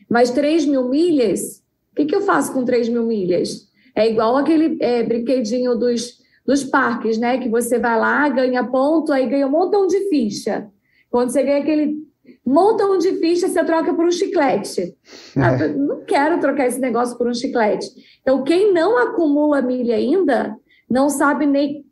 Mas 0.07 0.29
3 0.29 0.67
mil 0.67 0.87
milhas 0.89 1.61
o 1.91 1.95
que, 1.95 2.05
que 2.05 2.15
eu 2.15 2.21
faço 2.21 2.53
com 2.53 2.63
3 2.63 2.87
mil 2.87 3.05
milhas? 3.05 3.67
É 3.95 4.09
igual 4.09 4.37
aquele 4.37 4.77
é, 4.79 5.03
brinquedinho 5.03 5.75
dos, 5.75 6.19
dos 6.45 6.63
parques, 6.63 7.17
né? 7.17 7.37
Que 7.37 7.49
você 7.49 7.79
vai 7.79 7.99
lá, 7.99 8.27
ganha 8.29 8.63
ponto, 8.63 9.11
aí 9.11 9.27
ganha 9.27 9.47
um 9.47 9.51
montão 9.51 9.87
de 9.87 10.09
ficha. 10.09 10.67
Quando 11.09 11.29
você 11.29 11.43
ganha 11.43 11.59
aquele 11.59 11.97
montão 12.45 12.97
de 12.97 13.13
ficha, 13.17 13.47
você 13.47 13.63
troca 13.63 13.93
por 13.93 14.05
um 14.05 14.11
chiclete. 14.11 14.95
É. 15.35 15.41
Ah, 15.41 15.67
não 15.67 16.03
quero 16.05 16.39
trocar 16.39 16.67
esse 16.67 16.79
negócio 16.79 17.17
por 17.17 17.27
um 17.27 17.33
chiclete. 17.33 17.87
Então, 18.21 18.43
quem 18.43 18.73
não 18.73 18.97
acumula 18.97 19.61
milha 19.61 19.95
ainda, 19.95 20.55
não 20.89 21.09
sabe 21.09 21.45
nem 21.45 21.85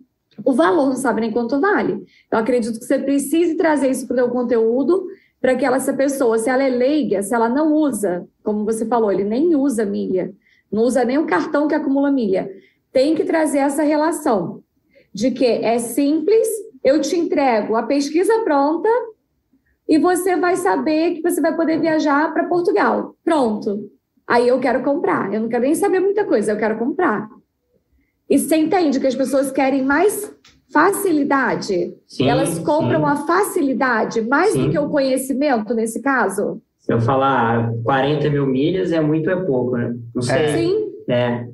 o 0.46 0.54
valor, 0.54 0.88
não 0.88 0.96
sabe 0.96 1.22
nem 1.22 1.32
quanto 1.32 1.60
vale. 1.60 2.04
Eu 2.32 2.40
acredito 2.40 2.80
que 2.80 2.86
você 2.86 3.00
precise 3.00 3.56
trazer 3.56 3.90
isso 3.90 4.08
para 4.08 4.16
o 4.16 4.18
seu 4.18 4.30
conteúdo 4.30 5.06
para 5.42 5.56
que 5.56 5.66
ela, 5.66 5.78
essa 5.78 5.94
pessoa, 5.94 6.38
se 6.38 6.50
ela 6.50 6.64
é 6.64 6.70
leiga, 6.70 7.24
se 7.24 7.34
ela 7.34 7.48
não 7.48 7.74
usa, 7.74 8.28
como 8.44 8.66
você 8.66 8.86
falou, 8.86 9.12
ele 9.12 9.24
nem 9.24 9.56
usa 9.56 9.86
milha, 9.86 10.34
não 10.72 10.84
usa 10.84 11.04
nem 11.04 11.18
o 11.18 11.26
cartão 11.26 11.68
que 11.68 11.76
acumula 11.76 12.12
milha, 12.12 12.50
tem 12.92 13.16
que 13.16 13.24
trazer 13.24 13.60
essa 13.60 13.84
relação 13.84 14.64
de 15.14 15.32
que 15.32 15.46
é 15.46 15.80
simples, 15.80 16.48
eu 16.84 17.02
te 17.02 17.16
entrego 17.18 17.76
a 17.76 17.84
pesquisa 17.84 18.44
pronta 18.44 18.90
e 19.88 19.98
você 19.98 20.36
vai 20.36 20.56
saber 20.56 21.16
que 21.16 21.22
você 21.22 21.42
vai 21.42 21.56
poder 21.56 21.80
viajar 21.80 22.32
para 22.34 22.48
Portugal. 22.48 23.16
Pronto. 23.24 23.90
Aí 24.28 24.48
eu 24.48 24.60
quero 24.60 24.84
comprar. 24.84 25.34
Eu 25.34 25.42
não 25.42 25.50
quero 25.50 25.64
nem 25.64 25.74
saber 25.74 26.00
muita 26.00 26.24
coisa, 26.24 26.52
eu 26.52 26.58
quero 26.58 26.78
comprar. 26.78 27.28
E 28.30 28.38
você 28.38 28.56
entende 28.56 29.00
que 29.00 29.08
as 29.08 29.16
pessoas 29.16 29.52
querem 29.52 29.84
mais 29.84 30.32
facilidade. 30.72 31.98
Sim, 32.06 32.28
Elas 32.28 32.60
compram 32.60 33.00
sim. 33.00 33.06
a 33.06 33.16
facilidade 33.16 34.22
mais 34.22 34.54
sim. 34.54 34.66
do 34.66 34.72
que 34.72 34.78
o 34.78 34.90
conhecimento 34.90 35.74
nesse 35.74 36.00
caso? 36.00 36.62
Eu 36.90 37.00
falar 37.00 37.72
40 37.84 38.30
mil 38.32 38.48
milhas, 38.48 38.92
é 38.92 39.00
muito 39.00 39.30
ou 39.30 39.38
é 39.38 39.46
pouco, 39.46 39.78
né? 39.78 39.96
Não 40.14 40.22
sei. 40.24 40.36
É. 40.36 40.58
Sim. 40.58 40.90
É, 41.08 41.48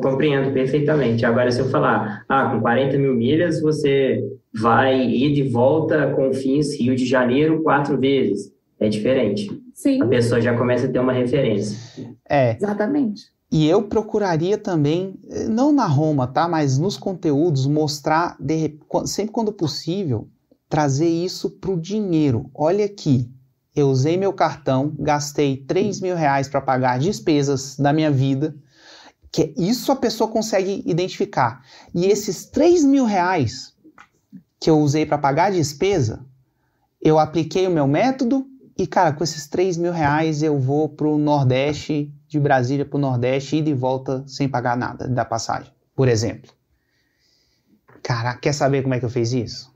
compreendo 0.00 0.52
perfeitamente. 0.52 1.24
Agora, 1.26 1.50
se 1.52 1.60
eu 1.60 1.68
falar, 1.68 2.24
ah, 2.28 2.50
com 2.50 2.60
40 2.60 2.96
mil 2.96 3.14
milhas, 3.14 3.60
você 3.60 4.22
vai 4.52 5.00
ir 5.06 5.34
de 5.34 5.42
volta 5.42 6.12
com 6.14 6.32
fins 6.32 6.74
Rio 6.78 6.96
de 6.96 7.06
Janeiro 7.06 7.62
quatro 7.62 7.98
vezes. 7.98 8.50
É 8.78 8.88
diferente. 8.88 9.48
Sim. 9.74 10.02
A 10.02 10.06
pessoa 10.06 10.40
já 10.40 10.56
começa 10.56 10.86
a 10.86 10.90
ter 10.90 10.98
uma 10.98 11.12
referência. 11.12 11.76
É. 12.28 12.56
Exatamente. 12.56 13.24
E 13.52 13.68
eu 13.68 13.82
procuraria 13.82 14.56
também, 14.56 15.18
não 15.48 15.72
na 15.72 15.86
Roma, 15.86 16.26
tá? 16.26 16.48
Mas 16.48 16.78
nos 16.78 16.96
conteúdos, 16.96 17.66
mostrar, 17.66 18.36
de, 18.38 18.78
sempre 19.06 19.32
quando 19.32 19.52
possível, 19.52 20.28
trazer 20.68 21.08
isso 21.08 21.50
para 21.50 21.72
o 21.72 21.80
dinheiro. 21.80 22.48
Olha 22.54 22.84
aqui, 22.84 23.28
eu 23.74 23.88
usei 23.88 24.16
meu 24.16 24.32
cartão, 24.32 24.94
gastei 24.98 25.56
3 25.56 26.00
mil 26.00 26.16
reais 26.16 26.48
para 26.48 26.60
pagar 26.60 26.98
despesas 26.98 27.76
da 27.76 27.92
minha 27.92 28.10
vida, 28.10 28.54
que 29.30 29.54
isso 29.56 29.92
a 29.92 29.96
pessoa 29.96 30.30
consegue 30.30 30.82
identificar. 30.84 31.64
E 31.94 32.06
esses 32.06 32.46
3 32.46 32.84
mil 32.84 33.04
reais 33.04 33.72
que 34.58 34.68
eu 34.68 34.78
usei 34.78 35.06
para 35.06 35.18
pagar 35.18 35.46
a 35.46 35.50
despesa, 35.50 36.26
eu 37.00 37.18
apliquei 37.18 37.66
o 37.66 37.70
meu 37.70 37.86
método 37.86 38.46
e, 38.76 38.86
cara, 38.86 39.12
com 39.12 39.22
esses 39.22 39.46
3 39.46 39.76
mil 39.76 39.92
reais 39.92 40.42
eu 40.42 40.58
vou 40.58 40.88
para 40.88 41.06
o 41.06 41.18
Nordeste, 41.18 42.12
de 42.26 42.40
Brasília 42.40 42.84
para 42.84 42.96
o 42.96 43.00
Nordeste, 43.00 43.56
ida 43.56 43.70
e 43.70 43.74
volta 43.74 44.24
sem 44.26 44.48
pagar 44.48 44.76
nada 44.76 45.08
da 45.08 45.24
passagem, 45.24 45.72
por 45.94 46.08
exemplo. 46.08 46.52
Cara, 48.02 48.34
quer 48.36 48.52
saber 48.52 48.82
como 48.82 48.94
é 48.94 48.98
que 48.98 49.04
eu 49.04 49.10
fiz 49.10 49.32
isso? 49.32 49.69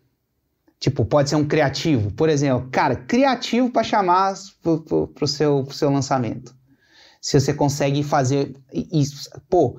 Tipo, 0.85 1.03
pode 1.03 1.31
ser 1.31 1.37
um 1.37 1.47
criativo, 1.47 2.13
por 2.13 2.29
exemplo. 2.29 2.69
Cara, 2.71 2.95
criativo 2.95 3.71
para 3.71 3.83
chamar 3.83 4.35
para 4.63 5.25
o 5.25 5.27
seu, 5.27 5.65
pro 5.65 5.75
seu 5.75 5.91
lançamento. 5.91 6.55
Se 7.23 7.41
você 7.41 7.55
consegue 7.55 8.03
fazer 8.03 8.55
isso. 8.71 9.31
Pô, 9.49 9.79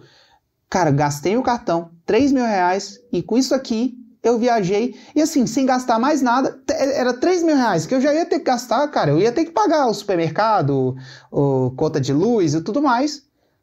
cara, 0.68 0.89
gastei 0.89 1.38
o 1.38 1.43
cartão, 1.43 1.91
3 2.08 2.32
mil 2.32 2.43
reais, 2.43 2.99
e 3.14 3.22
com 3.22 3.38
isso 3.38 3.53
aqui 3.53 3.95
eu 4.24 4.39
viajei, 4.39 4.95
e 5.16 5.22
assim, 5.22 5.45
sem 5.45 5.68
gastar 5.68 5.99
mais 5.99 6.24
nada, 6.24 6.60
era 6.72 7.14
3 7.14 7.43
mil 7.43 7.56
reais, 7.56 7.86
que 7.86 7.93
eu 7.93 8.01
já 8.01 8.12
ia 8.12 8.26
ter 8.26 8.39
que 8.39 8.45
gastar, 8.45 8.88
cara, 8.88 9.12
eu 9.12 9.20
ia 9.20 9.32
ter 9.32 9.45
que 9.45 9.51
pagar 9.51 9.86
o 9.86 9.93
supermercado, 9.93 10.95
o, 11.32 11.70
conta 11.78 12.01
de 12.01 12.14
luz 12.14 12.56
e 12.56 12.62
tudo 12.62 12.82
mais. 12.82 13.22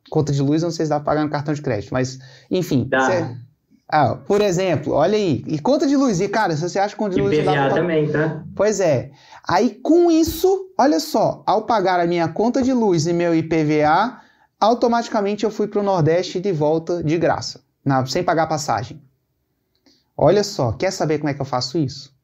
Conta 0.09 0.32
de 0.32 0.40
luz, 0.40 0.62
não 0.62 0.70
sei 0.70 0.86
se 0.86 0.90
dá 0.90 1.01
pra 1.01 1.07
pagar 1.07 1.24
no 1.24 1.30
cartão 1.30 1.53
de 1.53 1.61
crédito, 1.61 1.93
mas, 1.93 2.20
enfim. 2.49 2.88
Cê, 3.07 3.36
ah, 3.95 4.16
por 4.16 4.40
exemplo, 4.40 4.95
olha 4.95 5.18
aí, 5.18 5.45
e 5.47 5.59
conta 5.59 5.86
de 5.86 5.95
luz, 5.95 6.18
e 6.18 6.26
cara, 6.26 6.57
se 6.57 6.62
você 6.62 6.78
acha 6.78 6.97
conta 6.97 7.14
de 7.14 7.20
luz... 7.20 7.36
IPVA 7.36 7.55
dá 7.55 7.66
pra... 7.66 7.74
também, 7.74 8.11
tá? 8.11 8.43
Pois 8.57 8.80
é. 8.80 9.11
Aí, 9.47 9.68
com 9.82 10.11
isso, 10.11 10.72
olha 10.78 10.99
só, 10.99 11.43
ao 11.45 11.66
pagar 11.66 12.01
a 12.01 12.07
minha 12.07 12.26
conta 12.26 12.62
de 12.62 12.72
luz 12.72 13.07
e 13.07 13.12
meu 13.12 13.34
IPVA, 13.34 14.18
automaticamente 14.59 15.45
eu 15.45 15.51
fui 15.51 15.68
pro 15.68 15.82
Nordeste 15.82 16.40
de 16.40 16.53
volta 16.53 17.05
de 17.05 17.18
graça, 17.18 17.61
na, 17.84 18.07
sem 18.07 18.24
pagar 18.24 18.47
passagem. 18.47 18.99
Olha 20.16 20.43
só, 20.43 20.72
quer 20.72 20.90
saber 20.90 21.18
como 21.18 21.28
é 21.28 21.34
que 21.34 21.43
eu 21.43 21.47
faço 21.47 21.76
isso? 21.76 22.16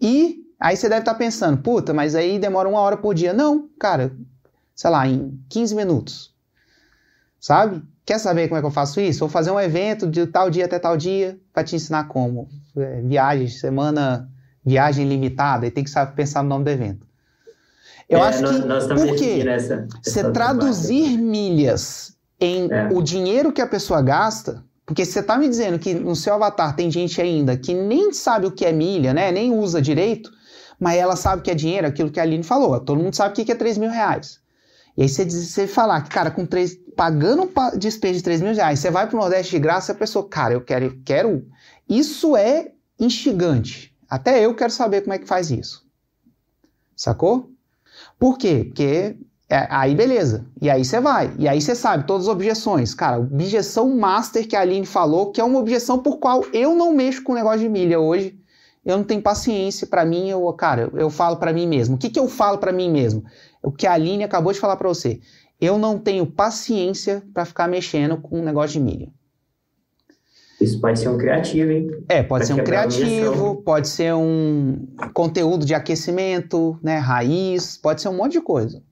E 0.00 0.44
aí 0.60 0.76
você 0.76 0.88
deve 0.88 1.00
estar 1.00 1.14
tá 1.14 1.18
pensando, 1.18 1.60
puta, 1.60 1.92
mas 1.92 2.14
aí 2.14 2.38
demora 2.38 2.68
uma 2.68 2.78
hora 2.78 2.96
por 2.96 3.12
dia. 3.12 3.32
Não, 3.32 3.68
cara, 3.80 4.14
sei 4.76 4.90
lá, 4.90 5.04
em 5.08 5.36
15 5.48 5.74
minutos. 5.74 6.32
Sabe? 7.40 7.82
Quer 8.06 8.18
saber 8.18 8.48
como 8.48 8.58
é 8.58 8.60
que 8.62 8.66
eu 8.66 8.70
faço 8.70 9.00
isso? 9.00 9.20
Vou 9.20 9.28
fazer 9.28 9.50
um 9.50 9.60
evento 9.60 10.06
de 10.06 10.26
tal 10.26 10.48
dia 10.48 10.64
até 10.64 10.78
tal 10.78 10.96
dia 10.96 11.38
para 11.52 11.64
te 11.64 11.76
ensinar 11.76 12.04
como. 12.04 12.48
É, 12.76 13.02
viagem, 13.02 13.48
semana, 13.48 14.30
viagem 14.64 15.06
limitada, 15.08 15.66
e 15.66 15.70
tem 15.70 15.84
que 15.84 15.90
saber 15.90 16.14
pensar 16.14 16.42
no 16.42 16.48
nome 16.48 16.64
do 16.64 16.70
evento. 16.70 17.04
Eu 18.08 18.20
é, 18.20 18.28
acho 18.28 18.42
nós, 18.42 18.56
que. 18.56 18.64
Nós 18.64 18.86
por 18.86 19.16
quê? 19.16 19.42
Nessa, 19.44 19.88
você 20.02 20.30
traduzir 20.30 21.18
milhas 21.18 22.16
em 22.40 22.70
é. 22.70 22.88
o 22.92 23.02
dinheiro 23.02 23.52
que 23.52 23.60
a 23.60 23.66
pessoa 23.66 24.00
gasta 24.00 24.64
porque 24.86 25.04
você 25.04 25.18
está 25.18 25.36
me 25.36 25.48
dizendo 25.48 25.80
que 25.80 25.92
no 25.92 26.14
seu 26.14 26.34
avatar 26.34 26.76
tem 26.76 26.88
gente 26.88 27.20
ainda 27.20 27.56
que 27.56 27.74
nem 27.74 28.12
sabe 28.12 28.46
o 28.46 28.52
que 28.52 28.64
é 28.64 28.70
milha, 28.70 29.12
né? 29.12 29.32
Nem 29.32 29.52
usa 29.52 29.82
direito, 29.82 30.30
mas 30.78 30.96
ela 30.96 31.16
sabe 31.16 31.42
que 31.42 31.50
é 31.50 31.54
dinheiro, 31.54 31.88
aquilo 31.88 32.08
que 32.08 32.20
a 32.20 32.22
Aline 32.22 32.44
falou. 32.44 32.78
Todo 32.78 33.02
mundo 33.02 33.14
sabe 33.14 33.32
o 33.32 33.44
que 33.44 33.50
é 33.50 33.54
3 33.54 33.78
mil 33.78 33.90
reais. 33.90 34.38
E 34.96 35.02
aí 35.02 35.08
você, 35.08 35.24
diz, 35.24 35.48
você 35.48 35.66
falar 35.66 36.02
que, 36.02 36.10
cara, 36.10 36.30
com 36.30 36.46
3, 36.46 36.78
pagando 36.96 37.50
despesa 37.76 38.14
de 38.14 38.22
3 38.22 38.40
mil 38.40 38.54
reais, 38.54 38.80
você 38.80 38.90
vai 38.90 39.06
para 39.06 39.16
o 39.16 39.20
Nordeste 39.20 39.52
de 39.52 39.58
graça, 39.58 39.92
a 39.92 39.94
pessoa, 39.94 40.26
cara, 40.26 40.54
eu 40.54 40.62
quero, 40.62 40.86
eu 40.86 40.98
quero. 41.04 41.46
Isso 41.88 42.36
é 42.36 42.72
instigante. 42.98 43.94
Até 44.08 44.44
eu 44.44 44.54
quero 44.54 44.72
saber 44.72 45.02
como 45.02 45.12
é 45.12 45.18
que 45.18 45.26
faz 45.26 45.50
isso. 45.50 45.84
Sacou? 46.96 47.50
Por 48.18 48.38
quê? 48.38 48.64
Porque 48.64 49.16
é, 49.48 49.66
aí 49.70 49.94
beleza. 49.94 50.46
E 50.60 50.70
aí 50.70 50.84
você 50.84 51.00
vai. 51.00 51.32
E 51.38 51.46
aí 51.46 51.60
você 51.60 51.74
sabe 51.74 52.06
todas 52.06 52.26
as 52.26 52.32
objeções. 52.32 52.94
Cara, 52.94 53.18
objeção 53.18 53.94
master 53.94 54.46
que 54.48 54.56
a 54.56 54.60
Aline 54.60 54.86
falou, 54.86 55.30
que 55.30 55.40
é 55.40 55.44
uma 55.44 55.58
objeção 55.58 55.98
por 55.98 56.18
qual 56.18 56.44
eu 56.52 56.74
não 56.74 56.94
mexo 56.94 57.22
com 57.22 57.32
o 57.32 57.34
negócio 57.34 57.60
de 57.60 57.68
milha 57.68 58.00
hoje. 58.00 58.38
Eu 58.84 58.96
não 58.96 59.04
tenho 59.04 59.20
paciência 59.20 59.84
para 59.84 60.04
mim, 60.04 60.28
eu, 60.28 60.52
cara, 60.52 60.88
eu 60.94 61.10
falo 61.10 61.36
para 61.38 61.52
mim 61.52 61.66
mesmo. 61.66 61.96
O 61.96 61.98
que, 61.98 62.08
que 62.08 62.20
eu 62.20 62.28
falo 62.28 62.58
para 62.58 62.72
mim 62.72 62.88
mesmo? 62.88 63.24
O 63.60 63.72
que 63.72 63.84
a 63.84 63.92
Aline 63.92 64.22
acabou 64.22 64.52
de 64.52 64.60
falar 64.60 64.76
para 64.76 64.86
você. 64.86 65.20
Eu 65.60 65.78
não 65.78 65.98
tenho 65.98 66.26
paciência 66.26 67.22
para 67.32 67.44
ficar 67.44 67.68
mexendo 67.68 68.16
com 68.18 68.40
o 68.40 68.44
negócio 68.44 68.72
de 68.72 68.80
milha. 68.80 69.12
Isso 70.60 70.80
pode 70.80 70.98
ser 70.98 71.08
um 71.08 71.18
criativo, 71.18 71.70
hein? 71.70 71.90
É, 72.08 72.22
pode 72.22 72.46
pra 72.46 72.54
ser 72.54 72.60
um 72.60 72.64
criativo, 72.64 73.56
pode 73.56 73.88
ser 73.88 74.14
um 74.14 74.86
conteúdo 75.12 75.66
de 75.66 75.74
aquecimento, 75.74 76.78
né, 76.82 76.96
raiz, 76.96 77.76
pode 77.76 78.00
ser 78.00 78.08
um 78.08 78.16
monte 78.16 78.32
de 78.32 78.40
coisa. 78.40 78.82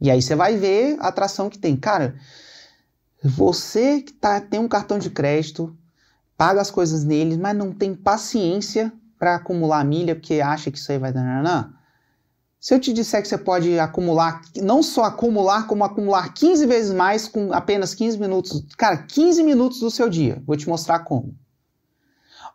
E 0.00 0.10
aí 0.10 0.20
você 0.20 0.34
vai 0.34 0.56
ver 0.56 0.96
a 0.98 1.08
atração 1.08 1.48
que 1.48 1.58
tem. 1.58 1.76
Cara, 1.76 2.16
você 3.22 4.02
que 4.02 4.12
tá, 4.12 4.40
tem 4.40 4.58
um 4.58 4.66
cartão 4.66 4.98
de 4.98 5.10
crédito, 5.10 5.76
paga 6.36 6.60
as 6.60 6.72
coisas 6.72 7.04
nele, 7.04 7.36
mas 7.36 7.56
não 7.56 7.72
tem 7.72 7.94
paciência 7.94 8.92
para 9.16 9.36
acumular 9.36 9.84
milha 9.84 10.16
porque 10.16 10.40
acha 10.40 10.72
que 10.72 10.78
isso 10.78 10.90
aí 10.90 10.98
vai 10.98 11.12
dar. 11.12 11.70
Se 12.62 12.72
eu 12.72 12.78
te 12.78 12.92
disser 12.92 13.20
que 13.20 13.26
você 13.26 13.36
pode 13.36 13.76
acumular, 13.80 14.40
não 14.58 14.84
só 14.84 15.02
acumular, 15.02 15.66
como 15.66 15.82
acumular 15.82 16.32
15 16.32 16.64
vezes 16.64 16.92
mais 16.94 17.26
com 17.26 17.52
apenas 17.52 17.92
15 17.92 18.20
minutos, 18.20 18.64
cara, 18.78 18.98
15 18.98 19.42
minutos 19.42 19.80
do 19.80 19.90
seu 19.90 20.08
dia, 20.08 20.40
vou 20.46 20.56
te 20.56 20.68
mostrar 20.68 21.00
como. 21.00 21.34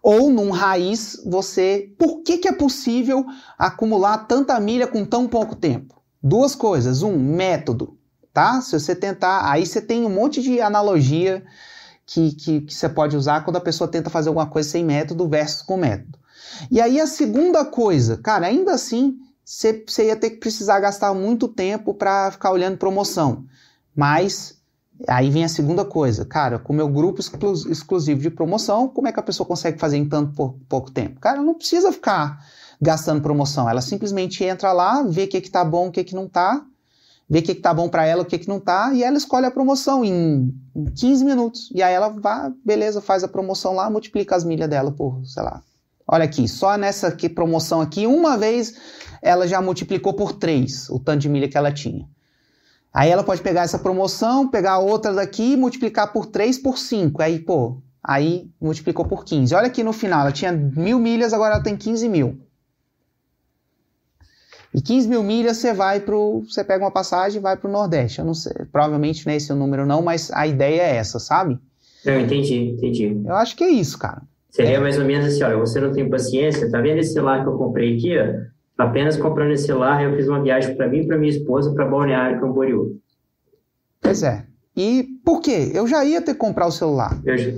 Ou 0.02 0.30
num 0.30 0.50
raiz, 0.50 1.22
você. 1.26 1.94
Por 2.00 2.22
que, 2.22 2.38
que 2.38 2.48
é 2.48 2.54
possível 2.54 3.26
acumular 3.60 4.20
tanta 4.20 4.58
milha 4.62 4.88
com 4.88 5.04
tão 5.04 5.28
pouco 5.28 5.58
tempo? 5.58 6.02
Duas 6.24 6.56
coisas. 6.56 7.04
Um, 7.04 7.20
método, 7.20 7.98
tá? 8.32 8.62
Se 8.62 8.80
você 8.80 8.96
tentar, 8.96 9.52
aí 9.52 9.66
você 9.66 9.82
tem 9.82 10.06
um 10.06 10.10
monte 10.10 10.42
de 10.42 10.62
analogia 10.62 11.44
que, 12.06 12.32
que, 12.34 12.62
que 12.62 12.74
você 12.74 12.88
pode 12.88 13.18
usar 13.18 13.44
quando 13.44 13.58
a 13.58 13.62
pessoa 13.62 13.90
tenta 13.90 14.10
fazer 14.10 14.30
alguma 14.30 14.48
coisa 14.48 14.70
sem 14.70 14.86
método 14.86 15.28
versus 15.28 15.64
com 15.64 15.76
método. 15.76 16.18
E 16.72 16.80
aí 16.80 16.98
a 17.02 17.08
segunda 17.08 17.66
coisa, 17.66 18.16
cara, 18.16 18.48
ainda 18.48 18.72
assim, 18.72 19.20
você, 19.48 20.08
ia 20.08 20.16
ter 20.18 20.32
que 20.32 20.38
precisar 20.38 20.78
gastar 20.82 21.14
muito 21.14 21.48
tempo 21.48 21.94
para 21.94 22.30
ficar 22.32 22.52
olhando 22.52 22.78
promoção. 22.78 23.46
Mas 23.96 24.58
aí 25.08 25.30
vem 25.30 25.46
a 25.46 25.50
segunda 25.50 25.86
coisa, 25.86 26.26
cara, 26.26 26.60
com 26.60 26.74
o 26.74 26.76
meu 26.76 26.90
grupo 26.90 27.22
exclu 27.22 27.54
exclusivo 27.54 28.20
de 28.20 28.30
promoção, 28.30 28.90
como 28.90 29.08
é 29.08 29.12
que 29.14 29.20
a 29.22 29.24
pessoa 29.24 29.48
consegue 29.48 29.80
fazer 29.80 29.96
em 29.96 30.08
tanto 30.08 30.54
pouco 30.68 30.92
tempo? 30.92 31.22
Cara, 31.22 31.42
não 31.42 31.54
precisa 31.54 31.94
ficar 31.94 32.46
gastando 32.82 33.22
promoção. 33.22 33.70
Ela 33.70 33.80
simplesmente 33.80 34.44
entra 34.44 34.74
lá, 34.74 35.02
vê 35.04 35.24
o 35.24 35.28
que, 35.30 35.40
que 35.40 35.50
tá 35.50 35.64
bom, 35.64 35.88
o 35.88 35.92
que, 35.92 36.04
que 36.04 36.14
não 36.14 36.28
tá, 36.28 36.66
vê 37.30 37.40
o 37.40 37.44
que, 37.44 37.56
que 37.56 37.62
tá 37.62 37.74
bom 37.74 37.88
para 37.88 38.06
ela, 38.06 38.24
o 38.24 38.26
que, 38.26 38.38
que 38.38 38.50
não 38.50 38.60
tá, 38.60 38.94
e 38.94 39.02
ela 39.02 39.16
escolhe 39.16 39.46
a 39.46 39.52
promoção 39.52 40.04
em 40.04 40.54
15 40.94 41.24
minutos. 41.24 41.70
E 41.74 41.82
aí 41.82 41.94
ela 41.94 42.10
vai, 42.10 42.52
beleza, 42.66 43.00
faz 43.00 43.24
a 43.24 43.30
promoção 43.30 43.74
lá, 43.74 43.90
multiplica 43.90 44.36
as 44.36 44.44
milhas 44.44 44.70
dela 44.70 44.92
por, 44.92 45.26
sei 45.26 45.42
lá. 45.42 45.64
Olha 46.08 46.24
aqui, 46.24 46.48
só 46.48 46.78
nessa 46.78 47.08
aqui, 47.08 47.28
promoção 47.28 47.82
aqui, 47.82 48.08
uma 48.08 48.38
vez 48.38 48.76
ela 49.22 49.48
já 49.48 49.62
multiplicou 49.62 50.14
por 50.14 50.34
3 50.34 50.90
o 50.90 51.00
tanto 51.00 51.20
de 51.20 51.30
milha 51.30 51.50
que 51.50 51.58
ela 51.58 51.72
tinha. 51.72 52.08
Aí 52.94 53.10
ela 53.10 53.24
pode 53.24 53.42
pegar 53.42 53.64
essa 53.64 53.78
promoção, 53.78 54.48
pegar 54.48 54.80
outra 54.80 55.14
daqui 55.14 55.54
e 55.54 55.58
multiplicar 55.58 56.12
por 56.14 56.26
3 56.26 56.58
por 56.58 56.78
5. 56.78 57.22
Aí, 57.22 57.40
pô, 57.40 57.82
aí 58.02 58.50
multiplicou 58.60 59.06
por 59.06 59.26
15. 59.26 59.54
Olha 59.54 59.68
aqui 59.68 59.84
no 59.84 59.94
final, 59.94 60.22
ela 60.22 60.32
tinha 60.32 60.52
mil 60.52 60.98
milhas, 60.98 61.34
agora 61.34 61.56
ela 61.56 61.64
tem 61.64 61.76
15 61.76 62.08
mil. 62.08 62.40
E 64.74 64.82
15 64.82 65.08
mil 65.08 65.24
milhas 65.24 65.58
você 65.58 65.74
vai 65.74 66.00
pro. 66.00 66.44
Você 66.48 66.64
pega 66.64 66.84
uma 66.84 66.92
passagem 66.92 67.40
e 67.40 67.42
vai 67.42 67.58
pro 67.58 67.70
Nordeste. 67.70 68.20
Eu 68.20 68.26
não 68.26 68.34
sei, 68.34 68.66
provavelmente 68.72 69.26
não 69.26 69.34
é 69.34 69.36
esse 69.36 69.52
o 69.52 69.56
número, 69.56 69.86
não, 69.86 70.02
mas 70.02 70.32
a 70.32 70.48
ideia 70.48 70.82
é 70.82 70.96
essa, 70.96 71.20
sabe? 71.20 71.60
Não, 72.06 72.20
entendi, 72.20 72.56
entendi. 72.56 73.22
Eu 73.26 73.36
acho 73.36 73.56
que 73.56 73.64
é 73.64 73.70
isso, 73.70 73.98
cara. 73.98 74.22
Seria 74.50 74.78
é. 74.78 74.80
mais 74.80 74.98
ou 74.98 75.06
menos 75.06 75.28
assim, 75.28 75.44
olha, 75.44 75.58
você 75.58 75.80
não 75.80 75.92
tem 75.92 76.10
paciência, 76.10 76.70
tá 76.72 76.82
vendo 76.82 77.00
esse 77.00 77.14
celular 77.14 77.44
que 77.44 77.50
eu 77.50 77.58
comprei 77.58 77.96
aqui, 77.96 78.18
ó? 78.18 78.48
Apenas 78.78 79.18
comprando 79.18 79.52
esse 79.52 79.66
celular, 79.66 80.04
eu 80.04 80.16
fiz 80.16 80.28
uma 80.28 80.42
viagem 80.42 80.76
para 80.76 80.88
mim 80.88 81.00
e 81.00 81.08
para 81.08 81.18
minha 81.18 81.32
esposa 81.32 81.74
para 81.74 81.86
Balneário 81.86 82.40
Camboriú. 82.40 83.00
Pois 84.00 84.22
é. 84.22 84.46
E 84.76 85.08
por 85.26 85.42
quê? 85.42 85.72
Eu 85.74 85.88
já 85.88 86.06
ia 86.06 86.22
ter 86.22 86.34
que 86.34 86.40
comprar 86.40 86.68
o 86.68 86.72
celular. 86.72 87.20
Eu 87.26 87.38
já... 87.38 87.52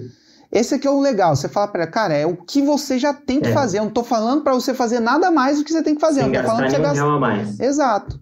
Esse 0.52 0.76
aqui 0.76 0.88
é 0.88 0.92
o 0.92 1.00
legal. 1.00 1.36
Você 1.36 1.48
fala 1.48 1.68
para 1.68 1.86
cara, 1.86 2.14
é 2.16 2.26
o 2.26 2.36
que 2.36 2.62
você 2.62 2.98
já 2.98 3.14
tem 3.14 3.40
que 3.40 3.50
é. 3.50 3.54
fazer. 3.54 3.80
Eu 3.80 3.84
não 3.84 3.92
tô 3.92 4.04
falando 4.04 4.42
para 4.42 4.54
você 4.54 4.74
fazer 4.74 5.00
nada 5.00 5.30
mais 5.30 5.58
do 5.58 5.64
que 5.64 5.72
você 5.72 5.84
tem 5.84 5.94
que 5.94 6.02
fazer. 6.02 6.22
Sem 6.22 6.34
eu 6.34 6.42
tô 6.42 6.48
falando 6.48 6.64
que 6.64 6.72
você 6.72 6.82
gasta. 6.82 7.20
mais. 7.20 7.60
Exato. 7.60 8.20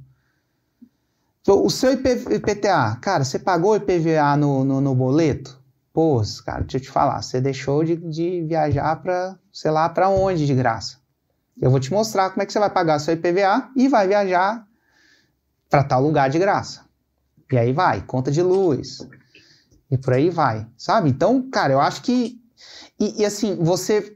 O 1.47 1.69
seu 1.69 1.93
IPTA, 1.93 2.97
cara, 3.01 3.23
você 3.23 3.39
pagou 3.39 3.77
IPVA 3.77 4.35
no, 4.35 4.65
no, 4.65 4.81
no, 4.81 4.93
boleto? 4.93 5.57
Pô, 5.97 6.21
cara, 6.45 6.59
deixa 6.59 6.77
eu 6.77 6.81
te 6.81 6.91
falar, 6.91 7.19
você 7.23 7.41
deixou 7.41 7.83
de, 7.83 7.95
de 7.95 8.43
viajar 8.43 8.97
para, 8.97 9.35
sei 9.51 9.71
lá, 9.71 9.89
para 9.89 10.07
onde 10.09 10.45
de 10.45 10.53
graça. 10.53 10.97
Eu 11.59 11.71
vou 11.71 11.79
te 11.79 11.91
mostrar 11.91 12.29
como 12.29 12.43
é 12.43 12.45
que 12.45 12.53
você 12.53 12.59
vai 12.59 12.69
pagar 12.69 12.99
seu 12.99 13.15
IPVA 13.15 13.71
e 13.75 13.87
vai 13.87 14.07
viajar 14.07 14.63
para 15.67 15.83
tal 15.83 16.03
lugar 16.03 16.29
de 16.29 16.37
graça. 16.37 16.81
E 17.51 17.57
aí 17.57 17.73
vai, 17.73 18.01
conta 18.01 18.29
de 18.29 18.43
luz, 18.43 19.07
e 19.89 19.97
por 19.97 20.13
aí 20.13 20.29
vai, 20.29 20.67
sabe? 20.77 21.09
Então, 21.09 21.49
cara, 21.49 21.73
eu 21.73 21.81
acho 21.81 22.03
que. 22.03 22.39
E, 22.99 23.23
e, 23.23 23.25
assim, 23.25 23.55
você. 23.55 24.15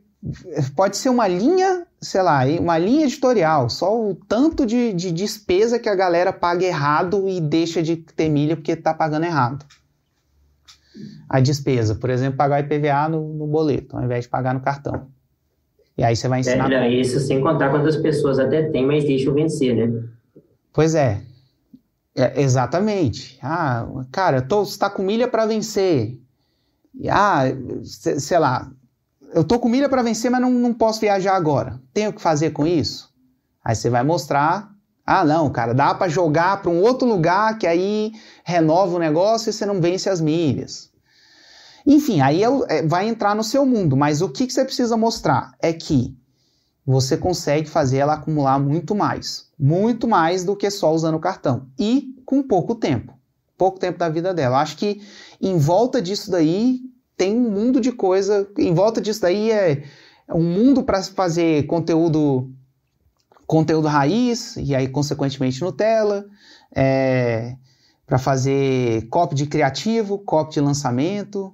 Pode 0.76 0.98
ser 0.98 1.10
uma 1.10 1.28
linha 1.28 1.88
sei 2.00 2.22
lá, 2.22 2.42
uma 2.60 2.78
linha 2.78 3.06
editorial, 3.06 3.72
só 3.72 4.00
o 4.00 4.14
tanto 4.14 4.68
de, 4.68 4.94
de 4.94 5.12
despesa 5.12 5.80
que 5.80 5.90
a 5.90 5.96
galera 5.96 6.32
paga 6.32 6.64
errado 6.64 7.28
e 7.28 7.42
deixa 7.42 7.82
de 7.82 7.96
ter 7.96 8.30
milha 8.30 8.56
porque 8.56 8.74
está 8.74 8.94
pagando 8.94 9.26
errado. 9.26 9.66
A 11.30 11.40
despesa, 11.40 11.96
por 11.96 12.10
exemplo, 12.10 12.38
pagar 12.38 12.60
IPVA 12.60 13.10
no, 13.10 13.34
no, 13.34 13.48
boleto, 13.48 13.96
ao 13.96 14.04
invés 14.04 14.26
de 14.26 14.30
pagar 14.30 14.54
no 14.54 14.60
cartão. 14.60 15.08
E 15.98 16.04
aí 16.04 16.16
você 16.16 16.28
vai 16.28 16.42
ensinar. 16.42 16.72
É, 16.72 16.90
isso 16.90 17.20
sem 17.20 17.42
contar 17.42 17.70
quantas 17.70 17.96
pessoas 17.96 18.40
até 18.40 18.64
tem, 18.64 18.86
mas 18.86 19.04
deixam 19.04 19.34
vencer, 19.34 19.76
né? 19.76 20.04
Pois 20.74 20.96
é. 20.96 21.22
é 22.16 22.42
exatamente. 22.42 23.38
Ah, 23.42 23.88
cara, 24.12 24.42
tô, 24.42 24.66
você 24.66 24.72
está 24.72 24.90
com 24.90 25.04
milha 25.04 25.28
para 25.28 25.46
vencer. 25.46 26.20
Ah, 27.10 27.44
sei 27.84 28.40
lá, 28.40 28.70
eu 29.34 29.44
tô 29.44 29.60
com 29.60 29.70
milha 29.70 29.90
para 29.90 30.02
vencer, 30.02 30.30
mas 30.30 30.42
não, 30.42 30.52
não 30.52 30.74
posso 30.74 31.00
viajar 31.00 31.36
agora. 31.36 31.80
Tenho 31.94 32.12
que 32.12 32.22
fazer 32.22 32.52
com 32.52 32.68
isso? 32.68 33.12
Aí 33.64 33.76
você 33.76 33.90
vai 33.90 34.04
mostrar. 34.04 34.71
Ah, 35.14 35.26
não, 35.26 35.50
cara, 35.50 35.74
dá 35.74 35.94
para 35.94 36.08
jogar 36.08 36.62
para 36.62 36.72
um 36.72 36.82
outro 36.82 37.06
lugar 37.06 37.58
que 37.58 37.68
aí 37.68 38.14
renova 38.46 38.96
o 38.96 39.00
negócio 39.00 39.50
e 39.50 39.54
você 39.54 39.66
não 39.66 39.82
vence 39.82 40.10
as 40.10 40.22
milhas. 40.22 40.90
Enfim, 41.86 42.22
aí 42.22 42.42
é, 42.42 42.48
é, 42.70 42.88
vai 42.88 43.10
entrar 43.10 43.36
no 43.36 43.44
seu 43.44 43.66
mundo, 43.66 43.98
mas 43.98 44.22
o 44.22 44.30
que, 44.30 44.48
que 44.48 44.54
você 44.54 44.64
precisa 44.64 44.96
mostrar 44.96 45.52
é 45.62 45.74
que 45.74 46.16
você 46.86 47.18
consegue 47.18 47.70
fazer 47.70 47.98
ela 47.98 48.14
acumular 48.14 48.58
muito 48.58 48.96
mais. 48.96 49.50
Muito 49.60 50.08
mais 50.08 50.46
do 50.46 50.56
que 50.56 50.72
só 50.72 50.94
usando 50.94 51.16
o 51.16 51.20
cartão. 51.20 51.68
E 51.78 52.16
com 52.26 52.42
pouco 52.42 52.74
tempo. 52.74 53.14
Pouco 53.58 53.78
tempo 53.78 54.00
da 54.00 54.08
vida 54.08 54.34
dela. 54.34 54.62
Acho 54.62 54.78
que 54.78 55.02
em 55.42 55.58
volta 55.58 56.02
disso 56.02 56.32
daí 56.32 56.80
tem 57.18 57.36
um 57.36 57.52
mundo 57.52 57.82
de 57.82 57.92
coisa. 57.92 58.50
Em 58.58 58.74
volta 58.74 59.02
disso 59.02 59.20
daí 59.20 59.52
é 59.52 59.84
um 60.30 60.42
mundo 60.42 60.84
para 60.84 61.04
fazer 61.04 61.68
conteúdo 61.68 62.50
conteúdo 63.52 63.90
raiz 63.90 64.56
e 64.56 64.74
aí 64.74 64.88
consequentemente 64.88 65.62
Nutella, 65.62 66.26
é, 66.74 67.58
para 68.06 68.18
fazer 68.18 69.10
copy 69.10 69.36
de 69.36 69.46
criativo, 69.46 70.20
copy 70.20 70.54
de 70.54 70.62
lançamento. 70.62 71.54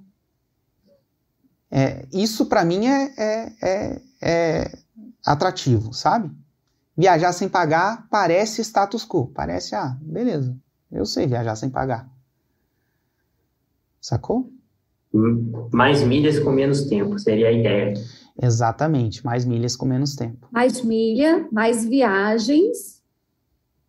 É, 1.68 2.06
isso 2.12 2.46
para 2.46 2.64
mim 2.64 2.86
é, 2.86 3.12
é, 3.18 3.52
é, 3.60 4.00
é 4.22 4.78
atrativo, 5.26 5.92
sabe? 5.92 6.30
Viajar 6.96 7.32
sem 7.32 7.48
pagar 7.48 8.06
parece 8.08 8.62
status 8.62 9.04
quo, 9.04 9.26
parece 9.34 9.74
ah, 9.74 9.98
beleza, 10.00 10.56
eu 10.92 11.04
sei 11.04 11.26
viajar 11.26 11.56
sem 11.56 11.68
pagar. 11.68 12.08
Sacou? 14.00 14.52
Mais 15.72 16.00
milhas 16.04 16.38
com 16.38 16.52
menos 16.52 16.82
tempo, 16.84 17.18
seria 17.18 17.48
a 17.48 17.52
ideia. 17.52 17.94
Exatamente, 18.40 19.24
mais 19.24 19.44
milhas 19.44 19.74
com 19.74 19.84
menos 19.84 20.14
tempo. 20.14 20.46
Mais 20.50 20.82
milha, 20.82 21.48
mais 21.50 21.84
viagens, 21.84 23.02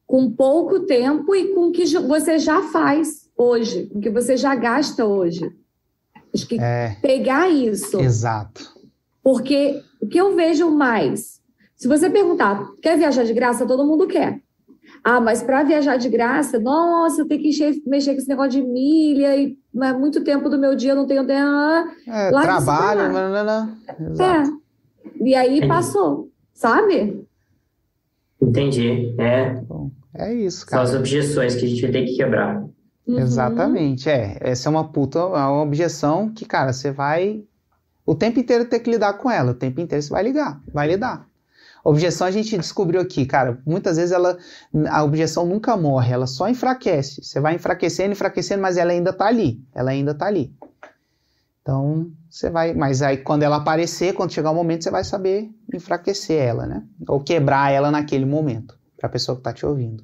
com 0.08 0.32
pouco 0.32 0.82
tempo 0.82 1.36
e 1.36 1.54
com 1.54 1.68
o 1.68 1.72
que 1.72 1.86
você 2.00 2.40
já 2.40 2.64
faz 2.64 3.30
hoje, 3.38 3.86
com 3.88 4.00
o 4.00 4.02
que 4.02 4.10
você 4.10 4.36
já 4.36 4.56
gasta 4.56 5.06
hoje. 5.06 5.56
Acho 6.34 6.48
que 6.48 6.60
é, 6.60 6.98
pegar 7.02 7.48
isso. 7.50 8.00
Exato. 8.00 8.74
Porque 9.22 9.84
o 10.02 10.08
que 10.08 10.20
eu 10.20 10.36
vejo 10.36 10.70
mais, 10.72 11.40
se 11.76 11.88
você 11.88 12.10
perguntar, 12.10 12.68
quer 12.82 12.98
viajar 12.98 13.24
de 13.24 13.34
graça? 13.34 13.68
Todo 13.68 13.86
mundo 13.86 14.08
quer. 14.08 14.42
Ah, 15.04 15.22
mas 15.22 15.42
para 15.42 15.64
viajar 15.64 15.98
de 15.98 16.10
graça, 16.10 16.60
nossa, 16.60 17.22
eu 17.22 17.28
tenho 17.28 17.42
que 17.42 17.50
encher, 17.50 17.76
mexer 17.86 18.14
com 18.14 18.20
esse 18.20 18.30
negócio 18.30 18.52
de 18.52 18.62
milha 18.62 19.36
e 19.36 19.58
é 19.82 19.94
muito 19.94 20.24
tempo 20.24 20.50
do 20.50 20.58
meu 20.58 20.76
dia 20.76 20.92
eu 20.92 20.96
não 20.96 21.08
tenho 21.08 21.26
tempo. 21.26 21.92
É, 22.08 22.30
trabalho, 22.30 23.12
não, 23.12 23.32
não, 23.32 23.46
não. 23.46 24.26
É. 24.26 24.44
E 25.22 25.36
aí 25.36 25.68
passou, 25.68 26.30
sabe? 26.54 27.26
Entendi. 28.42 29.16
É. 29.18 29.62
É 30.16 30.34
isso, 30.34 30.66
cara. 30.66 30.86
São 30.86 30.96
as 30.96 31.00
objeções 31.00 31.56
que 31.56 31.66
a 31.66 31.68
gente 31.68 31.82
vai 31.82 31.92
ter 31.92 32.06
que 32.06 32.16
quebrar. 32.16 32.64
Uhum. 33.08 33.20
Exatamente, 33.20 34.10
é. 34.10 34.38
Essa 34.40 34.70
é 34.70 34.72
uma 34.72 34.92
puta, 34.92 35.20
é 35.20 35.24
uma 35.24 35.62
objeção 35.62 36.30
que, 36.30 36.46
cara, 36.46 36.74
você 36.74 36.92
vai 36.92 37.44
o 38.06 38.16
tempo 38.16 38.40
inteiro 38.40 38.66
ter 38.66 38.80
que 38.80 38.90
lidar 38.90 39.14
com 39.14 39.30
ela. 39.30 39.52
O 39.52 39.56
tempo 39.56 39.80
inteiro 39.80 40.02
você 40.02 40.10
vai 40.10 40.24
ligar, 40.24 40.62
vai 40.74 40.88
lidar. 40.88 41.29
Objeção 41.84 42.28
a 42.28 42.32
gente 42.32 42.58
descobriu 42.58 43.02
aqui, 43.02 43.26
cara, 43.26 43.60
muitas 43.66 43.98
vezes 43.98 44.12
ela, 44.12 44.38
a 44.90 45.04
objeção 45.04 45.46
nunca 45.46 45.78
morre, 45.78 46.14
ela 46.14 46.28
só 46.28 46.50
enfraquece. 46.50 47.24
Você 47.24 47.40
vai 47.40 47.56
enfraquecendo, 47.56 48.12
enfraquecendo, 48.12 48.62
mas 48.62 48.78
ela 48.78 48.92
ainda 48.92 49.14
tá 49.14 49.26
ali, 49.26 49.62
ela 49.74 49.92
ainda 49.92 50.14
tá 50.14 50.26
ali. 50.26 50.54
Então, 51.62 52.10
você 52.30 52.50
vai, 52.50 52.74
mas 52.74 53.02
aí 53.02 53.18
quando 53.18 53.44
ela 53.44 53.58
aparecer, 53.58 54.14
quando 54.14 54.34
chegar 54.34 54.52
o 54.52 54.56
momento, 54.56 54.84
você 54.84 54.92
vai 54.92 55.04
saber 55.04 55.50
enfraquecer 55.74 56.42
ela, 56.42 56.66
né? 56.66 56.84
Ou 57.08 57.20
quebrar 57.20 57.72
ela 57.72 57.92
naquele 57.92 58.26
momento, 58.26 58.78
para 58.98 59.08
a 59.08 59.12
pessoa 59.12 59.38
que 59.38 59.44
tá 59.44 59.54
te 59.54 59.66
ouvindo. 59.66 60.04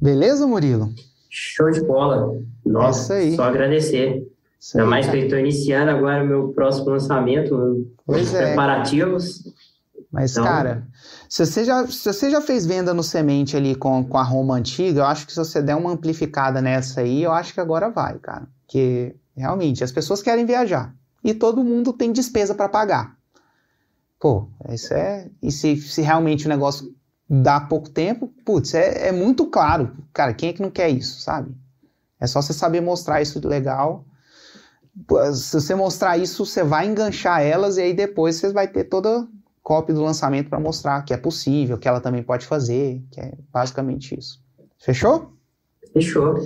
Beleza, 0.00 0.46
Murilo? 0.46 0.92
Show 1.30 1.70
de 1.70 1.82
bola. 1.82 2.40
Nossa, 2.64 3.22
é 3.22 3.30
só 3.32 3.44
agradecer. 3.44 4.26
Isso 4.60 4.76
Ainda 4.76 4.90
mais 4.90 5.08
que 5.08 5.16
eu 5.16 5.22
estou 5.22 5.38
iniciando 5.38 5.90
agora 5.90 6.24
o 6.24 6.26
meu 6.26 6.48
próximo 6.48 6.90
lançamento, 6.90 7.86
pois 8.04 8.34
é. 8.34 8.54
Mas, 10.10 10.32
então... 10.32 10.44
cara, 10.44 10.88
se 11.28 11.44
você, 11.44 11.64
já, 11.64 11.86
se 11.86 12.12
você 12.12 12.30
já 12.30 12.40
fez 12.40 12.64
venda 12.64 12.94
no 12.94 13.02
semente 13.02 13.56
ali 13.56 13.74
com, 13.74 14.02
com 14.04 14.16
a 14.16 14.22
Roma 14.22 14.54
antiga, 14.54 15.00
eu 15.00 15.04
acho 15.04 15.26
que 15.26 15.32
se 15.32 15.38
você 15.38 15.60
der 15.60 15.76
uma 15.76 15.90
amplificada 15.90 16.62
nessa 16.62 17.02
aí, 17.02 17.22
eu 17.22 17.32
acho 17.32 17.52
que 17.52 17.60
agora 17.60 17.90
vai, 17.90 18.18
cara. 18.18 18.48
Porque, 18.66 19.14
realmente, 19.36 19.84
as 19.84 19.92
pessoas 19.92 20.22
querem 20.22 20.46
viajar. 20.46 20.94
E 21.22 21.34
todo 21.34 21.64
mundo 21.64 21.92
tem 21.92 22.10
despesa 22.10 22.54
para 22.54 22.68
pagar. 22.68 23.16
Pô, 24.18 24.48
isso 24.70 24.94
é. 24.94 25.28
E 25.42 25.52
se, 25.52 25.76
se 25.76 26.00
realmente 26.00 26.46
o 26.46 26.48
negócio 26.48 26.94
dá 27.28 27.60
pouco 27.60 27.90
tempo, 27.90 28.32
putz, 28.44 28.74
é, 28.74 29.08
é 29.08 29.12
muito 29.12 29.46
claro. 29.46 29.96
Cara, 30.12 30.32
quem 30.32 30.48
é 30.48 30.52
que 30.52 30.62
não 30.62 30.70
quer 30.70 30.88
isso, 30.88 31.20
sabe? 31.20 31.54
É 32.18 32.26
só 32.26 32.40
você 32.40 32.52
saber 32.52 32.80
mostrar 32.80 33.20
isso 33.20 33.46
legal. 33.46 34.04
Se 35.34 35.60
você 35.60 35.74
mostrar 35.74 36.18
isso, 36.18 36.44
você 36.44 36.64
vai 36.64 36.86
enganchar 36.86 37.42
elas 37.42 37.76
e 37.76 37.82
aí 37.82 37.94
depois 37.94 38.36
você 38.36 38.52
vai 38.52 38.66
ter 38.66 38.84
toda 38.84 39.28
cópia 39.68 39.94
do 39.94 40.02
lançamento 40.02 40.48
para 40.48 40.58
mostrar 40.58 41.02
que 41.02 41.12
é 41.12 41.16
possível, 41.18 41.76
que 41.76 41.86
ela 41.86 42.00
também 42.00 42.22
pode 42.22 42.46
fazer, 42.46 43.04
que 43.12 43.20
é 43.20 43.34
basicamente 43.52 44.18
isso. 44.18 44.42
Fechou? 44.78 45.34
Fechou. 45.92 46.36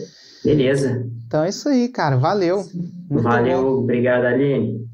Beleza. 0.45 1.09
Então 1.25 1.45
é 1.45 1.49
isso 1.49 1.69
aí, 1.69 1.89
cara. 1.89 2.17
Valeu. 2.17 2.65
Muito 3.09 3.23
Valeu, 3.23 3.63
bom. 3.63 3.83
obrigado, 3.85 4.25
Aline. 4.25 4.91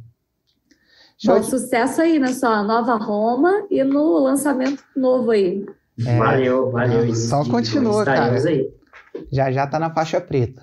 Bom, 1.24 1.43
sucesso 1.43 2.03
aí 2.03 2.18
na 2.18 2.35
sua 2.35 2.62
nova 2.62 2.97
Roma 2.97 3.66
e 3.70 3.83
no 3.83 4.18
lançamento 4.18 4.85
novo 4.95 5.31
aí. 5.31 5.64
É, 6.07 6.18
valeu, 6.18 6.70
valeu. 6.70 7.14
Só 7.14 7.43
continua, 7.45 8.05
cara. 8.05 8.47
Aí. 8.47 8.70
Já 9.33 9.51
já 9.51 9.66
tá 9.66 9.79
na 9.79 9.91
faixa 9.91 10.20
preta. 10.20 10.62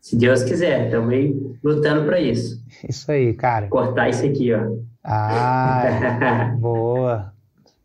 Se 0.00 0.16
Deus 0.16 0.42
quiser, 0.42 0.86
estamos 0.86 1.12
aí 1.12 1.34
lutando 1.62 2.04
para 2.04 2.20
isso. 2.20 2.62
Isso 2.88 3.10
aí, 3.10 3.34
cara. 3.34 3.68
Cortar 3.68 4.08
isso 4.08 4.24
aqui, 4.24 4.52
ó. 4.52 4.76
Ah, 5.04 6.54
boa. 6.58 7.32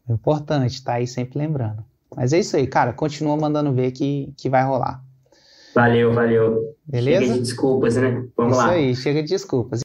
Importante, 0.09 0.83
tá 0.83 0.93
aí 0.93 1.07
sempre 1.07 1.39
lembrando. 1.39 1.83
Mas 2.15 2.31
é 2.31 2.39
isso 2.39 2.55
aí, 2.55 2.65
cara. 2.67 2.93
Continua 2.93 3.35
mandando 3.35 3.73
ver 3.73 3.91
que, 3.91 4.33
que 4.37 4.49
vai 4.49 4.63
rolar. 4.63 5.03
Valeu, 5.73 6.13
valeu. 6.13 6.75
Beleza? 6.85 7.21
Chega 7.21 7.33
de 7.33 7.39
desculpas, 7.41 7.97
né? 7.97 8.25
Vamos 8.37 8.53
isso 8.53 8.65
lá. 8.65 8.77
Isso 8.77 8.87
aí, 8.87 8.95
chega 8.95 9.23
de 9.23 9.29
desculpas. 9.29 9.84